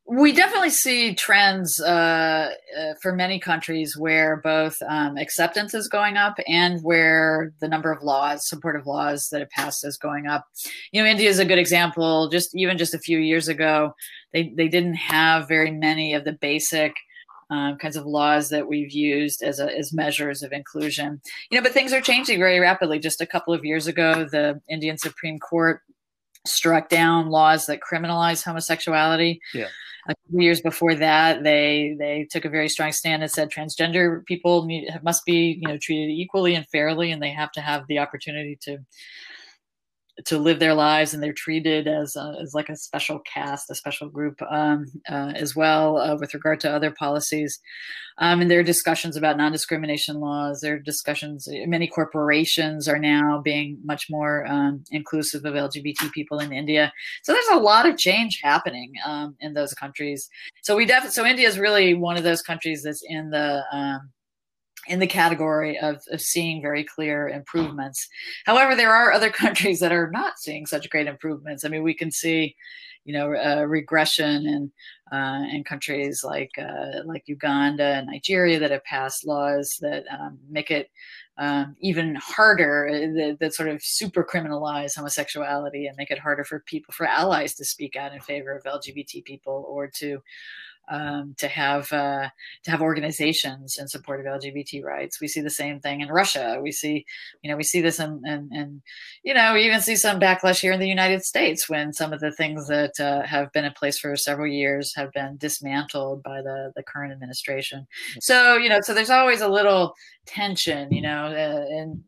We 0.08 0.32
definitely 0.32 0.70
see 0.70 1.16
trends 1.16 1.80
uh, 1.80 2.50
uh, 2.78 2.94
for 3.02 3.12
many 3.12 3.40
countries 3.40 3.96
where 3.96 4.36
both 4.36 4.76
um, 4.86 5.16
acceptance 5.16 5.74
is 5.74 5.88
going 5.88 6.16
up 6.16 6.38
and 6.46 6.80
where 6.82 7.52
the 7.60 7.66
number 7.66 7.90
of 7.90 8.04
laws, 8.04 8.46
supportive 8.46 8.86
laws 8.86 9.26
that 9.32 9.40
have 9.40 9.50
passed 9.50 9.84
is 9.84 9.96
going 9.96 10.28
up. 10.28 10.46
You 10.92 11.02
know, 11.02 11.08
India 11.08 11.28
is 11.28 11.40
a 11.40 11.44
good 11.44 11.58
example. 11.58 12.28
Just 12.28 12.54
even 12.54 12.78
just 12.78 12.94
a 12.94 13.00
few 13.00 13.18
years 13.18 13.48
ago, 13.48 13.96
they, 14.32 14.52
they 14.56 14.68
didn't 14.68 14.94
have 14.94 15.48
very 15.48 15.72
many 15.72 16.14
of 16.14 16.24
the 16.24 16.38
basic 16.40 16.94
um, 17.50 17.76
kinds 17.78 17.96
of 17.96 18.06
laws 18.06 18.48
that 18.50 18.68
we've 18.68 18.90
used 18.90 19.42
as, 19.42 19.60
a, 19.60 19.76
as 19.76 19.92
measures 19.92 20.42
of 20.42 20.52
inclusion. 20.52 21.20
You 21.50 21.58
know, 21.58 21.62
but 21.62 21.72
things 21.72 21.92
are 21.92 22.00
changing 22.00 22.38
very 22.38 22.58
rapidly. 22.58 22.98
Just 22.98 23.20
a 23.20 23.26
couple 23.26 23.54
of 23.54 23.64
years 23.64 23.86
ago, 23.86 24.24
the 24.24 24.60
Indian 24.68 24.98
Supreme 24.98 25.38
Court 25.38 25.82
struck 26.46 26.88
down 26.88 27.28
laws 27.28 27.66
that 27.66 27.80
criminalize 27.80 28.44
homosexuality. 28.44 29.40
Yeah. 29.54 29.68
A 30.08 30.14
few 30.30 30.40
years 30.40 30.60
before 30.60 30.94
that, 30.94 31.42
they 31.42 31.96
they 31.98 32.28
took 32.30 32.44
a 32.44 32.48
very 32.48 32.68
strong 32.68 32.92
stand 32.92 33.22
and 33.24 33.30
said 33.30 33.50
transgender 33.50 34.24
people 34.24 34.64
need, 34.64 34.88
must 35.02 35.24
be 35.24 35.58
you 35.60 35.66
know 35.66 35.78
treated 35.82 36.10
equally 36.10 36.54
and 36.54 36.64
fairly, 36.68 37.10
and 37.10 37.20
they 37.20 37.32
have 37.32 37.50
to 37.52 37.60
have 37.60 37.84
the 37.88 37.98
opportunity 37.98 38.56
to 38.62 38.78
to 40.24 40.38
live 40.38 40.58
their 40.58 40.74
lives 40.74 41.12
and 41.12 41.22
they're 41.22 41.32
treated 41.32 41.86
as, 41.86 42.16
a, 42.16 42.36
as 42.40 42.54
like 42.54 42.68
a 42.68 42.76
special 42.76 43.20
caste, 43.20 43.70
a 43.70 43.74
special 43.74 44.08
group 44.08 44.40
um, 44.50 44.86
uh, 45.10 45.32
as 45.34 45.54
well 45.54 45.98
uh, 45.98 46.16
with 46.16 46.32
regard 46.32 46.58
to 46.60 46.70
other 46.70 46.90
policies. 46.90 47.60
Um, 48.18 48.40
and 48.40 48.50
there 48.50 48.60
are 48.60 48.64
discussions 48.64 49.16
about 49.16 49.36
non-discrimination 49.36 50.20
laws. 50.20 50.60
There 50.62 50.76
are 50.76 50.78
discussions, 50.78 51.46
many 51.66 51.86
corporations 51.86 52.88
are 52.88 52.98
now 52.98 53.42
being 53.44 53.78
much 53.84 54.06
more 54.08 54.46
um, 54.46 54.84
inclusive 54.90 55.44
of 55.44 55.52
LGBT 55.52 56.12
people 56.12 56.38
in 56.38 56.50
India. 56.50 56.92
So 57.22 57.32
there's 57.32 57.48
a 57.48 57.62
lot 57.62 57.86
of 57.86 57.98
change 57.98 58.40
happening 58.42 58.92
um, 59.04 59.36
in 59.40 59.52
those 59.52 59.74
countries. 59.74 60.28
So 60.62 60.76
we 60.76 60.86
definitely, 60.86 61.12
so 61.12 61.26
India 61.26 61.46
is 61.46 61.58
really 61.58 61.92
one 61.92 62.16
of 62.16 62.24
those 62.24 62.40
countries 62.40 62.82
that's 62.84 63.02
in 63.06 63.30
the, 63.30 63.62
um, 63.70 64.10
in 64.88 64.98
the 64.98 65.06
category 65.06 65.78
of, 65.78 66.02
of 66.10 66.20
seeing 66.20 66.62
very 66.62 66.84
clear 66.84 67.28
improvements. 67.28 68.08
However, 68.44 68.74
there 68.74 68.94
are 68.94 69.12
other 69.12 69.30
countries 69.44 69.80
that 69.80 69.92
are 69.92 70.10
not 70.10 70.38
seeing 70.38 70.66
such 70.66 70.90
great 70.90 71.06
improvements. 71.06 71.64
I 71.64 71.68
mean, 71.68 71.82
we 71.82 71.94
can 71.94 72.10
see, 72.10 72.56
you 73.04 73.12
know, 73.12 73.34
uh, 73.34 73.64
regression 73.64 74.46
in 74.46 74.72
uh, 75.12 75.44
in 75.52 75.62
countries 75.62 76.24
like 76.24 76.50
uh, 76.58 77.02
like 77.04 77.22
Uganda 77.26 77.84
and 77.84 78.08
Nigeria 78.08 78.58
that 78.58 78.72
have 78.72 78.84
passed 78.84 79.24
laws 79.24 79.78
that 79.80 80.04
um, 80.10 80.38
make 80.50 80.70
it 80.70 80.90
um, 81.38 81.76
even 81.80 82.16
harder 82.16 82.88
uh, 82.88 83.14
that, 83.14 83.36
that, 83.40 83.54
sort 83.54 83.68
of 83.68 83.82
super 83.82 84.24
criminalize 84.24 84.96
homosexuality 84.96 85.86
and 85.86 85.96
make 85.96 86.10
it 86.10 86.18
harder 86.18 86.44
for 86.44 86.60
people 86.60 86.92
for 86.92 87.06
allies 87.06 87.54
to 87.54 87.64
speak 87.64 87.94
out 87.94 88.14
in 88.14 88.20
favor 88.20 88.56
of 88.56 88.64
lgbt 88.64 89.22
people 89.24 89.66
or 89.68 89.86
to 89.86 90.22
um, 90.88 91.34
to 91.38 91.48
have 91.48 91.92
uh, 91.92 92.28
to 92.64 92.70
have 92.70 92.80
organizations 92.80 93.78
in 93.78 93.88
support 93.88 94.20
of 94.20 94.26
LGBT 94.26 94.82
rights. 94.84 95.20
We 95.20 95.28
see 95.28 95.40
the 95.40 95.50
same 95.50 95.80
thing 95.80 96.00
in 96.00 96.08
Russia. 96.08 96.58
We 96.62 96.72
see, 96.72 97.04
you 97.42 97.50
know, 97.50 97.56
we 97.56 97.62
see 97.62 97.80
this 97.80 97.98
and 97.98 98.24
in 98.26 98.82
you 99.22 99.34
know, 99.34 99.54
we 99.54 99.64
even 99.64 99.80
see 99.80 99.96
some 99.96 100.20
backlash 100.20 100.60
here 100.60 100.72
in 100.72 100.80
the 100.80 100.88
United 100.88 101.24
States 101.24 101.68
when 101.68 101.92
some 101.92 102.12
of 102.12 102.20
the 102.20 102.32
things 102.32 102.68
that 102.68 102.98
uh, 103.00 103.26
have 103.26 103.52
been 103.52 103.64
in 103.64 103.72
place 103.72 103.98
for 103.98 104.16
several 104.16 104.46
years 104.46 104.94
have 104.94 105.12
been 105.12 105.36
dismantled 105.38 106.22
by 106.22 106.42
the 106.42 106.72
the 106.76 106.82
current 106.82 107.12
administration. 107.12 107.80
Mm-hmm. 107.80 108.18
So 108.20 108.56
you 108.56 108.68
know, 108.68 108.80
so 108.80 108.94
there's 108.94 109.10
always 109.10 109.40
a 109.40 109.48
little 109.48 109.94
tension, 110.26 110.92
you 110.92 111.02
know, 111.02 111.26
uh, 111.26 111.64
and. 111.78 112.02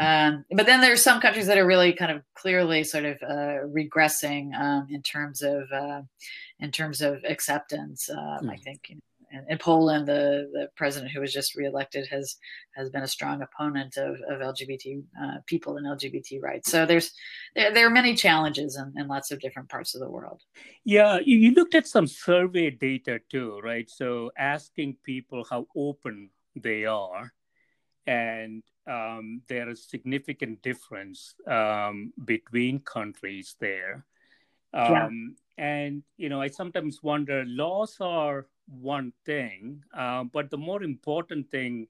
Um, 0.00 0.46
but 0.50 0.64
then 0.64 0.80
there's 0.80 1.02
some 1.02 1.20
countries 1.20 1.46
that 1.46 1.58
are 1.58 1.66
really 1.66 1.92
kind 1.92 2.10
of 2.10 2.22
clearly 2.34 2.84
sort 2.84 3.04
of 3.04 3.18
uh, 3.22 3.66
regressing 3.68 4.58
um, 4.58 4.86
in 4.90 5.02
terms 5.02 5.42
of 5.42 5.70
uh, 5.70 6.00
in 6.58 6.70
terms 6.72 7.02
of 7.02 7.22
acceptance. 7.28 8.08
Um, 8.08 8.46
mm. 8.46 8.50
I 8.50 8.56
think 8.56 8.88
you 8.88 8.94
know, 8.94 9.00
in, 9.32 9.44
in, 9.50 9.58
Poland, 9.58 10.08
the 10.08 10.48
the 10.54 10.68
president 10.74 11.12
who 11.12 11.20
was 11.20 11.34
just 11.34 11.54
reelected 11.54 12.06
has 12.10 12.36
has 12.76 12.88
been 12.88 13.02
a 13.02 13.08
strong 13.08 13.42
opponent 13.42 13.98
of, 13.98 14.16
of 14.26 14.40
LGBT 14.40 15.02
uh, 15.22 15.36
people 15.44 15.76
and 15.76 15.86
LGBT 15.86 16.42
rights. 16.42 16.70
So 16.70 16.86
there's 16.86 17.12
there, 17.54 17.70
there 17.74 17.86
are 17.86 17.90
many 17.90 18.14
challenges 18.14 18.78
in, 18.78 18.98
in, 18.98 19.06
lots 19.06 19.30
of 19.30 19.40
different 19.40 19.68
parts 19.68 19.94
of 19.94 20.00
the 20.00 20.10
world. 20.10 20.40
Yeah, 20.82 21.18
you, 21.22 21.36
you 21.36 21.50
looked 21.52 21.74
at 21.74 21.86
some 21.86 22.06
survey 22.06 22.70
data 22.70 23.20
too, 23.30 23.60
right? 23.62 23.88
So 23.90 24.30
asking 24.38 24.96
people 25.04 25.44
how 25.50 25.66
open 25.76 26.30
they 26.56 26.86
are, 26.86 27.34
and 28.06 28.62
um, 28.86 29.42
there 29.48 29.68
is 29.68 29.88
significant 29.88 30.62
difference 30.62 31.34
um, 31.46 32.12
between 32.24 32.80
countries 32.80 33.56
there. 33.60 34.04
Um, 34.72 34.92
yeah. 34.92 35.08
And, 35.58 36.02
you 36.16 36.28
know, 36.28 36.40
I 36.40 36.48
sometimes 36.48 37.02
wonder 37.02 37.44
laws 37.46 37.96
are 38.00 38.46
one 38.66 39.12
thing, 39.26 39.82
uh, 39.96 40.24
but 40.24 40.50
the 40.50 40.56
more 40.56 40.82
important 40.82 41.50
thing 41.50 41.88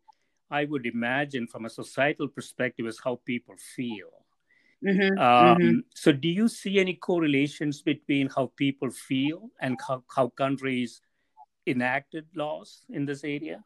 I 0.51 0.65
would 0.65 0.87
imagine 0.87 1.47
from 1.47 1.65
a 1.65 1.71
societal 1.71 2.27
perspective 2.27 2.87
is 2.87 2.99
how 3.03 3.21
people 3.25 3.55
feel. 3.77 4.11
Mm-hmm, 4.85 5.19
um, 5.19 5.59
mm-hmm. 5.59 5.79
So, 5.95 6.11
do 6.11 6.29
you 6.29 6.49
see 6.49 6.81
any 6.81 6.95
correlations 6.95 7.83
between 7.83 8.31
how 8.35 8.51
people 8.57 8.91
feel 8.91 9.51
and 9.61 9.79
how, 9.87 10.03
how 10.15 10.29
countries 10.29 11.03
enacted 11.67 12.27
laws 12.35 12.87
in 12.89 13.05
this 13.05 13.23
area? 13.23 13.63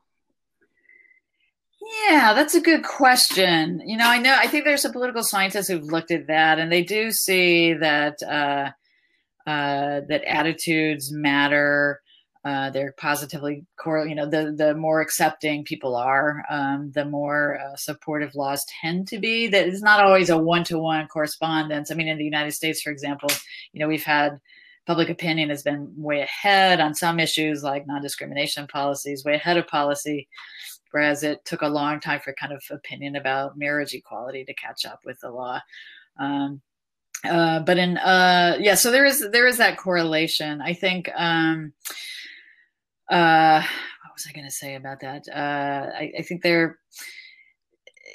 Yeah, 1.84 2.32
that's 2.34 2.54
a 2.54 2.60
good 2.60 2.82
question. 2.82 3.82
You 3.84 3.96
know, 3.96 4.08
I 4.08 4.18
know 4.18 4.36
I 4.38 4.46
think 4.46 4.64
there's 4.64 4.82
some 4.82 4.92
political 4.92 5.22
scientists 5.22 5.68
who've 5.68 5.82
looked 5.82 6.10
at 6.10 6.28
that, 6.28 6.58
and 6.58 6.72
they 6.72 6.82
do 6.82 7.10
see 7.10 7.74
that 7.74 8.22
uh, 8.22 8.70
uh, 9.48 10.00
that 10.08 10.22
attitudes 10.26 11.12
matter. 11.12 12.00
Uh, 12.44 12.70
they're 12.70 12.94
positively 12.98 13.64
core. 13.76 14.06
You 14.06 14.14
know, 14.14 14.26
the 14.28 14.54
the 14.56 14.74
more 14.74 15.00
accepting 15.00 15.64
people 15.64 15.96
are, 15.96 16.44
um, 16.48 16.90
the 16.92 17.04
more 17.04 17.58
uh, 17.58 17.76
supportive 17.76 18.34
laws 18.34 18.64
tend 18.80 19.08
to 19.08 19.18
be. 19.18 19.48
That 19.48 19.68
is 19.68 19.82
not 19.82 20.04
always 20.04 20.30
a 20.30 20.38
one 20.38 20.64
to 20.64 20.78
one 20.78 21.06
correspondence. 21.08 21.90
I 21.90 21.94
mean, 21.94 22.08
in 22.08 22.18
the 22.18 22.24
United 22.24 22.52
States, 22.52 22.82
for 22.82 22.90
example, 22.90 23.28
you 23.72 23.80
know, 23.80 23.88
we've 23.88 24.04
had 24.04 24.38
public 24.86 25.08
opinion 25.08 25.48
has 25.50 25.62
been 25.62 25.92
way 25.96 26.20
ahead 26.20 26.80
on 26.80 26.94
some 26.94 27.18
issues 27.18 27.62
like 27.62 27.86
non 27.86 28.00
discrimination 28.02 28.66
policies, 28.68 29.24
way 29.24 29.34
ahead 29.34 29.56
of 29.56 29.66
policy 29.66 30.28
whereas 30.94 31.24
it 31.24 31.44
took 31.44 31.62
a 31.62 31.68
long 31.68 31.98
time 31.98 32.20
for 32.20 32.32
kind 32.34 32.52
of 32.52 32.62
opinion 32.70 33.16
about 33.16 33.58
marriage 33.58 33.94
equality 33.94 34.44
to 34.44 34.54
catch 34.54 34.86
up 34.86 35.00
with 35.04 35.18
the 35.18 35.28
law. 35.28 35.60
Um, 36.20 36.62
uh, 37.24 37.58
but 37.60 37.78
in 37.78 37.98
uh, 37.98 38.56
yeah, 38.60 38.76
so 38.76 38.92
there 38.92 39.04
is 39.04 39.28
there 39.32 39.48
is 39.48 39.58
that 39.58 39.76
correlation. 39.76 40.60
I 40.62 40.72
think. 40.72 41.10
Um, 41.16 41.72
uh, 43.10 43.60
what 43.60 44.14
was 44.14 44.26
I 44.28 44.32
going 44.32 44.46
to 44.46 44.52
say 44.52 44.76
about 44.76 45.00
that? 45.00 45.24
Uh, 45.28 45.90
I, 45.98 46.12
I 46.18 46.22
think 46.22 46.42
there. 46.42 46.78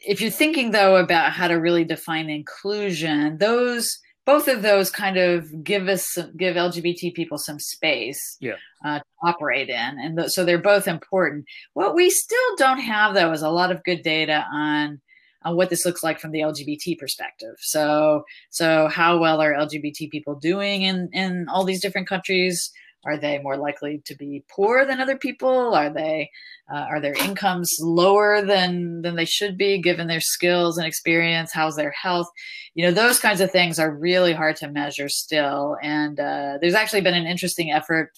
If 0.07 0.21
you're 0.21 0.31
thinking 0.31 0.71
though 0.71 0.95
about 0.95 1.33
how 1.33 1.49
to 1.49 1.55
really 1.55 1.83
define 1.83 2.29
inclusion, 2.29 3.37
those 3.39 3.99
both 4.29 4.47
of 4.47 4.61
those 4.61 4.91
kind 4.91 5.17
of 5.17 5.63
give 5.63 5.87
us 5.87 6.15
give 6.37 6.55
LGBT 6.55 7.15
people 7.15 7.39
some 7.39 7.57
space 7.57 8.37
yeah. 8.39 8.57
uh, 8.85 8.99
to 8.99 9.05
operate 9.23 9.69
in, 9.69 9.97
and 9.99 10.19
th- 10.19 10.29
so 10.29 10.45
they're 10.45 10.59
both 10.59 10.87
important. 10.87 11.45
What 11.73 11.95
we 11.95 12.11
still 12.11 12.55
don't 12.55 12.77
have 12.77 13.15
though 13.15 13.31
is 13.31 13.41
a 13.41 13.49
lot 13.49 13.71
of 13.71 13.83
good 13.83 14.03
data 14.03 14.45
on 14.53 15.01
on 15.43 15.55
what 15.55 15.71
this 15.71 15.83
looks 15.83 16.03
like 16.03 16.19
from 16.19 16.29
the 16.29 16.41
LGBT 16.41 16.99
perspective. 16.99 17.55
So, 17.59 18.23
so 18.51 18.87
how 18.87 19.17
well 19.17 19.41
are 19.41 19.53
LGBT 19.53 20.11
people 20.11 20.35
doing 20.35 20.83
in 20.83 21.09
in 21.11 21.47
all 21.49 21.63
these 21.63 21.81
different 21.81 22.07
countries? 22.07 22.71
Are 23.05 23.17
they 23.17 23.39
more 23.39 23.57
likely 23.57 24.01
to 24.05 24.15
be 24.15 24.43
poor 24.49 24.85
than 24.85 24.99
other 24.99 25.17
people? 25.17 25.73
Are 25.73 25.89
they 25.89 26.29
uh, 26.71 26.85
are 26.89 26.99
their 26.99 27.13
incomes 27.13 27.77
lower 27.79 28.45
than 28.45 29.01
than 29.01 29.15
they 29.15 29.25
should 29.25 29.57
be 29.57 29.81
given 29.81 30.07
their 30.07 30.19
skills 30.21 30.77
and 30.77 30.85
experience? 30.85 31.51
How's 31.53 31.75
their 31.75 31.91
health? 31.91 32.27
You 32.73 32.85
know, 32.85 32.91
those 32.91 33.19
kinds 33.19 33.41
of 33.41 33.51
things 33.51 33.79
are 33.79 33.91
really 33.91 34.33
hard 34.33 34.57
to 34.57 34.69
measure 34.69 35.09
still. 35.09 35.77
And 35.81 36.19
uh, 36.19 36.57
there's 36.61 36.73
actually 36.75 37.01
been 37.01 37.13
an 37.13 37.25
interesting 37.25 37.71
effort 37.71 38.11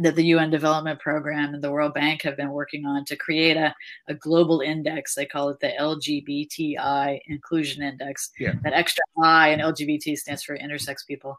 that 0.00 0.16
the 0.16 0.26
UN 0.26 0.50
Development 0.50 0.98
Program 0.98 1.54
and 1.54 1.62
the 1.62 1.70
World 1.70 1.94
Bank 1.94 2.22
have 2.22 2.36
been 2.36 2.50
working 2.50 2.86
on 2.86 3.04
to 3.06 3.16
create 3.16 3.56
a, 3.56 3.74
a 4.08 4.14
global 4.14 4.60
index. 4.60 5.14
They 5.14 5.26
call 5.26 5.48
it 5.50 5.60
the 5.60 5.72
LGBTI 5.80 7.20
Inclusion 7.26 7.82
Index. 7.82 8.30
Yeah. 8.38 8.54
That 8.62 8.72
extra 8.72 9.02
I 9.22 9.48
and 9.48 9.62
LGBT 9.62 10.16
stands 10.16 10.42
for 10.42 10.56
intersex 10.56 11.06
people. 11.06 11.38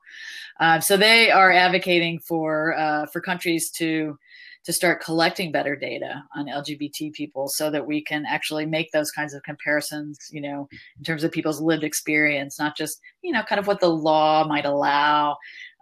Uh, 0.60 0.80
so 0.80 0.98
they 0.98 1.32
are 1.32 1.52
advocating 1.52 2.20
for 2.20 2.78
uh, 2.78 3.06
for 3.08 3.22
countries 3.22 3.70
to 3.72 4.18
to 4.66 4.74
start 4.74 5.02
collecting 5.02 5.52
better 5.52 5.76
data 5.76 6.24
on 6.36 6.48
LGBT 6.48 7.14
people 7.14 7.48
so 7.48 7.72
that 7.72 7.86
we 7.86 8.04
can 8.04 8.26
actually 8.26 8.66
make 8.66 8.92
those 8.92 9.10
kinds 9.10 9.34
of 9.34 9.42
comparisons, 9.44 10.28
you 10.32 10.42
know, 10.42 10.68
in 10.98 11.04
terms 11.04 11.24
of 11.24 11.32
people's 11.32 11.62
lived 11.62 11.84
experience, 11.84 12.60
not 12.60 12.76
just, 12.76 13.00
you 13.22 13.32
know, 13.32 13.42
kind 13.44 13.60
of 13.60 13.68
what 13.68 13.80
the 13.80 13.90
law 13.90 14.46
might 14.46 14.66
allow, 14.66 15.38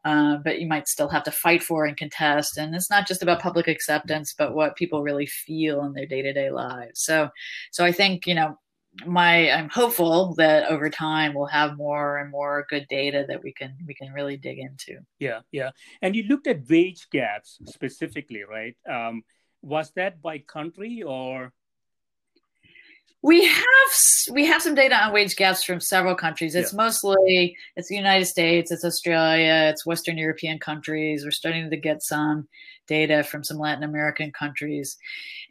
uh, 0.06 0.38
but 0.38 0.60
you 0.60 0.68
might 0.68 0.88
still 0.88 1.10
have 1.10 1.24
to 1.24 1.32
fight 1.32 1.64
for 1.64 1.86
and 1.86 1.98
contest. 1.98 2.58
And 2.58 2.74
it's 2.76 2.90
not 2.90 3.08
just 3.08 3.24
about 3.24 3.42
public 3.42 3.68
acceptance, 3.68 4.34
but 4.38 4.54
what 4.54 4.76
people 4.76 5.04
really 5.04 5.26
feel 5.26 5.84
in 5.86 5.94
their 5.94 6.06
day 6.06 6.22
to 6.22 6.34
day 6.34 6.50
lives. 6.50 7.02
So, 7.02 7.30
so 7.72 7.84
I 7.84 7.92
think 7.92 8.28
you 8.28 8.36
know, 8.36 8.58
my 9.06 9.52
I'm 9.52 9.70
hopeful 9.70 10.34
that 10.36 10.70
over 10.70 10.90
time 10.90 11.34
we'll 11.34 11.46
have 11.46 11.78
more 11.78 12.18
and 12.18 12.32
more 12.32 12.66
good 12.70 12.88
data 12.90 13.26
that 13.28 13.44
we 13.44 13.54
can 13.54 13.76
we 13.86 13.94
can 13.94 14.12
really 14.14 14.38
dig 14.38 14.60
into. 14.60 15.00
Yeah, 15.20 15.42
yeah. 15.52 15.72
And 16.02 16.16
you 16.16 16.24
looked 16.24 16.48
at 16.48 16.68
wage 16.70 17.08
gaps 17.12 17.60
specifically, 17.66 18.44
right? 18.44 18.76
Um, 18.90 19.24
was 19.62 19.92
that 19.96 20.22
by 20.22 20.40
country 20.40 21.04
or 21.04 21.52
we 23.24 23.46
have 23.46 23.66
we 24.32 24.46
have 24.46 24.62
some 24.62 24.76
data 24.76 24.96
on 24.96 25.14
wage 25.14 25.36
gaps 25.36 25.64
from 25.64 25.80
several 25.80 26.16
countries. 26.16 26.56
It's 26.56 26.72
yeah. 26.72 26.78
mostly 26.78 27.58
it's 27.76 27.90
the 27.90 27.96
United 27.96 28.26
States, 28.26 28.72
it's 28.72 28.86
Australia, 28.86 29.70
it's 29.72 29.86
Western 29.86 30.18
European 30.18 30.60
countries. 30.60 31.24
We're 31.24 31.32
starting 31.32 31.70
to 31.70 31.78
get 31.78 32.04
some 32.04 32.48
data 32.88 33.24
from 33.24 33.44
some 33.44 33.58
Latin 33.58 33.84
American 33.84 34.32
countries, 34.32 34.98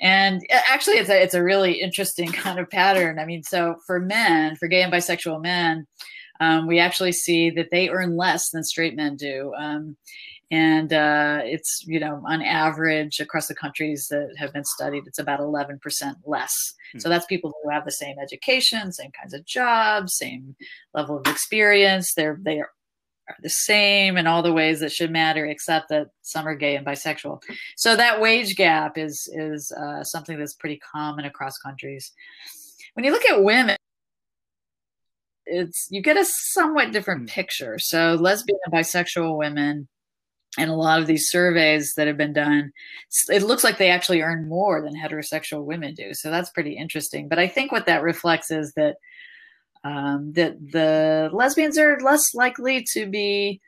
and 0.00 0.40
actually, 0.50 0.96
it's 0.96 1.10
a 1.10 1.22
it's 1.22 1.34
a 1.34 1.42
really 1.42 1.80
interesting 1.80 2.28
kind 2.32 2.58
of 2.58 2.70
pattern. 2.70 3.18
I 3.18 3.24
mean, 3.24 3.42
so 3.42 3.76
for 3.86 3.98
men, 3.98 4.56
for 4.56 4.68
gay 4.68 4.82
and 4.82 4.92
bisexual 4.92 5.42
men, 5.42 5.86
um, 6.40 6.66
we 6.66 6.78
actually 6.78 7.12
see 7.12 7.50
that 7.50 7.70
they 7.70 7.88
earn 7.88 8.16
less 8.16 8.50
than 8.50 8.62
straight 8.62 8.94
men 8.94 9.16
do. 9.16 9.52
Um, 9.58 9.96
and 10.50 10.92
uh, 10.92 11.40
it's 11.42 11.82
you 11.86 11.98
know 11.98 12.22
on 12.26 12.42
average 12.42 13.18
across 13.20 13.48
the 13.48 13.54
countries 13.54 14.06
that 14.08 14.28
have 14.38 14.52
been 14.52 14.64
studied 14.64 15.04
it's 15.06 15.18
about 15.18 15.40
11% 15.40 15.80
less. 16.24 16.74
Hmm. 16.92 16.98
so 16.98 17.08
that's 17.08 17.26
people 17.26 17.52
who 17.62 17.70
have 17.70 17.84
the 17.84 17.90
same 17.90 18.16
education 18.22 18.92
same 18.92 19.10
kinds 19.18 19.34
of 19.34 19.44
jobs 19.44 20.16
same 20.16 20.54
level 20.94 21.18
of 21.18 21.26
experience. 21.26 22.14
They're 22.14 22.38
they 22.40 22.60
are, 22.60 22.70
are 23.28 23.36
the 23.42 23.50
same 23.50 24.16
in 24.16 24.26
all 24.26 24.42
the 24.42 24.52
ways 24.52 24.80
that 24.80 24.92
should 24.92 25.10
matter 25.10 25.46
except 25.46 25.88
that 25.88 26.08
some 26.22 26.46
are 26.46 26.54
gay 26.54 26.76
and 26.76 26.86
bisexual. 26.86 27.42
So 27.76 27.96
that 27.96 28.20
wage 28.20 28.56
gap 28.56 28.96
is 28.96 29.28
is 29.32 29.72
uh, 29.72 30.04
something 30.04 30.38
that's 30.38 30.54
pretty 30.54 30.78
common 30.78 31.24
across 31.24 31.58
countries. 31.58 32.12
When 32.94 33.04
you 33.04 33.10
look 33.10 33.26
at 33.26 33.42
women 33.42 33.76
it's 35.48 35.86
you 35.90 36.02
get 36.02 36.16
a 36.16 36.24
somewhat 36.24 36.92
different 36.92 37.22
hmm. 37.22 37.34
picture. 37.34 37.78
So 37.78 38.14
lesbian 38.14 38.58
and 38.64 38.74
bisexual 38.74 39.36
women 39.36 39.88
and 40.58 40.70
a 40.70 40.74
lot 40.74 41.00
of 41.00 41.06
these 41.06 41.28
surveys 41.28 41.94
that 41.96 42.06
have 42.06 42.16
been 42.16 42.32
done 42.32 42.72
it 43.28 43.42
looks 43.42 43.64
like 43.64 43.78
they 43.78 43.90
actually 43.90 44.22
earn 44.22 44.48
more 44.48 44.82
than 44.82 44.94
heterosexual 44.94 45.64
women 45.64 45.94
do. 45.94 46.12
So 46.14 46.30
that's 46.30 46.50
pretty 46.50 46.76
interesting. 46.76 47.28
But 47.28 47.38
i 47.38 47.48
think 47.48 47.72
what 47.72 47.86
that 47.86 48.02
reflects 48.02 48.50
is 48.50 48.72
that 48.74 48.96
um, 49.84 50.32
that 50.32 50.56
the 50.72 51.30
lesbians 51.32 51.78
are 51.78 52.00
less 52.00 52.34
likely 52.34 52.84
to 52.92 53.06
be 53.06 53.60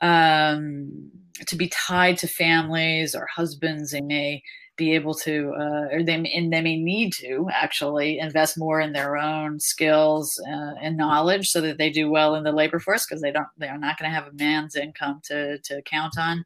um, 0.00 1.10
to 1.46 1.56
be 1.56 1.68
tied 1.68 2.16
to 2.18 2.26
families 2.26 3.14
or 3.14 3.26
husbands 3.34 3.90
they 3.90 4.00
may 4.00 4.42
be 4.78 4.94
able 4.94 5.12
to, 5.12 5.52
uh, 5.58 5.94
or 5.94 6.02
they 6.02 6.14
and 6.14 6.52
they 6.52 6.62
may 6.62 6.76
need 6.76 7.12
to 7.14 7.48
actually 7.52 8.18
invest 8.18 8.56
more 8.56 8.80
in 8.80 8.92
their 8.92 9.16
own 9.16 9.60
skills 9.60 10.40
uh, 10.48 10.74
and 10.80 10.96
knowledge 10.96 11.48
so 11.48 11.60
that 11.60 11.76
they 11.76 11.90
do 11.90 12.08
well 12.08 12.34
in 12.36 12.44
the 12.44 12.52
labor 12.52 12.78
force 12.78 13.04
because 13.04 13.20
they 13.20 13.32
don't, 13.32 13.48
they 13.58 13.68
are 13.68 13.76
not 13.76 13.98
going 13.98 14.10
to 14.10 14.14
have 14.14 14.28
a 14.28 14.32
man's 14.32 14.76
income 14.76 15.20
to 15.24 15.58
to 15.58 15.82
count 15.82 16.14
on. 16.18 16.44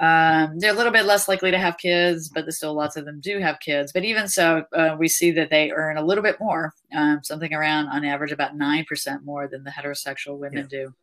Um, 0.00 0.58
they're 0.58 0.72
a 0.72 0.76
little 0.76 0.92
bit 0.92 1.04
less 1.04 1.28
likely 1.28 1.50
to 1.50 1.58
have 1.58 1.76
kids, 1.76 2.30
but 2.30 2.46
there's 2.46 2.56
still 2.56 2.72
lots 2.72 2.96
of 2.96 3.04
them 3.04 3.20
do 3.20 3.38
have 3.38 3.60
kids. 3.60 3.92
But 3.92 4.04
even 4.04 4.28
so, 4.28 4.64
uh, 4.72 4.96
we 4.98 5.08
see 5.08 5.30
that 5.32 5.50
they 5.50 5.70
earn 5.72 5.98
a 5.98 6.04
little 6.04 6.24
bit 6.24 6.40
more, 6.40 6.72
um, 6.94 7.20
something 7.22 7.52
around 7.52 7.88
on 7.88 8.02
average 8.04 8.32
about 8.32 8.56
9% 8.56 9.24
more 9.24 9.46
than 9.46 9.62
the 9.62 9.70
heterosexual 9.70 10.38
women 10.38 10.68
yeah. 10.70 10.84
do. 10.84 10.94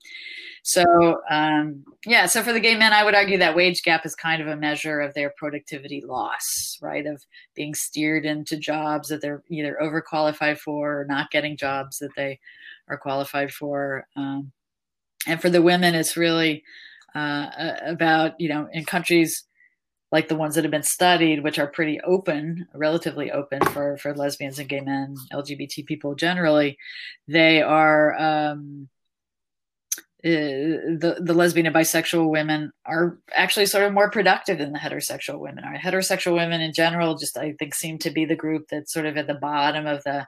So, 0.63 1.21
um, 1.29 1.85
yeah, 2.07 2.25
so 2.25 2.41
for 2.41 2.51
the 2.51 2.59
gay 2.59 2.75
men, 2.75 2.91
I 2.91 3.03
would 3.03 3.13
argue 3.13 3.37
that 3.37 3.55
wage 3.55 3.83
gap 3.83 4.03
is 4.03 4.15
kind 4.15 4.41
of 4.41 4.47
a 4.47 4.57
measure 4.57 4.99
of 4.99 5.13
their 5.13 5.31
productivity 5.37 6.01
loss, 6.01 6.79
right? 6.81 7.05
Of 7.05 7.23
being 7.53 7.75
steered 7.75 8.25
into 8.25 8.57
jobs 8.57 9.09
that 9.09 9.21
they're 9.21 9.43
either 9.49 9.77
overqualified 9.79 10.57
for 10.57 11.01
or 11.01 11.05
not 11.05 11.29
getting 11.29 11.55
jobs 11.55 11.99
that 11.99 12.15
they 12.17 12.39
are 12.89 12.97
qualified 12.97 13.51
for. 13.51 14.07
Um, 14.15 14.51
and 15.27 15.39
for 15.39 15.51
the 15.51 15.61
women, 15.61 15.93
it's 15.93 16.17
really, 16.17 16.63
uh, 17.15 17.75
about 17.83 18.39
you 18.39 18.49
know 18.49 18.67
in 18.71 18.85
countries 18.85 19.43
like 20.11 20.29
the 20.29 20.35
ones 20.35 20.55
that 20.55 20.63
have 20.63 20.71
been 20.71 20.83
studied, 20.83 21.43
which 21.43 21.59
are 21.59 21.67
pretty 21.67 21.99
open, 22.01 22.67
relatively 22.73 23.31
open 23.31 23.59
for 23.65 23.97
for 23.97 24.15
lesbians 24.15 24.59
and 24.59 24.69
gay 24.69 24.79
men, 24.79 25.15
LGBT 25.33 25.85
people 25.85 26.15
generally, 26.15 26.77
they 27.27 27.61
are. 27.61 28.17
Um, 28.19 28.89
uh, 30.25 30.97
the 30.97 31.17
the 31.19 31.33
lesbian 31.33 31.67
and 31.67 31.75
bisexual 31.75 32.27
women 32.27 32.71
are 32.85 33.19
actually 33.35 33.67
sort 33.67 33.83
of 33.83 33.93
more 33.93 34.09
productive 34.09 34.57
than 34.57 34.73
the 34.73 34.79
heterosexual 34.79 35.39
women 35.39 35.63
are. 35.63 35.77
Heterosexual 35.77 36.33
women 36.33 36.59
in 36.59 36.73
general, 36.73 37.15
just 37.17 37.37
I 37.37 37.53
think, 37.59 37.75
seem 37.75 37.99
to 37.99 38.09
be 38.09 38.25
the 38.25 38.35
group 38.35 38.65
that's 38.69 38.91
sort 38.91 39.05
of 39.05 39.15
at 39.15 39.27
the 39.27 39.35
bottom 39.35 39.85
of 39.85 40.03
the 40.03 40.27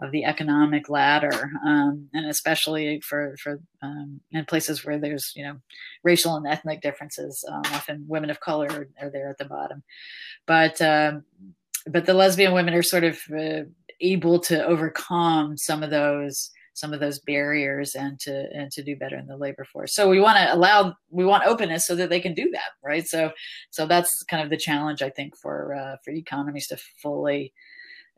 of 0.00 0.12
the 0.12 0.24
economic 0.24 0.88
ladder, 0.88 1.50
um, 1.64 2.08
and 2.12 2.26
especially 2.26 3.00
for 3.00 3.36
for 3.42 3.60
um, 3.82 4.20
in 4.30 4.44
places 4.44 4.84
where 4.84 4.98
there's 4.98 5.32
you 5.34 5.44
know 5.44 5.56
racial 6.04 6.36
and 6.36 6.46
ethnic 6.46 6.80
differences. 6.82 7.44
Um, 7.50 7.62
often 7.72 8.04
women 8.06 8.30
of 8.30 8.40
color 8.40 8.88
are, 9.00 9.10
there 9.10 9.28
at 9.28 9.38
the 9.38 9.44
bottom, 9.44 9.82
but 10.46 10.80
um, 10.80 11.24
but 11.86 12.06
the 12.06 12.14
lesbian 12.14 12.52
women 12.52 12.74
are 12.74 12.82
sort 12.82 13.04
of 13.04 13.18
uh, 13.36 13.62
able 14.00 14.38
to 14.40 14.64
overcome 14.64 15.56
some 15.56 15.82
of 15.82 15.90
those 15.90 16.50
some 16.74 16.92
of 16.92 17.00
those 17.00 17.18
barriers 17.18 17.96
and 17.96 18.20
to 18.20 18.46
and 18.54 18.70
to 18.70 18.84
do 18.84 18.94
better 18.94 19.16
in 19.16 19.26
the 19.26 19.36
labor 19.36 19.64
force. 19.64 19.94
So 19.94 20.08
we 20.08 20.20
want 20.20 20.38
to 20.38 20.54
allow 20.54 20.94
we 21.10 21.24
want 21.24 21.44
openness 21.44 21.86
so 21.86 21.96
that 21.96 22.08
they 22.08 22.20
can 22.20 22.34
do 22.34 22.48
that, 22.52 22.70
right? 22.84 23.06
So 23.06 23.32
so 23.70 23.86
that's 23.86 24.22
kind 24.30 24.44
of 24.44 24.50
the 24.50 24.56
challenge 24.56 25.02
I 25.02 25.10
think 25.10 25.36
for 25.36 25.74
uh, 25.74 25.96
for 26.04 26.12
economies 26.12 26.68
to 26.68 26.78
fully 27.02 27.52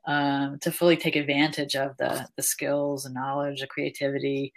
um, 0.06 0.58
to 0.60 0.70
fully 0.70 0.96
take 0.96 1.16
advantage 1.16 1.76
of 1.76 1.96
the 1.96 2.28
the 2.36 2.42
skills 2.42 3.04
and 3.04 3.14
knowledge, 3.14 3.60
the 3.60 3.66
creativity, 3.66 4.52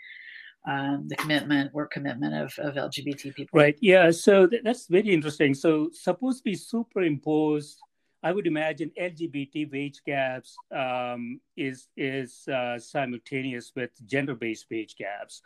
um, 0.65 1.05
the 1.07 1.15
commitment, 1.15 1.73
work 1.73 1.91
commitment 1.91 2.33
of, 2.33 2.53
of 2.59 2.75
LGBT 2.75 3.35
people. 3.35 3.59
Right. 3.59 3.77
Yeah. 3.81 4.11
So 4.11 4.47
th- 4.47 4.63
that's 4.63 4.87
very 4.87 5.09
interesting. 5.09 5.53
So 5.53 5.89
suppose 5.93 6.41
we 6.45 6.55
superimpose, 6.55 7.75
I 8.21 8.31
would 8.31 8.47
imagine 8.47 8.91
LGBT 8.99 9.71
wage 9.71 10.01
gaps 10.05 10.55
um, 10.71 11.41
is 11.57 11.87
is 11.97 12.47
uh, 12.47 12.79
simultaneous 12.79 13.73
with 13.75 13.91
gender-based 14.05 14.67
wage 14.71 14.95
gaps. 14.95 15.41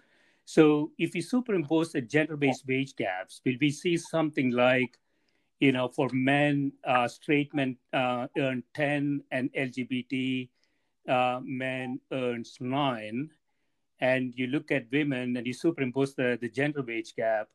So 0.46 0.92
if 0.98 1.14
we 1.14 1.22
superimpose 1.22 1.92
the 1.92 2.02
gender-based 2.02 2.66
wage 2.68 2.96
gaps, 2.96 3.42
will 3.46 3.58
we 3.60 3.72
see 3.72 3.98
something 3.98 4.52
like 4.52 4.98
you 5.60 5.72
know, 5.72 5.88
for 5.88 6.10
men, 6.14 6.72
uh, 6.84 7.08
straight 7.08 7.54
men 7.54 7.78
uh, 7.94 8.28
earn 8.38 8.64
10 8.76 9.24
and 9.32 9.52
LGBT 9.54 10.50
uh, 11.08 11.40
men 11.44 12.00
earns 12.12 12.58
nine. 12.60 13.30
And 14.00 14.34
you 14.36 14.48
look 14.48 14.72
at 14.72 14.92
women 14.92 15.36
and 15.36 15.48
you 15.48 15.54
superimpose 15.54 16.14
the, 16.14 16.38
the 16.40 16.50
gender 16.50 16.84
wage 16.84 17.16
gap, 17.16 17.48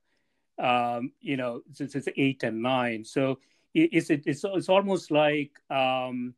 um, 0.59 1.13
you 1.21 1.37
know, 1.37 1.63
it's, 1.71 1.95
it's 1.95 2.09
eight 2.17 2.43
and 2.43 2.61
nine. 2.61 3.05
So 3.05 3.39
it's, 3.75 4.11
it's, 4.11 4.45
it's 4.45 4.69
almost 4.69 5.11
like 5.11 5.53
um, 5.71 6.35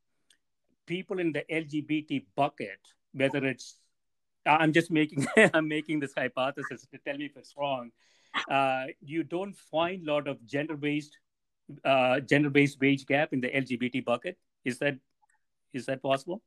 people 0.87 1.19
in 1.19 1.33
the 1.33 1.45
LGBT 1.51 2.25
bucket, 2.37 2.79
whether 3.13 3.45
it's, 3.47 3.77
I'm 4.45 4.75
just 4.75 4.91
making, 4.91 5.27
I'm 5.55 5.67
making 5.67 6.01
this 6.01 6.13
hypothesis 6.15 6.87
to 6.93 6.99
tell 6.99 7.17
me 7.17 7.27
if 7.27 7.37
it's 7.39 7.55
wrong. 7.57 7.91
Uh, 8.51 8.87
you 9.01 9.23
don't 9.23 9.57
find 9.57 10.07
a 10.07 10.13
lot 10.13 10.29
of 10.29 10.45
gender-based 10.45 11.17
uh, 11.85 12.21
gender-based 12.21 12.81
wage 12.81 13.07
gap 13.07 13.33
in 13.33 13.41
the 13.41 13.49
LGBT 13.49 14.05
bucket. 14.05 14.37
Is 14.65 14.79
that 14.79 14.99
is 15.73 15.87
that 15.87 16.03
possible? 16.03 16.43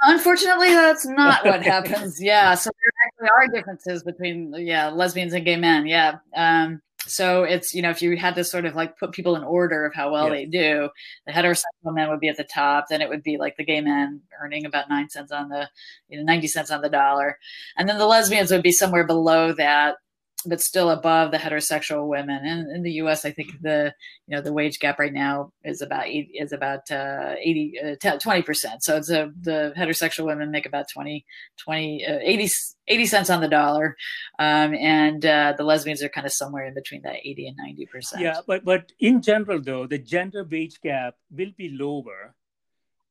Unfortunately, 0.00 0.68
that's 0.68 1.06
not 1.06 1.44
what 1.44 1.62
happens. 1.74 2.22
Yeah, 2.22 2.54
so 2.54 2.70
there 2.70 2.92
actually 3.06 3.28
are 3.36 3.54
differences 3.54 4.04
between 4.04 4.54
yeah 4.58 4.88
lesbians 4.88 5.32
and 5.32 5.44
gay 5.44 5.56
men. 5.56 5.86
Yeah, 5.86 6.18
um, 6.36 6.82
so 7.08 7.44
it's 7.44 7.74
you 7.74 7.82
know 7.82 7.90
if 7.90 8.02
you 8.02 8.16
had 8.16 8.34
to 8.34 8.44
sort 8.44 8.64
of 8.64 8.74
like 8.74 8.98
put 8.98 9.12
people 9.12 9.36
in 9.36 9.42
order 9.42 9.86
of 9.86 9.94
how 9.94 10.12
well 10.12 10.24
yeah. 10.24 10.34
they 10.34 10.44
do 10.44 10.88
the 11.26 11.32
heterosexual 11.32 11.94
men 11.94 12.08
would 12.08 12.20
be 12.20 12.28
at 12.28 12.36
the 12.36 12.44
top 12.44 12.86
then 12.88 13.00
it 13.00 13.08
would 13.08 13.22
be 13.22 13.38
like 13.38 13.56
the 13.56 13.64
gay 13.64 13.80
men 13.80 14.20
earning 14.40 14.66
about 14.66 14.88
nine 14.88 15.08
cents 15.08 15.32
on 15.32 15.48
the 15.48 15.68
you 16.08 16.18
know 16.18 16.24
90 16.24 16.46
cents 16.48 16.70
on 16.70 16.82
the 16.82 16.88
dollar 16.88 17.38
and 17.76 17.88
then 17.88 17.98
the 17.98 18.06
lesbians 18.06 18.50
would 18.50 18.62
be 18.62 18.72
somewhere 18.72 19.04
below 19.04 19.52
that 19.54 19.96
but 20.46 20.60
still 20.60 20.90
above 20.90 21.32
the 21.32 21.36
heterosexual 21.36 22.06
women. 22.06 22.44
And 22.44 22.70
in 22.70 22.82
the 22.82 22.92
U.S., 22.92 23.24
I 23.24 23.32
think 23.32 23.60
the 23.60 23.92
you 24.26 24.36
know 24.36 24.42
the 24.42 24.52
wage 24.52 24.78
gap 24.78 24.98
right 24.98 25.12
now 25.12 25.52
is 25.64 25.82
about 25.82 26.06
is 26.08 26.52
about 26.52 26.90
uh, 26.90 27.34
80 27.38 27.98
uh, 28.04 28.18
20 28.18 28.42
percent. 28.42 28.84
So 28.84 28.96
it's 28.96 29.10
a, 29.10 29.32
the 29.40 29.72
heterosexual 29.76 30.26
women 30.26 30.50
make 30.50 30.66
about 30.66 30.86
20 30.92 31.24
20 31.58 32.06
uh, 32.06 32.18
80 32.22 32.48
80 32.86 33.06
cents 33.06 33.30
on 33.30 33.40
the 33.40 33.48
dollar, 33.48 33.96
um, 34.38 34.74
and 34.74 35.24
uh, 35.26 35.54
the 35.56 35.64
lesbians 35.64 36.02
are 36.02 36.08
kind 36.08 36.26
of 36.26 36.32
somewhere 36.32 36.66
in 36.66 36.74
between 36.74 37.02
that 37.02 37.16
80 37.24 37.48
and 37.48 37.56
90 37.56 37.86
percent. 37.86 38.22
Yeah, 38.22 38.40
but 38.46 38.64
but 38.64 38.92
in 39.00 39.20
general 39.20 39.60
though, 39.60 39.86
the 39.86 39.98
gender 39.98 40.46
wage 40.48 40.80
gap 40.80 41.16
will 41.30 41.52
be 41.56 41.70
lower 41.70 42.34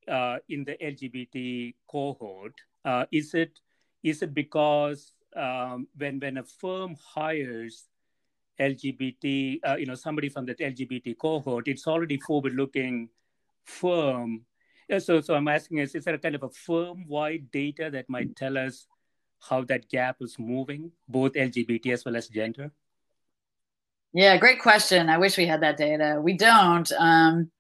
uh, 0.08 0.38
in 0.48 0.64
the 0.64 0.78
LGBT 0.82 1.76
cohort. 1.90 2.54
Uh, 2.86 3.06
is 3.12 3.34
it 3.34 3.60
is 4.04 4.22
it 4.22 4.34
because 4.34 5.12
um, 5.38 5.88
when 5.96 6.20
when 6.20 6.38
a 6.38 6.44
firm 6.44 6.96
hires 7.14 7.86
LGBT, 8.60 9.60
uh, 9.68 9.76
you 9.76 9.86
know, 9.86 9.96
somebody 9.96 10.30
from 10.30 10.46
that 10.48 10.60
LGBT 10.60 11.18
cohort, 11.18 11.68
it's 11.68 11.88
already 11.88 12.18
forward-looking 12.18 13.10
firm. 13.64 14.46
Yeah, 14.90 15.00
so, 15.00 15.22
so 15.22 15.36
I'm 15.36 15.48
asking 15.48 15.80
is, 15.80 15.96
is 15.96 16.06
there 16.06 16.16
a 16.16 16.20
kind 16.20 16.36
of 16.36 16.44
a 16.44 16.50
firm-wide 16.50 17.52
data 17.52 17.90
that 17.92 18.10
might 18.10 18.36
tell 18.36 18.58
us 18.58 18.88
how 19.40 19.64
that 19.66 19.90
gap 19.90 20.18
is 20.22 20.38
moving, 20.40 20.92
both 21.08 21.34
LGBT 21.34 21.94
as 21.94 22.06
well 22.06 22.16
as 22.16 22.28
gender? 22.28 22.72
Yeah, 24.14 24.38
great 24.38 24.60
question. 24.60 25.10
I 25.10 25.18
wish 25.18 25.38
we 25.38 25.46
had 25.46 25.62
that 25.62 25.78
data. 25.78 26.20
We 26.22 26.34
don't. 26.34 26.92
Um, 26.94 27.52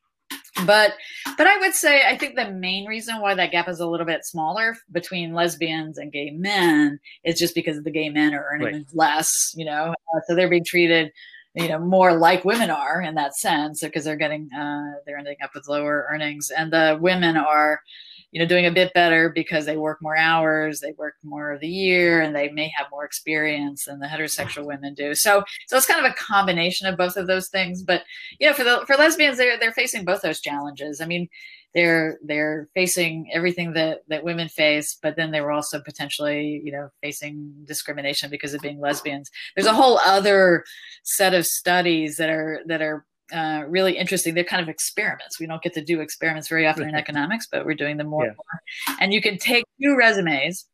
but 0.65 0.93
but 1.37 1.47
i 1.47 1.57
would 1.59 1.73
say 1.73 2.01
i 2.07 2.17
think 2.17 2.35
the 2.35 2.51
main 2.51 2.85
reason 2.85 3.21
why 3.21 3.33
that 3.33 3.51
gap 3.51 3.67
is 3.67 3.79
a 3.79 3.87
little 3.87 4.05
bit 4.05 4.25
smaller 4.25 4.75
between 4.91 5.33
lesbians 5.33 5.97
and 5.97 6.11
gay 6.11 6.31
men 6.31 6.99
is 7.23 7.37
just 7.37 7.55
because 7.55 7.81
the 7.83 7.91
gay 7.91 8.09
men 8.09 8.33
are 8.33 8.47
earning 8.51 8.73
right. 8.73 8.85
less 8.93 9.53
you 9.55 9.65
know 9.65 9.93
uh, 10.15 10.19
so 10.27 10.35
they're 10.35 10.49
being 10.49 10.65
treated 10.65 11.11
you 11.55 11.67
know 11.67 11.79
more 11.79 12.17
like 12.17 12.45
women 12.45 12.69
are 12.69 13.01
in 13.01 13.15
that 13.15 13.35
sense 13.35 13.81
because 13.81 14.03
they're 14.03 14.15
getting 14.15 14.49
uh, 14.53 14.93
they're 15.05 15.17
ending 15.17 15.37
up 15.43 15.51
with 15.53 15.67
lower 15.67 16.07
earnings 16.11 16.49
and 16.55 16.71
the 16.71 16.97
women 17.01 17.37
are 17.37 17.81
you 18.31 18.39
know 18.39 18.45
doing 18.45 18.65
a 18.65 18.71
bit 18.71 18.93
better 18.93 19.29
because 19.29 19.65
they 19.65 19.77
work 19.77 19.99
more 20.01 20.17
hours 20.17 20.79
they 20.79 20.93
work 20.97 21.15
more 21.23 21.51
of 21.51 21.61
the 21.61 21.67
year 21.67 22.21
and 22.21 22.35
they 22.35 22.49
may 22.49 22.71
have 22.75 22.87
more 22.91 23.05
experience 23.05 23.85
than 23.85 23.99
the 23.99 24.07
heterosexual 24.07 24.65
women 24.65 24.93
do. 24.93 25.15
So 25.15 25.43
so 25.67 25.77
it's 25.77 25.85
kind 25.85 26.05
of 26.05 26.11
a 26.11 26.15
combination 26.15 26.87
of 26.87 26.97
both 26.97 27.17
of 27.17 27.27
those 27.27 27.47
things. 27.49 27.83
But 27.83 28.03
you 28.39 28.47
know 28.47 28.53
for 28.53 28.63
the 28.63 28.83
for 28.85 28.95
lesbians 28.95 29.37
they're 29.37 29.59
they're 29.59 29.71
facing 29.71 30.05
both 30.05 30.21
those 30.21 30.41
challenges. 30.41 31.01
I 31.01 31.05
mean 31.05 31.29
they're 31.73 32.17
they're 32.23 32.67
facing 32.73 33.29
everything 33.33 33.73
that 33.73 33.99
that 34.07 34.23
women 34.23 34.49
face 34.49 34.97
but 35.01 35.15
then 35.15 35.31
they 35.31 35.41
were 35.41 35.51
also 35.51 35.79
potentially 35.81 36.61
you 36.63 36.71
know 36.71 36.89
facing 37.01 37.53
discrimination 37.65 38.29
because 38.29 38.53
of 38.53 38.61
being 38.61 38.79
lesbians. 38.79 39.31
There's 39.55 39.67
a 39.67 39.73
whole 39.73 39.99
other 39.99 40.65
set 41.03 41.33
of 41.33 41.45
studies 41.45 42.17
that 42.17 42.29
are 42.29 42.61
that 42.65 42.81
are 42.81 43.05
uh, 43.33 43.63
really 43.67 43.97
interesting. 43.97 44.33
They're 44.33 44.43
kind 44.43 44.61
of 44.61 44.69
experiments. 44.69 45.39
We 45.39 45.47
don't 45.47 45.61
get 45.61 45.73
to 45.73 45.83
do 45.83 45.99
experiments 45.99 46.47
very 46.47 46.67
often 46.67 46.87
in 46.87 46.95
economics, 47.03 47.47
but 47.51 47.65
we're 47.65 47.75
doing 47.75 47.97
them 47.97 48.07
more 48.07 48.23
yeah. 48.23 48.29
and 48.29 48.37
more. 48.37 48.97
And 49.01 49.13
you 49.13 49.21
can 49.21 49.37
take 49.37 49.65
two 49.81 49.95
resumes 49.95 50.65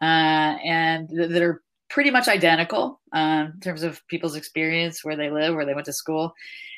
uh, 0.00 0.04
and 0.64 1.08
th- 1.08 1.30
that 1.30 1.42
are 1.42 1.62
pretty 1.88 2.10
much 2.10 2.28
identical 2.28 3.00
um, 3.12 3.52
in 3.54 3.60
terms 3.60 3.82
of 3.82 4.06
people's 4.08 4.36
experience, 4.36 5.04
where 5.04 5.16
they 5.16 5.30
live, 5.30 5.54
where 5.54 5.64
they 5.64 5.74
went 5.74 5.86
to 5.86 5.92
school. 5.92 6.34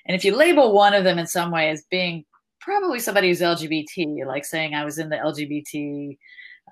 And 0.06 0.14
if 0.14 0.24
you 0.24 0.34
label 0.34 0.72
one 0.72 0.94
of 0.94 1.04
them 1.04 1.18
in 1.18 1.26
some 1.26 1.50
way 1.50 1.70
as 1.70 1.84
being 1.90 2.24
probably 2.60 2.98
somebody 2.98 3.28
who's 3.28 3.40
LGBT, 3.40 4.26
like 4.26 4.44
saying 4.44 4.74
I 4.74 4.84
was 4.84 4.98
in 4.98 5.08
the 5.08 5.16
LGBT 5.16 6.18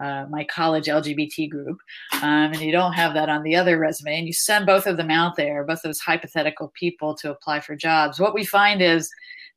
uh, 0.01 0.27
my 0.29 0.45
college 0.45 0.87
LGBT 0.87 1.51
group, 1.51 1.79
um, 2.23 2.53
and 2.53 2.61
you 2.61 2.73
don't 2.73 2.95
have 2.95 3.15
that 3.15 3.29
on 3.29 3.43
the 3.43 3.57
other 3.57 3.79
resume, 3.79 4.19
and 4.19 4.27
you 4.27 4.33
send 4.33 4.67
both 4.67 4.87
of 4.87 4.97
them 4.97 5.11
out 5.11 5.37
there, 5.37 5.65
both 5.65 5.83
those 5.83 6.01
hypothetical 6.01 6.73
people 6.75 7.15
to 7.17 7.31
apply 7.31 7.61
for 7.61 7.77
jobs, 7.77 8.21
what 8.21 8.35
we 8.35 8.45
find 8.45 8.83
is 8.83 9.11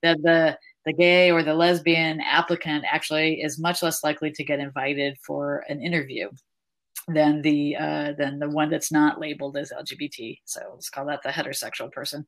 that 0.04 0.18
the 0.24 0.58
the 0.86 0.94
gay 0.94 1.30
or 1.32 1.44
the 1.44 1.54
lesbian 1.54 2.22
applicant 2.22 2.86
actually 2.90 3.42
is 3.42 3.60
much 3.60 3.84
less 3.84 4.06
likely 4.06 4.32
to 4.32 4.44
get 4.44 4.60
invited 4.60 5.18
for 5.22 5.66
an 5.68 5.82
interview 5.82 6.30
than 7.08 7.42
the 7.42 7.76
uh, 7.76 8.12
than 8.18 8.40
the 8.40 8.50
one 8.50 8.70
that's 8.70 8.92
not 8.92 9.20
labeled 9.20 9.56
as 9.56 9.72
LGBT. 9.72 10.40
So 10.44 10.60
let's 10.74 10.90
call 10.90 11.06
that 11.06 11.24
the 11.24 11.30
heterosexual 11.30 11.92
person. 11.92 12.26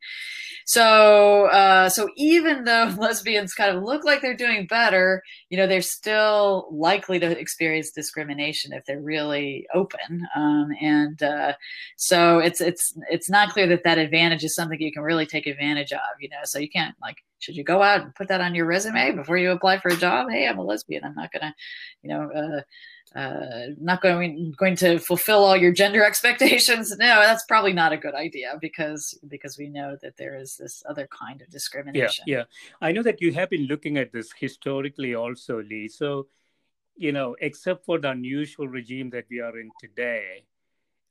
So 0.65 1.45
uh, 1.47 1.89
so 1.89 2.07
even 2.15 2.63
though 2.63 2.93
lesbians 2.97 3.53
kind 3.53 3.75
of 3.75 3.83
look 3.83 4.05
like 4.05 4.21
they're 4.21 4.37
doing 4.37 4.67
better, 4.67 5.21
you 5.49 5.57
know, 5.57 5.67
they're 5.67 5.81
still 5.81 6.69
likely 6.71 7.19
to 7.19 7.37
experience 7.37 7.91
discrimination 7.91 8.71
if 8.71 8.85
they're 8.85 9.01
really 9.01 9.67
open. 9.73 10.25
Um, 10.35 10.69
and 10.79 11.21
uh, 11.21 11.53
so 11.97 12.39
it's 12.39 12.61
it's 12.61 12.97
it's 13.09 13.29
not 13.29 13.49
clear 13.51 13.67
that 13.67 13.83
that 13.83 13.97
advantage 13.97 14.43
is 14.45 14.55
something 14.55 14.79
you 14.79 14.93
can 14.93 15.03
really 15.03 15.25
take 15.25 15.45
advantage 15.45 15.91
of. 15.91 15.99
You 16.21 16.29
know, 16.29 16.37
so 16.45 16.57
you 16.57 16.69
can't 16.69 16.95
like 17.01 17.17
should 17.39 17.55
you 17.55 17.63
go 17.63 17.81
out 17.81 18.01
and 18.01 18.15
put 18.15 18.27
that 18.29 18.41
on 18.41 18.55
your 18.55 18.65
resume 18.65 19.11
before 19.13 19.37
you 19.37 19.51
apply 19.51 19.79
for 19.79 19.89
a 19.89 19.97
job? 19.97 20.29
Hey, 20.29 20.47
I'm 20.47 20.59
a 20.59 20.63
lesbian. 20.63 21.03
I'm 21.03 21.15
not 21.15 21.31
gonna, 21.31 21.53
you 22.01 22.09
know. 22.09 22.29
Uh, 22.31 22.61
uh, 23.15 23.73
not 23.79 24.01
going 24.01 24.53
going 24.57 24.75
to 24.75 24.99
fulfill 24.99 25.43
all 25.43 25.57
your 25.57 25.71
gender 25.71 26.03
expectations. 26.11 26.91
No, 26.91 27.21
that's 27.21 27.45
probably 27.45 27.73
not 27.73 27.91
a 27.91 27.97
good 27.97 28.13
idea 28.13 28.57
because 28.61 29.17
because 29.27 29.57
we 29.57 29.67
know 29.69 29.97
that 30.01 30.17
there 30.17 30.35
is 30.35 30.57
this 30.57 30.83
other 30.87 31.07
kind 31.07 31.41
of 31.41 31.49
discrimination. 31.49 32.25
Yeah, 32.27 32.37
yeah. 32.37 32.43
I 32.81 32.91
know 32.91 33.03
that 33.03 33.21
you 33.21 33.33
have 33.33 33.49
been 33.49 33.65
looking 33.65 33.97
at 33.97 34.13
this 34.13 34.31
historically 34.37 35.15
also, 35.15 35.61
Lee. 35.61 35.87
So, 35.87 36.27
you 36.95 37.11
know, 37.11 37.35
except 37.41 37.85
for 37.85 37.99
the 37.99 38.11
unusual 38.11 38.67
regime 38.67 39.09
that 39.11 39.25
we 39.29 39.39
are 39.39 39.57
in 39.57 39.71
today, 39.79 40.43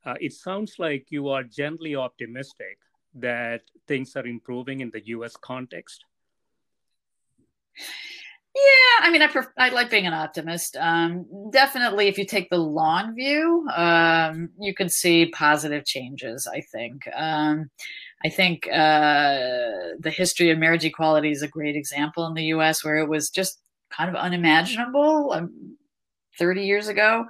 uh, 0.04 0.14
it 0.20 0.32
sounds 0.32 0.76
like 0.78 1.06
you 1.10 1.28
are 1.28 1.42
generally 1.42 1.96
optimistic 1.96 2.78
that 3.14 3.62
things 3.88 4.14
are 4.14 4.26
improving 4.26 4.80
in 4.80 4.90
the 4.90 5.04
U.S. 5.06 5.36
context. 5.36 6.04
Yeah, 8.58 9.06
I 9.06 9.10
mean, 9.10 9.22
I 9.22 9.28
pref- 9.28 9.52
I 9.56 9.68
like 9.68 9.90
being 9.90 10.06
an 10.06 10.14
optimist. 10.14 10.76
Um, 10.76 11.26
definitely, 11.50 12.08
if 12.08 12.18
you 12.18 12.24
take 12.24 12.50
the 12.50 12.58
long 12.58 13.14
view, 13.14 13.68
um, 13.74 14.48
you 14.58 14.74
can 14.74 14.88
see 14.88 15.26
positive 15.30 15.84
changes. 15.84 16.46
I 16.46 16.62
think. 16.72 17.02
Um, 17.14 17.70
I 18.24 18.30
think 18.30 18.66
uh, 18.66 19.94
the 20.00 20.12
history 20.12 20.50
of 20.50 20.58
marriage 20.58 20.84
equality 20.84 21.30
is 21.30 21.42
a 21.42 21.48
great 21.48 21.76
example 21.76 22.26
in 22.26 22.34
the 22.34 22.44
U.S., 22.46 22.84
where 22.84 22.96
it 22.96 23.08
was 23.08 23.30
just 23.30 23.60
kind 23.90 24.08
of 24.10 24.16
unimaginable 24.16 25.32
um, 25.32 25.76
30 26.38 26.62
years 26.64 26.88
ago, 26.88 27.26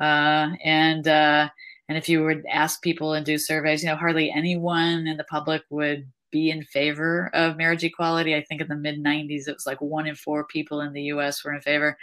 uh, 0.00 0.48
and 0.64 1.06
uh, 1.06 1.48
and 1.88 1.98
if 1.98 2.08
you 2.08 2.24
would 2.24 2.44
ask 2.50 2.82
people 2.82 3.12
and 3.12 3.24
do 3.26 3.38
surveys, 3.38 3.82
you 3.82 3.88
know, 3.88 3.96
hardly 3.96 4.32
anyone 4.34 5.06
in 5.06 5.16
the 5.16 5.24
public 5.24 5.62
would 5.70 6.06
be 6.32 6.50
in 6.50 6.64
favor 6.64 7.30
of 7.32 7.56
marriage 7.56 7.84
equality. 7.84 8.34
I 8.34 8.42
think 8.42 8.60
in 8.60 8.66
the 8.68 8.74
mid 8.74 9.02
90s, 9.02 9.46
it 9.46 9.54
was 9.54 9.66
like 9.66 9.80
one 9.80 10.08
in 10.08 10.16
four 10.16 10.44
people 10.44 10.80
in 10.80 10.92
the 10.92 11.02
US 11.04 11.44
were 11.44 11.54
in 11.54 11.60
favor 11.60 11.96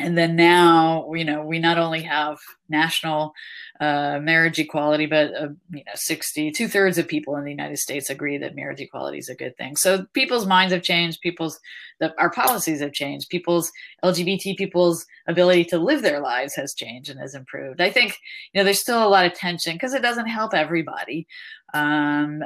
and 0.00 0.18
then 0.18 0.34
now 0.34 1.12
you 1.14 1.24
know 1.24 1.44
we 1.44 1.58
not 1.58 1.78
only 1.78 2.02
have 2.02 2.38
national 2.68 3.32
uh, 3.80 4.18
marriage 4.20 4.58
equality 4.58 5.06
but 5.06 5.32
uh, 5.34 5.48
you 5.70 5.84
know 5.84 5.92
60 5.94 6.50
two-thirds 6.50 6.98
of 6.98 7.06
people 7.06 7.36
in 7.36 7.44
the 7.44 7.50
united 7.50 7.76
states 7.78 8.10
agree 8.10 8.38
that 8.38 8.56
marriage 8.56 8.80
equality 8.80 9.18
is 9.18 9.28
a 9.28 9.34
good 9.34 9.56
thing. 9.56 9.76
So 9.76 10.06
people's 10.12 10.46
minds 10.46 10.72
have 10.72 10.82
changed 10.82 11.20
people's 11.20 11.60
the, 12.00 12.12
our 12.18 12.30
policies 12.30 12.80
have 12.80 12.92
changed 12.92 13.28
people's 13.28 13.70
lgbt 14.04 14.56
people's 14.56 15.06
ability 15.28 15.64
to 15.66 15.78
live 15.78 16.02
their 16.02 16.20
lives 16.20 16.54
has 16.56 16.74
changed 16.74 17.10
and 17.10 17.20
has 17.20 17.34
improved. 17.34 17.80
I 17.80 17.90
think 17.90 18.18
you 18.52 18.60
know 18.60 18.64
there's 18.64 18.80
still 18.80 19.06
a 19.06 19.08
lot 19.08 19.26
of 19.26 19.34
tension 19.34 19.74
because 19.74 19.94
it 19.94 20.02
doesn't 20.02 20.26
help 20.26 20.54
everybody. 20.54 21.26
Um, 21.72 22.42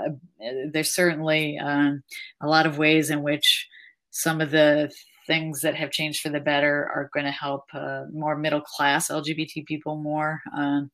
there's 0.73 0.95
certainly 0.95 1.59
um, 1.59 2.03
a 2.41 2.49
lot 2.49 2.67
of 2.67 2.79
ways 2.79 3.11
in 3.11 3.23
which 3.23 3.69
some 4.11 4.41
of 4.41 4.51
the 4.51 4.91
things 5.29 5.61
that 5.61 5.77
have 5.77 5.93
changed 5.93 6.21
for 6.21 6.31
the 6.31 6.41
better 6.41 6.91
are 6.93 7.11
going 7.15 7.27
to 7.27 7.31
help 7.31 7.67
uh, 7.73 8.07
more 8.13 8.37
middle 8.37 8.61
class 8.61 9.09
LGBT 9.09 9.65
people 9.67 9.97
more. 9.97 10.41
Um, 10.57 10.91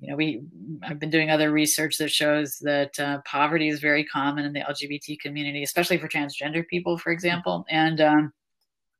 you 0.00 0.10
know, 0.10 0.16
we 0.16 0.40
I've 0.82 0.98
been 0.98 1.10
doing 1.10 1.30
other 1.30 1.52
research 1.52 1.98
that 1.98 2.10
shows 2.10 2.58
that 2.62 2.98
uh, 2.98 3.20
poverty 3.24 3.68
is 3.68 3.80
very 3.80 4.04
common 4.04 4.44
in 4.44 4.52
the 4.52 4.60
LGBT 4.60 5.20
community, 5.20 5.62
especially 5.62 5.98
for 5.98 6.08
transgender 6.08 6.66
people, 6.66 6.98
for 6.98 7.12
example, 7.12 7.64
and 7.68 8.00
um, 8.00 8.32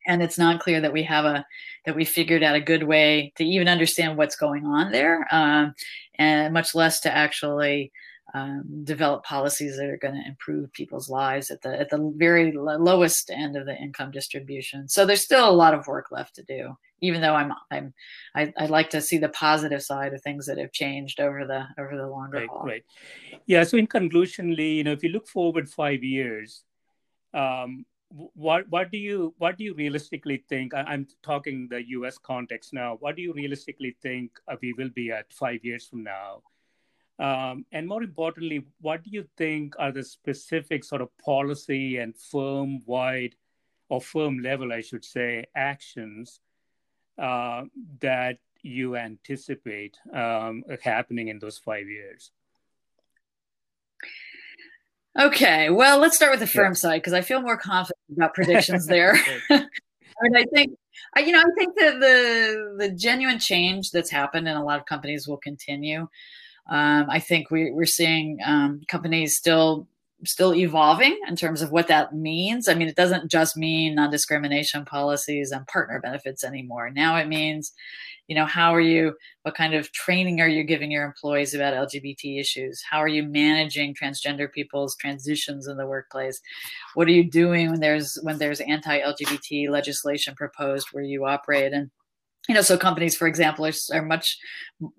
and 0.06 0.22
it's 0.22 0.38
not 0.38 0.60
clear 0.60 0.80
that 0.80 0.92
we 0.92 1.02
have 1.04 1.24
a 1.24 1.44
that 1.86 1.94
we 1.94 2.04
figured 2.04 2.42
out 2.42 2.56
a 2.56 2.60
good 2.60 2.82
way 2.82 3.32
to 3.36 3.44
even 3.44 3.68
understand 3.68 4.16
what's 4.16 4.36
going 4.36 4.66
on 4.66 4.90
there, 4.90 5.26
um, 5.30 5.74
and 6.18 6.52
much 6.52 6.74
less 6.74 7.00
to 7.00 7.16
actually 7.16 7.92
um, 8.34 8.84
develop 8.84 9.24
policies 9.24 9.76
that 9.76 9.86
are 9.86 9.96
going 9.96 10.14
to 10.14 10.28
improve 10.28 10.72
people's 10.72 11.08
lives 11.08 11.50
at 11.50 11.62
the 11.62 11.80
at 11.80 11.88
the 11.88 12.12
very 12.16 12.52
lowest 12.52 13.30
end 13.30 13.56
of 13.56 13.64
the 13.64 13.76
income 13.76 14.10
distribution. 14.10 14.88
So 14.88 15.06
there's 15.06 15.22
still 15.22 15.48
a 15.48 15.50
lot 15.50 15.74
of 15.74 15.86
work 15.86 16.10
left 16.10 16.34
to 16.36 16.42
do. 16.42 16.76
Even 17.00 17.20
though 17.20 17.34
I'm 17.34 17.52
I'm 17.70 17.94
I, 18.34 18.52
I 18.58 18.66
like 18.66 18.90
to 18.90 19.00
see 19.00 19.18
the 19.18 19.30
positive 19.30 19.82
side 19.82 20.12
of 20.12 20.22
things 20.22 20.46
that 20.46 20.58
have 20.58 20.72
changed 20.72 21.20
over 21.20 21.46
the 21.46 21.66
over 21.82 21.96
the 21.96 22.06
longer 22.06 22.38
right, 22.38 22.48
haul. 22.48 22.64
Right. 22.64 22.84
Yeah. 23.46 23.64
So 23.64 23.78
in 23.78 23.86
conclusion, 23.86 24.54
Lee, 24.54 24.74
you 24.74 24.84
know, 24.84 24.92
if 24.92 25.02
you 25.02 25.10
look 25.10 25.26
forward 25.26 25.70
five 25.70 26.02
years, 26.02 26.64
um, 27.32 27.86
what 28.10 28.68
what 28.68 28.90
do 28.90 28.98
you 28.98 29.34
what 29.38 29.56
do 29.56 29.64
you 29.64 29.74
realistically 29.74 30.44
think? 30.48 30.74
I, 30.74 30.92
am 30.92 31.06
talking 31.22 31.68
the 31.70 31.82
U.S. 31.90 32.18
context 32.18 32.74
now. 32.74 32.96
What 33.00 33.16
do 33.16 33.22
you 33.22 33.32
realistically 33.32 33.96
think 34.02 34.32
uh, 34.48 34.56
we 34.60 34.74
will 34.74 34.90
be 34.90 35.10
at 35.12 35.32
five 35.32 35.64
years 35.64 35.86
from 35.86 36.02
now? 36.04 36.42
Um, 37.18 37.64
and 37.72 37.88
more 37.88 38.02
importantly, 38.02 38.64
what 38.80 39.02
do 39.02 39.10
you 39.10 39.26
think 39.36 39.74
are 39.78 39.90
the 39.90 40.04
specific 40.04 40.84
sort 40.84 41.02
of 41.02 41.16
policy 41.18 41.96
and 41.96 42.16
firm 42.16 42.80
wide 42.86 43.34
or 43.88 44.00
firm 44.00 44.38
level, 44.38 44.72
I 44.72 44.82
should 44.82 45.04
say, 45.04 45.46
actions 45.54 46.40
uh, 47.18 47.64
that 48.00 48.38
you 48.62 48.96
anticipate 48.96 49.98
um, 50.12 50.62
happening 50.82 51.28
in 51.28 51.38
those 51.38 51.58
five 51.58 51.88
years? 51.88 52.30
Okay, 55.18 55.70
well, 55.70 55.98
let's 55.98 56.14
start 56.14 56.30
with 56.30 56.40
the 56.40 56.46
firm 56.46 56.72
yeah. 56.72 56.76
side 56.76 56.98
because 56.98 57.12
I 57.12 57.22
feel 57.22 57.40
more 57.40 57.56
confident 57.56 57.98
about 58.14 58.34
predictions 58.34 58.86
there. 58.86 59.16
I 59.50 59.66
mean, 60.22 60.36
I 60.36 60.44
think, 60.54 60.78
you 61.16 61.32
know, 61.32 61.40
I 61.40 61.50
think 61.56 61.74
that 61.78 61.98
the 61.98 62.74
the 62.78 62.90
genuine 62.90 63.40
change 63.40 63.90
that's 63.90 64.10
happened 64.10 64.46
in 64.46 64.56
a 64.56 64.64
lot 64.64 64.78
of 64.78 64.86
companies 64.86 65.26
will 65.26 65.38
continue. 65.38 66.06
Um, 66.68 67.06
I 67.08 67.18
think 67.18 67.50
we, 67.50 67.70
we're 67.70 67.86
seeing 67.86 68.38
um, 68.44 68.82
companies 68.88 69.36
still 69.36 69.88
still 70.24 70.54
evolving 70.54 71.16
in 71.28 71.36
terms 71.36 71.62
of 71.62 71.70
what 71.70 71.88
that 71.88 72.12
means. 72.12 72.68
I 72.68 72.74
mean, 72.74 72.88
it 72.88 72.96
doesn't 72.96 73.30
just 73.30 73.56
mean 73.56 73.94
non-discrimination 73.94 74.84
policies 74.84 75.52
and 75.52 75.66
partner 75.66 76.00
benefits 76.00 76.42
anymore. 76.42 76.90
Now 76.90 77.16
it 77.16 77.28
means, 77.28 77.72
you 78.26 78.34
know, 78.34 78.44
how 78.44 78.74
are 78.74 78.80
you, 78.80 79.14
what 79.42 79.54
kind 79.54 79.74
of 79.74 79.92
training 79.92 80.40
are 80.40 80.48
you 80.48 80.64
giving 80.64 80.90
your 80.90 81.04
employees 81.04 81.54
about 81.54 81.88
LGBT 81.88 82.40
issues? 82.40 82.82
How 82.90 82.98
are 82.98 83.08
you 83.08 83.22
managing 83.22 83.94
transgender 83.94 84.50
people's 84.50 84.96
transitions 84.96 85.68
in 85.68 85.76
the 85.76 85.86
workplace? 85.86 86.40
What 86.94 87.06
are 87.06 87.12
you 87.12 87.30
doing 87.30 87.70
when 87.70 87.80
there's 87.80 88.18
when 88.22 88.38
there's 88.38 88.60
anti-LGBT 88.60 89.70
legislation 89.70 90.34
proposed 90.34 90.88
where 90.90 91.04
you 91.04 91.26
operate? 91.26 91.72
And 91.72 91.90
you 92.48 92.54
know, 92.54 92.62
so 92.62 92.78
companies, 92.78 93.16
for 93.16 93.28
example, 93.28 93.66
are, 93.66 93.72
are 93.92 94.04
much, 94.04 94.38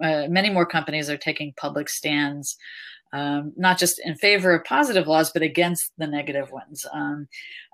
uh, 0.01 0.27
many 0.29 0.49
more 0.49 0.65
companies 0.65 1.09
are 1.09 1.17
taking 1.17 1.53
public 1.57 1.89
stands, 1.89 2.55
um, 3.11 3.53
not 3.57 3.79
just 3.79 3.99
in 4.05 4.15
favor 4.15 4.53
of 4.53 4.63
positive 4.63 5.07
laws, 5.07 5.31
but 5.31 5.41
against 5.41 5.91
the 5.97 6.05
negative 6.05 6.51
ones. 6.51 6.85
Um, 6.93 7.27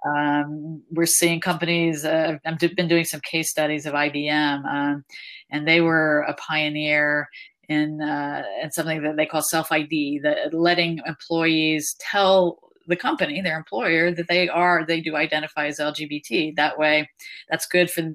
um, 0.05 0.81
we're 0.91 1.05
seeing 1.05 1.41
companies, 1.41 2.05
uh, 2.05 2.37
I've 2.45 2.59
been 2.59 2.87
doing 2.87 3.03
some 3.03 3.19
case 3.19 3.49
studies 3.49 3.85
of 3.85 3.93
IBM, 3.93 4.65
um, 4.65 5.03
and 5.51 5.67
they 5.67 5.81
were 5.81 6.21
a 6.21 6.33
pioneer 6.35 7.27
in, 7.67 8.01
uh, 8.01 8.43
in 8.63 8.71
something 8.71 9.03
that 9.03 9.17
they 9.17 9.25
call 9.25 9.41
self 9.41 9.71
ID, 9.73 10.19
that 10.23 10.53
letting 10.53 11.01
employees 11.05 11.95
tell 11.99 12.59
the 12.87 12.95
company, 12.95 13.41
their 13.41 13.57
employer, 13.57 14.11
that 14.11 14.27
they 14.27 14.47
are 14.47 14.85
they 14.85 15.01
do 15.01 15.15
identify 15.15 15.67
as 15.67 15.79
LGBT. 15.79 16.55
That 16.55 16.77
way, 16.77 17.09
that's 17.49 17.65
good 17.65 17.89
for 17.89 18.13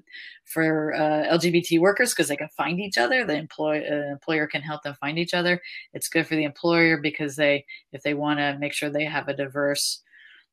for 0.50 0.92
uh, 0.94 1.36
LGBT 1.36 1.80
workers 1.80 2.12
because 2.12 2.28
they 2.28 2.36
can 2.36 2.48
find 2.56 2.80
each 2.80 2.98
other. 2.98 3.24
The 3.24 3.36
employ, 3.36 3.80
uh, 3.80 4.10
employer 4.10 4.46
can 4.46 4.62
help 4.62 4.82
them 4.82 4.96
find 5.00 5.18
each 5.18 5.34
other. 5.34 5.60
It's 5.94 6.08
good 6.08 6.26
for 6.26 6.34
the 6.34 6.44
employer 6.44 6.98
because 6.98 7.36
they, 7.36 7.64
if 7.92 8.02
they 8.02 8.14
want 8.14 8.40
to 8.40 8.58
make 8.58 8.72
sure 8.72 8.90
they 8.90 9.04
have 9.04 9.28
a 9.28 9.36
diverse, 9.36 10.02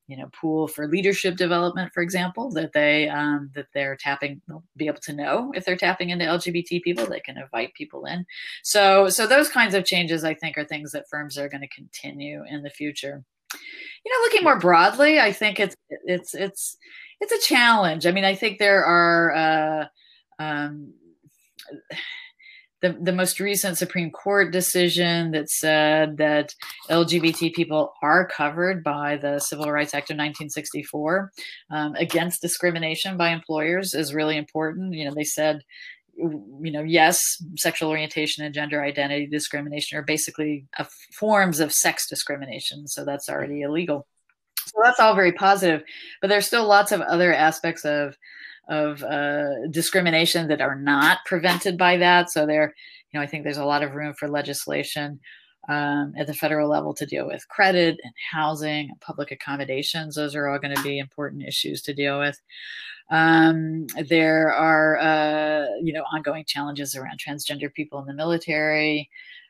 you 0.07 0.15
know, 0.15 0.29
pool 0.39 0.67
for 0.67 0.87
leadership 0.87 1.35
development, 1.35 1.91
for 1.93 2.01
example, 2.01 2.49
that 2.51 2.73
they 2.73 3.09
um, 3.09 3.49
that 3.55 3.67
they're 3.73 3.97
tapping, 3.97 4.41
they'll 4.47 4.63
be 4.77 4.87
able 4.87 5.01
to 5.01 5.13
know 5.13 5.51
if 5.53 5.65
they're 5.65 5.75
tapping 5.75 6.11
into 6.11 6.25
LGBT 6.25 6.81
people. 6.81 7.05
They 7.05 7.19
can 7.19 7.37
invite 7.37 7.73
people 7.73 8.05
in. 8.05 8.25
So, 8.63 9.09
so 9.09 9.27
those 9.27 9.49
kinds 9.49 9.73
of 9.73 9.83
changes, 9.83 10.23
I 10.23 10.33
think, 10.33 10.57
are 10.57 10.63
things 10.63 10.91
that 10.91 11.09
firms 11.09 11.37
are 11.37 11.49
going 11.49 11.61
to 11.61 11.67
continue 11.67 12.43
in 12.49 12.63
the 12.63 12.69
future. 12.69 13.25
You 14.07 14.13
know, 14.13 14.25
looking 14.25 14.43
more 14.43 14.57
broadly, 14.57 15.19
I 15.19 15.33
think 15.33 15.59
it's 15.59 15.75
it's 15.89 16.33
it's 16.33 16.77
it's 17.19 17.31
a 17.33 17.45
challenge. 17.45 18.05
I 18.05 18.11
mean, 18.11 18.23
I 18.23 18.35
think 18.35 18.57
there 18.57 18.85
are 18.85 19.35
uh, 19.35 19.85
um, 20.41 20.93
the 22.81 22.97
the 23.01 23.11
most 23.11 23.41
recent 23.41 23.77
Supreme 23.77 24.09
Court 24.09 24.53
decision 24.53 25.31
that 25.31 25.49
said 25.49 26.15
that 26.19 26.53
LGBT 26.89 27.53
people 27.53 27.91
are 28.01 28.25
covered 28.25 28.81
by 28.81 29.17
the 29.17 29.39
Civil 29.39 29.71
Rights 29.71 29.93
Act 29.93 30.09
of 30.09 30.15
1964 30.15 31.31
um, 31.69 31.95
against 31.95 32.41
discrimination 32.41 33.17
by 33.17 33.31
employers 33.31 33.93
is 33.93 34.13
really 34.13 34.37
important. 34.37 34.93
You 34.93 35.03
know, 35.03 35.13
they 35.13 35.25
said 35.25 35.63
you 36.17 36.71
know, 36.71 36.83
yes, 36.83 37.19
sexual 37.57 37.89
orientation 37.89 38.43
and 38.43 38.53
gender 38.53 38.83
identity 38.83 39.27
discrimination 39.27 39.97
are 39.97 40.03
basically 40.03 40.65
forms 41.13 41.59
of 41.59 41.71
sex 41.71 42.07
discrimination. 42.09 42.87
So 42.87 43.05
that's 43.05 43.29
already 43.29 43.61
illegal. 43.61 44.07
So 44.65 44.81
that's 44.83 44.99
all 44.99 45.15
very 45.15 45.31
positive, 45.31 45.83
but 46.21 46.27
there's 46.27 46.47
still 46.47 46.67
lots 46.67 46.91
of 46.91 47.01
other 47.01 47.33
aspects 47.33 47.85
of 47.85 48.17
of 48.69 49.01
uh, 49.01 49.67
discrimination 49.71 50.49
that 50.49 50.59
are 50.59 50.75
not 50.75 51.19
prevented 51.25 51.77
by 51.77 51.95
that. 51.97 52.29
So 52.29 52.45
there, 52.45 52.73
you 53.11 53.17
know, 53.17 53.23
I 53.23 53.27
think 53.27 53.45
there's 53.45 53.57
a 53.57 53.63
lot 53.63 53.81
of 53.81 53.95
room 53.95 54.13
for 54.19 54.27
legislation 54.27 55.21
um, 55.67 56.13
at 56.17 56.27
the 56.27 56.33
federal 56.33 56.69
level 56.69 56.93
to 56.93 57.05
deal 57.05 57.27
with 57.27 57.47
credit 57.47 57.99
and 58.03 58.13
housing 58.31 58.89
and 58.89 58.99
public 59.01 59.31
accommodations. 59.31 60.15
Those 60.15 60.35
are 60.35 60.47
all 60.47 60.59
going 60.59 60.75
to 60.75 60.83
be 60.83 60.99
important 60.99 61.43
issues 61.43 61.81
to 61.83 61.93
deal 61.93 62.19
with. 62.19 62.39
Um, 63.09 63.87
there 64.09 64.53
are, 64.53 64.97
uh, 64.97 65.65
you 65.81 65.93
know, 65.93 66.03
ongoing 66.13 66.43
challenges 66.45 66.95
around 66.95 67.19
transgender 67.19 67.73
people 67.73 67.99
in 67.99 68.05
the 68.05 68.13
military 68.13 69.09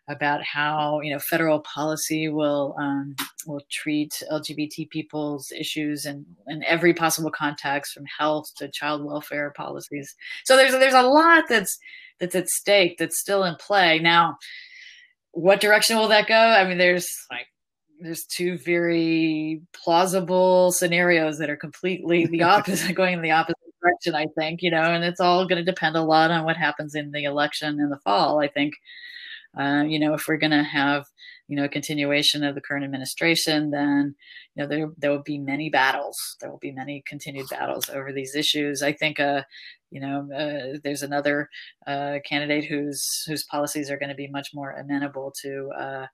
about 0.10 0.42
how 0.42 1.02
you 1.02 1.12
know 1.12 1.20
federal 1.20 1.60
policy 1.62 2.30
will 2.30 2.76
um, 2.80 3.16
will 3.46 3.62
treat 3.70 4.24
LGBT 4.32 4.90
people's 4.90 5.52
issues 5.52 6.06
in, 6.06 6.26
in 6.48 6.64
every 6.64 6.94
possible 6.94 7.32
context, 7.32 7.94
from 7.94 8.06
health 8.06 8.52
to 8.56 8.70
child 8.70 9.04
welfare 9.04 9.52
policies. 9.56 10.16
So 10.46 10.56
there's 10.56 10.72
there's 10.72 10.94
a 10.94 11.02
lot 11.02 11.46
that's 11.50 11.78
that's 12.20 12.36
at 12.36 12.50
stake 12.50 12.98
that's 12.98 13.20
still 13.20 13.44
in 13.44 13.56
play 13.56 14.00
now. 14.00 14.38
What 15.38 15.62
direction 15.62 15.98
will 15.98 16.08
that 16.08 16.28
go? 16.28 16.36
I 16.36 16.68
mean, 16.68 16.78
there's 16.78 17.26
like 17.30 17.48
there's 18.00 18.26
two 18.26 18.58
very 18.58 19.62
plausible 19.74 20.72
scenarios 20.72 21.38
that 21.38 21.50
are 21.50 21.58
completely 21.58 22.26
the 22.26 22.44
opposite, 22.56 22.96
going 22.96 23.14
in 23.14 23.22
the 23.22 23.32
opposite 23.32 23.58
direction. 23.82 24.16
I 24.16 24.26
think 24.38 24.62
you 24.62 24.72
know, 24.72 24.82
and 24.82 25.04
it's 25.04 25.20
all 25.20 25.48
going 25.48 25.64
to 25.64 25.72
depend 25.72 25.96
a 25.96 26.02
lot 26.02 26.32
on 26.32 26.44
what 26.44 26.58
happens 26.58 26.96
in 26.96 27.12
the 27.12 27.26
election 27.26 27.80
in 27.80 27.90
the 27.90 28.00
fall. 28.00 28.40
I 28.40 28.48
think 28.48 28.74
uh, 29.58 29.84
you 29.88 30.00
know, 30.00 30.14
if 30.14 30.28
we're 30.28 30.38
going 30.38 30.52
to 30.52 30.64
have, 30.64 31.06
you 31.48 31.56
know, 31.56 31.64
a 31.64 31.70
continuation 31.70 32.44
of 32.44 32.56
the 32.56 32.62
current 32.62 32.86
administration, 32.86 33.72
then, 33.72 34.16
you 34.56 34.64
know, 34.64 34.70
there, 34.70 34.90
there 34.98 35.12
will 35.12 35.24
be 35.24 35.40
many 35.40 35.70
battles. 35.70 36.36
There 36.40 36.50
will 36.50 36.60
be 36.60 36.72
many 36.72 37.04
continued 37.08 37.48
battles 37.50 37.90
over 37.90 38.12
these 38.12 38.36
issues. 38.36 38.84
I 38.84 38.92
think, 38.92 39.20
uh, 39.20 39.44
you 39.90 40.02
know, 40.02 40.28
uh, 40.36 40.78
there's 40.84 41.04
another 41.04 41.50
uh, 41.86 42.18
candidate 42.26 42.66
whose 42.66 43.24
whose 43.28 43.44
policies 43.44 43.90
are 43.90 43.98
going 43.98 44.10
to 44.10 44.16
be 44.16 44.28
much 44.28 44.50
more 44.54 44.72
amenable 44.72 45.34
to 45.42 45.70
uh, 45.78 46.08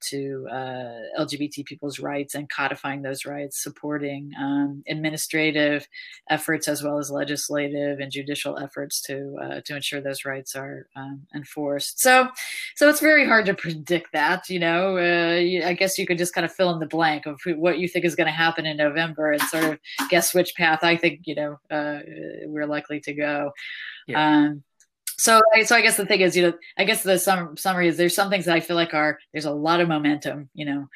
to 0.00 0.46
uh, 0.50 1.18
LGBT 1.18 1.64
people's 1.64 1.98
rights 1.98 2.34
and 2.34 2.48
codifying 2.48 3.02
those 3.02 3.24
rights, 3.24 3.62
supporting 3.62 4.30
um, 4.38 4.84
administrative 4.88 5.88
efforts 6.30 6.68
as 6.68 6.82
well 6.82 6.98
as 6.98 7.10
legislative 7.10 7.98
and 7.98 8.12
judicial 8.12 8.58
efforts 8.58 9.00
to 9.02 9.36
uh, 9.42 9.60
to 9.64 9.74
ensure 9.74 10.00
those 10.00 10.24
rights 10.24 10.54
are 10.54 10.86
um, 10.96 11.26
enforced. 11.34 12.00
So, 12.00 12.28
so 12.76 12.88
it's 12.88 13.00
very 13.00 13.26
hard 13.26 13.46
to 13.46 13.54
predict 13.54 14.12
that. 14.12 14.48
You 14.48 14.60
know, 14.60 14.98
uh, 14.98 15.66
I 15.66 15.72
guess 15.72 15.98
you 15.98 16.06
could 16.06 16.18
just 16.18 16.34
kind 16.34 16.44
of 16.44 16.52
fill 16.52 16.72
in 16.72 16.78
the 16.78 16.86
blank 16.86 17.26
of 17.26 17.40
what 17.56 17.78
you 17.78 17.88
think 17.88 18.04
is 18.04 18.14
going 18.14 18.28
to 18.28 18.32
happen 18.32 18.66
in 18.66 18.76
November 18.76 19.32
and 19.32 19.42
sort 19.42 19.64
of 19.64 19.78
guess 20.10 20.34
which 20.34 20.54
path 20.54 20.80
I 20.84 20.96
think 20.96 21.22
you 21.24 21.34
know 21.34 21.58
we're 22.46 22.66
likely 22.66 23.00
to 23.00 23.15
go. 23.16 23.52
Yeah. 24.06 24.44
Um, 24.44 24.62
so 25.16 25.40
so 25.64 25.74
i 25.74 25.80
guess 25.80 25.96
the 25.96 26.06
thing 26.06 26.20
is 26.20 26.36
you 26.36 26.42
know 26.42 26.52
i 26.76 26.84
guess 26.84 27.02
the 27.02 27.18
sum, 27.18 27.56
summary 27.56 27.88
is 27.88 27.96
there's 27.96 28.14
some 28.14 28.30
things 28.30 28.44
that 28.44 28.54
i 28.54 28.60
feel 28.60 28.76
like 28.76 28.94
are 28.94 29.18
there's 29.32 29.44
a 29.44 29.50
lot 29.50 29.80
of 29.80 29.88
momentum 29.88 30.48
you 30.54 30.64
know 30.64 30.86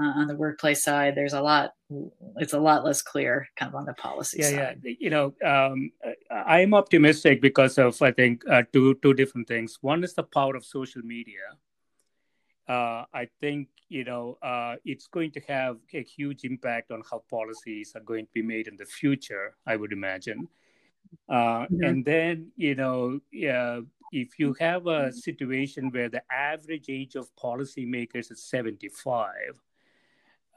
uh, 0.00 0.20
on 0.20 0.26
the 0.26 0.36
workplace 0.36 0.82
side 0.82 1.14
there's 1.14 1.32
a 1.32 1.40
lot 1.40 1.72
it's 2.36 2.52
a 2.52 2.58
lot 2.58 2.84
less 2.84 3.02
clear 3.02 3.48
kind 3.56 3.70
of 3.70 3.74
on 3.76 3.84
the 3.84 3.94
policy 3.94 4.38
yeah 4.40 4.50
side. 4.50 4.80
yeah 4.84 4.94
you 4.98 5.10
know 5.10 5.32
um, 5.44 5.90
i'm 6.30 6.74
optimistic 6.74 7.40
because 7.40 7.78
of 7.78 8.00
i 8.02 8.10
think 8.10 8.42
uh, 8.50 8.62
two 8.72 8.94
two 9.02 9.14
different 9.14 9.46
things 9.46 9.78
one 9.80 10.02
is 10.04 10.14
the 10.14 10.22
power 10.22 10.56
of 10.56 10.64
social 10.64 11.02
media 11.02 11.46
uh, 12.68 13.04
i 13.14 13.28
think 13.40 13.68
you 13.88 14.04
know 14.04 14.36
uh, 14.42 14.74
it's 14.84 15.06
going 15.06 15.30
to 15.30 15.40
have 15.40 15.76
a 15.94 16.02
huge 16.02 16.44
impact 16.44 16.90
on 16.90 17.02
how 17.10 17.22
policies 17.30 17.92
are 17.94 18.02
going 18.02 18.26
to 18.26 18.32
be 18.32 18.42
made 18.42 18.66
in 18.66 18.76
the 18.76 18.84
future 18.84 19.56
i 19.66 19.76
would 19.76 19.92
imagine 19.92 20.48
uh, 21.28 21.66
mm-hmm. 21.66 21.82
And 21.82 22.04
then, 22.04 22.50
you 22.56 22.74
know, 22.74 23.20
yeah, 23.32 23.80
if 24.12 24.38
you 24.38 24.54
have 24.58 24.86
a 24.86 25.12
situation 25.12 25.90
where 25.90 26.08
the 26.08 26.22
average 26.32 26.86
age 26.88 27.14
of 27.14 27.34
policymakers 27.36 28.30
is 28.32 28.42
75, 28.44 29.60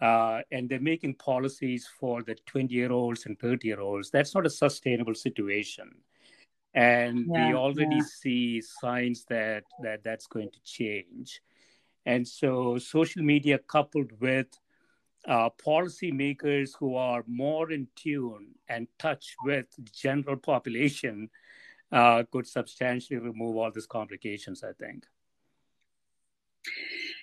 uh, 0.02 0.41
and 0.52 0.68
they're 0.68 0.80
making 0.80 1.14
policies 1.16 1.88
for 1.99 2.24
the 2.24 2.36
20 2.45 2.74
year 2.74 2.91
olds 2.91 3.26
and 3.26 3.39
30 3.39 3.68
year 3.68 3.80
olds, 3.80 4.10
that's 4.10 4.34
not 4.34 4.45
a 4.45 4.49
sustainable 4.49 5.16
situation. 5.16 5.91
And 6.74 7.28
yeah, 7.30 7.49
we 7.49 7.54
already 7.54 7.97
yeah. 7.97 8.04
see 8.04 8.62
signs 8.62 9.26
that, 9.26 9.64
that 9.84 10.04
that's 10.04 10.28
going 10.28 10.49
to 10.52 10.64
change. 10.64 11.41
And 12.06 12.28
so, 12.28 12.80
social 12.80 13.22
media 13.22 13.60
coupled 13.60 14.12
with 14.20 14.47
uh, 15.28 15.49
policymakers 15.63 16.72
who 16.80 16.95
are 16.95 17.24
more 17.28 17.72
in 17.72 17.88
tune 17.95 18.47
and 18.67 18.88
touch 18.97 19.36
with 19.43 19.67
general 19.93 20.38
population 20.38 21.30
uh, 21.91 22.24
could 22.32 22.47
substantially 22.47 23.19
remove 23.19 23.57
all 23.57 23.72
these 23.72 23.88
complications. 23.88 24.63
I 24.63 24.72
think. 24.74 25.05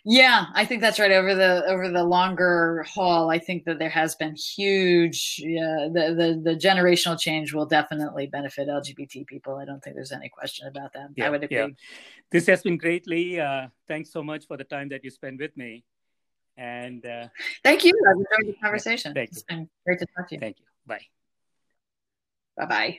Yeah, 0.05 0.47
I 0.55 0.65
think 0.65 0.81
that's 0.81 0.99
right. 0.99 1.11
Over 1.11 1.35
the 1.35 1.65
over 1.67 1.91
the 1.91 2.05
longer 2.05 2.85
haul, 2.89 3.31
I 3.31 3.39
think 3.39 3.65
that 3.65 3.79
there 3.79 3.91
has 3.91 4.15
been 4.15 4.37
huge. 4.37 5.37
Yeah, 5.39 5.89
the 5.93 6.15
the, 6.15 6.53
the 6.53 6.57
generational 6.57 7.19
change 7.19 7.53
will 7.53 7.67
definitely 7.67 8.27
benefit 8.27 8.69
LGBT 8.69 9.27
people. 9.27 9.57
I 9.57 9.65
don't 9.65 9.83
think 9.83 9.97
there's 9.97 10.13
any 10.13 10.29
question 10.29 10.69
about 10.69 10.93
that. 10.95 11.09
Yeah, 11.17 11.27
I 11.27 11.31
would 11.31 11.45
agree. 11.45 11.57
Yeah. 11.57 11.67
This 12.31 12.47
has 12.47 12.63
been 12.63 12.79
greatly. 12.79 13.41
Uh, 13.41 13.69
thanks 13.87 14.11
so 14.13 14.23
much 14.23 14.47
for 14.47 14.57
the 14.57 14.65
time 14.65 14.89
that 14.91 15.05
you 15.05 15.11
spent 15.11 15.41
with 15.41 15.57
me. 15.57 15.85
And 16.59 17.07
uh, 17.07 17.29
thank 17.63 17.85
you. 17.85 17.93
I've 18.07 18.17
enjoyed 18.17 18.55
the 18.55 18.61
conversation. 18.61 19.17
It's 19.17 19.39
you. 19.39 19.43
been 19.49 19.71
great 19.87 20.01
to 20.01 20.07
talk 20.17 20.29
to 20.29 20.35
you. 20.35 20.41
Thank 20.41 20.59
you. 20.59 20.65
Bye. 20.87 21.07
Bye 22.57 22.67
bye. 22.67 22.99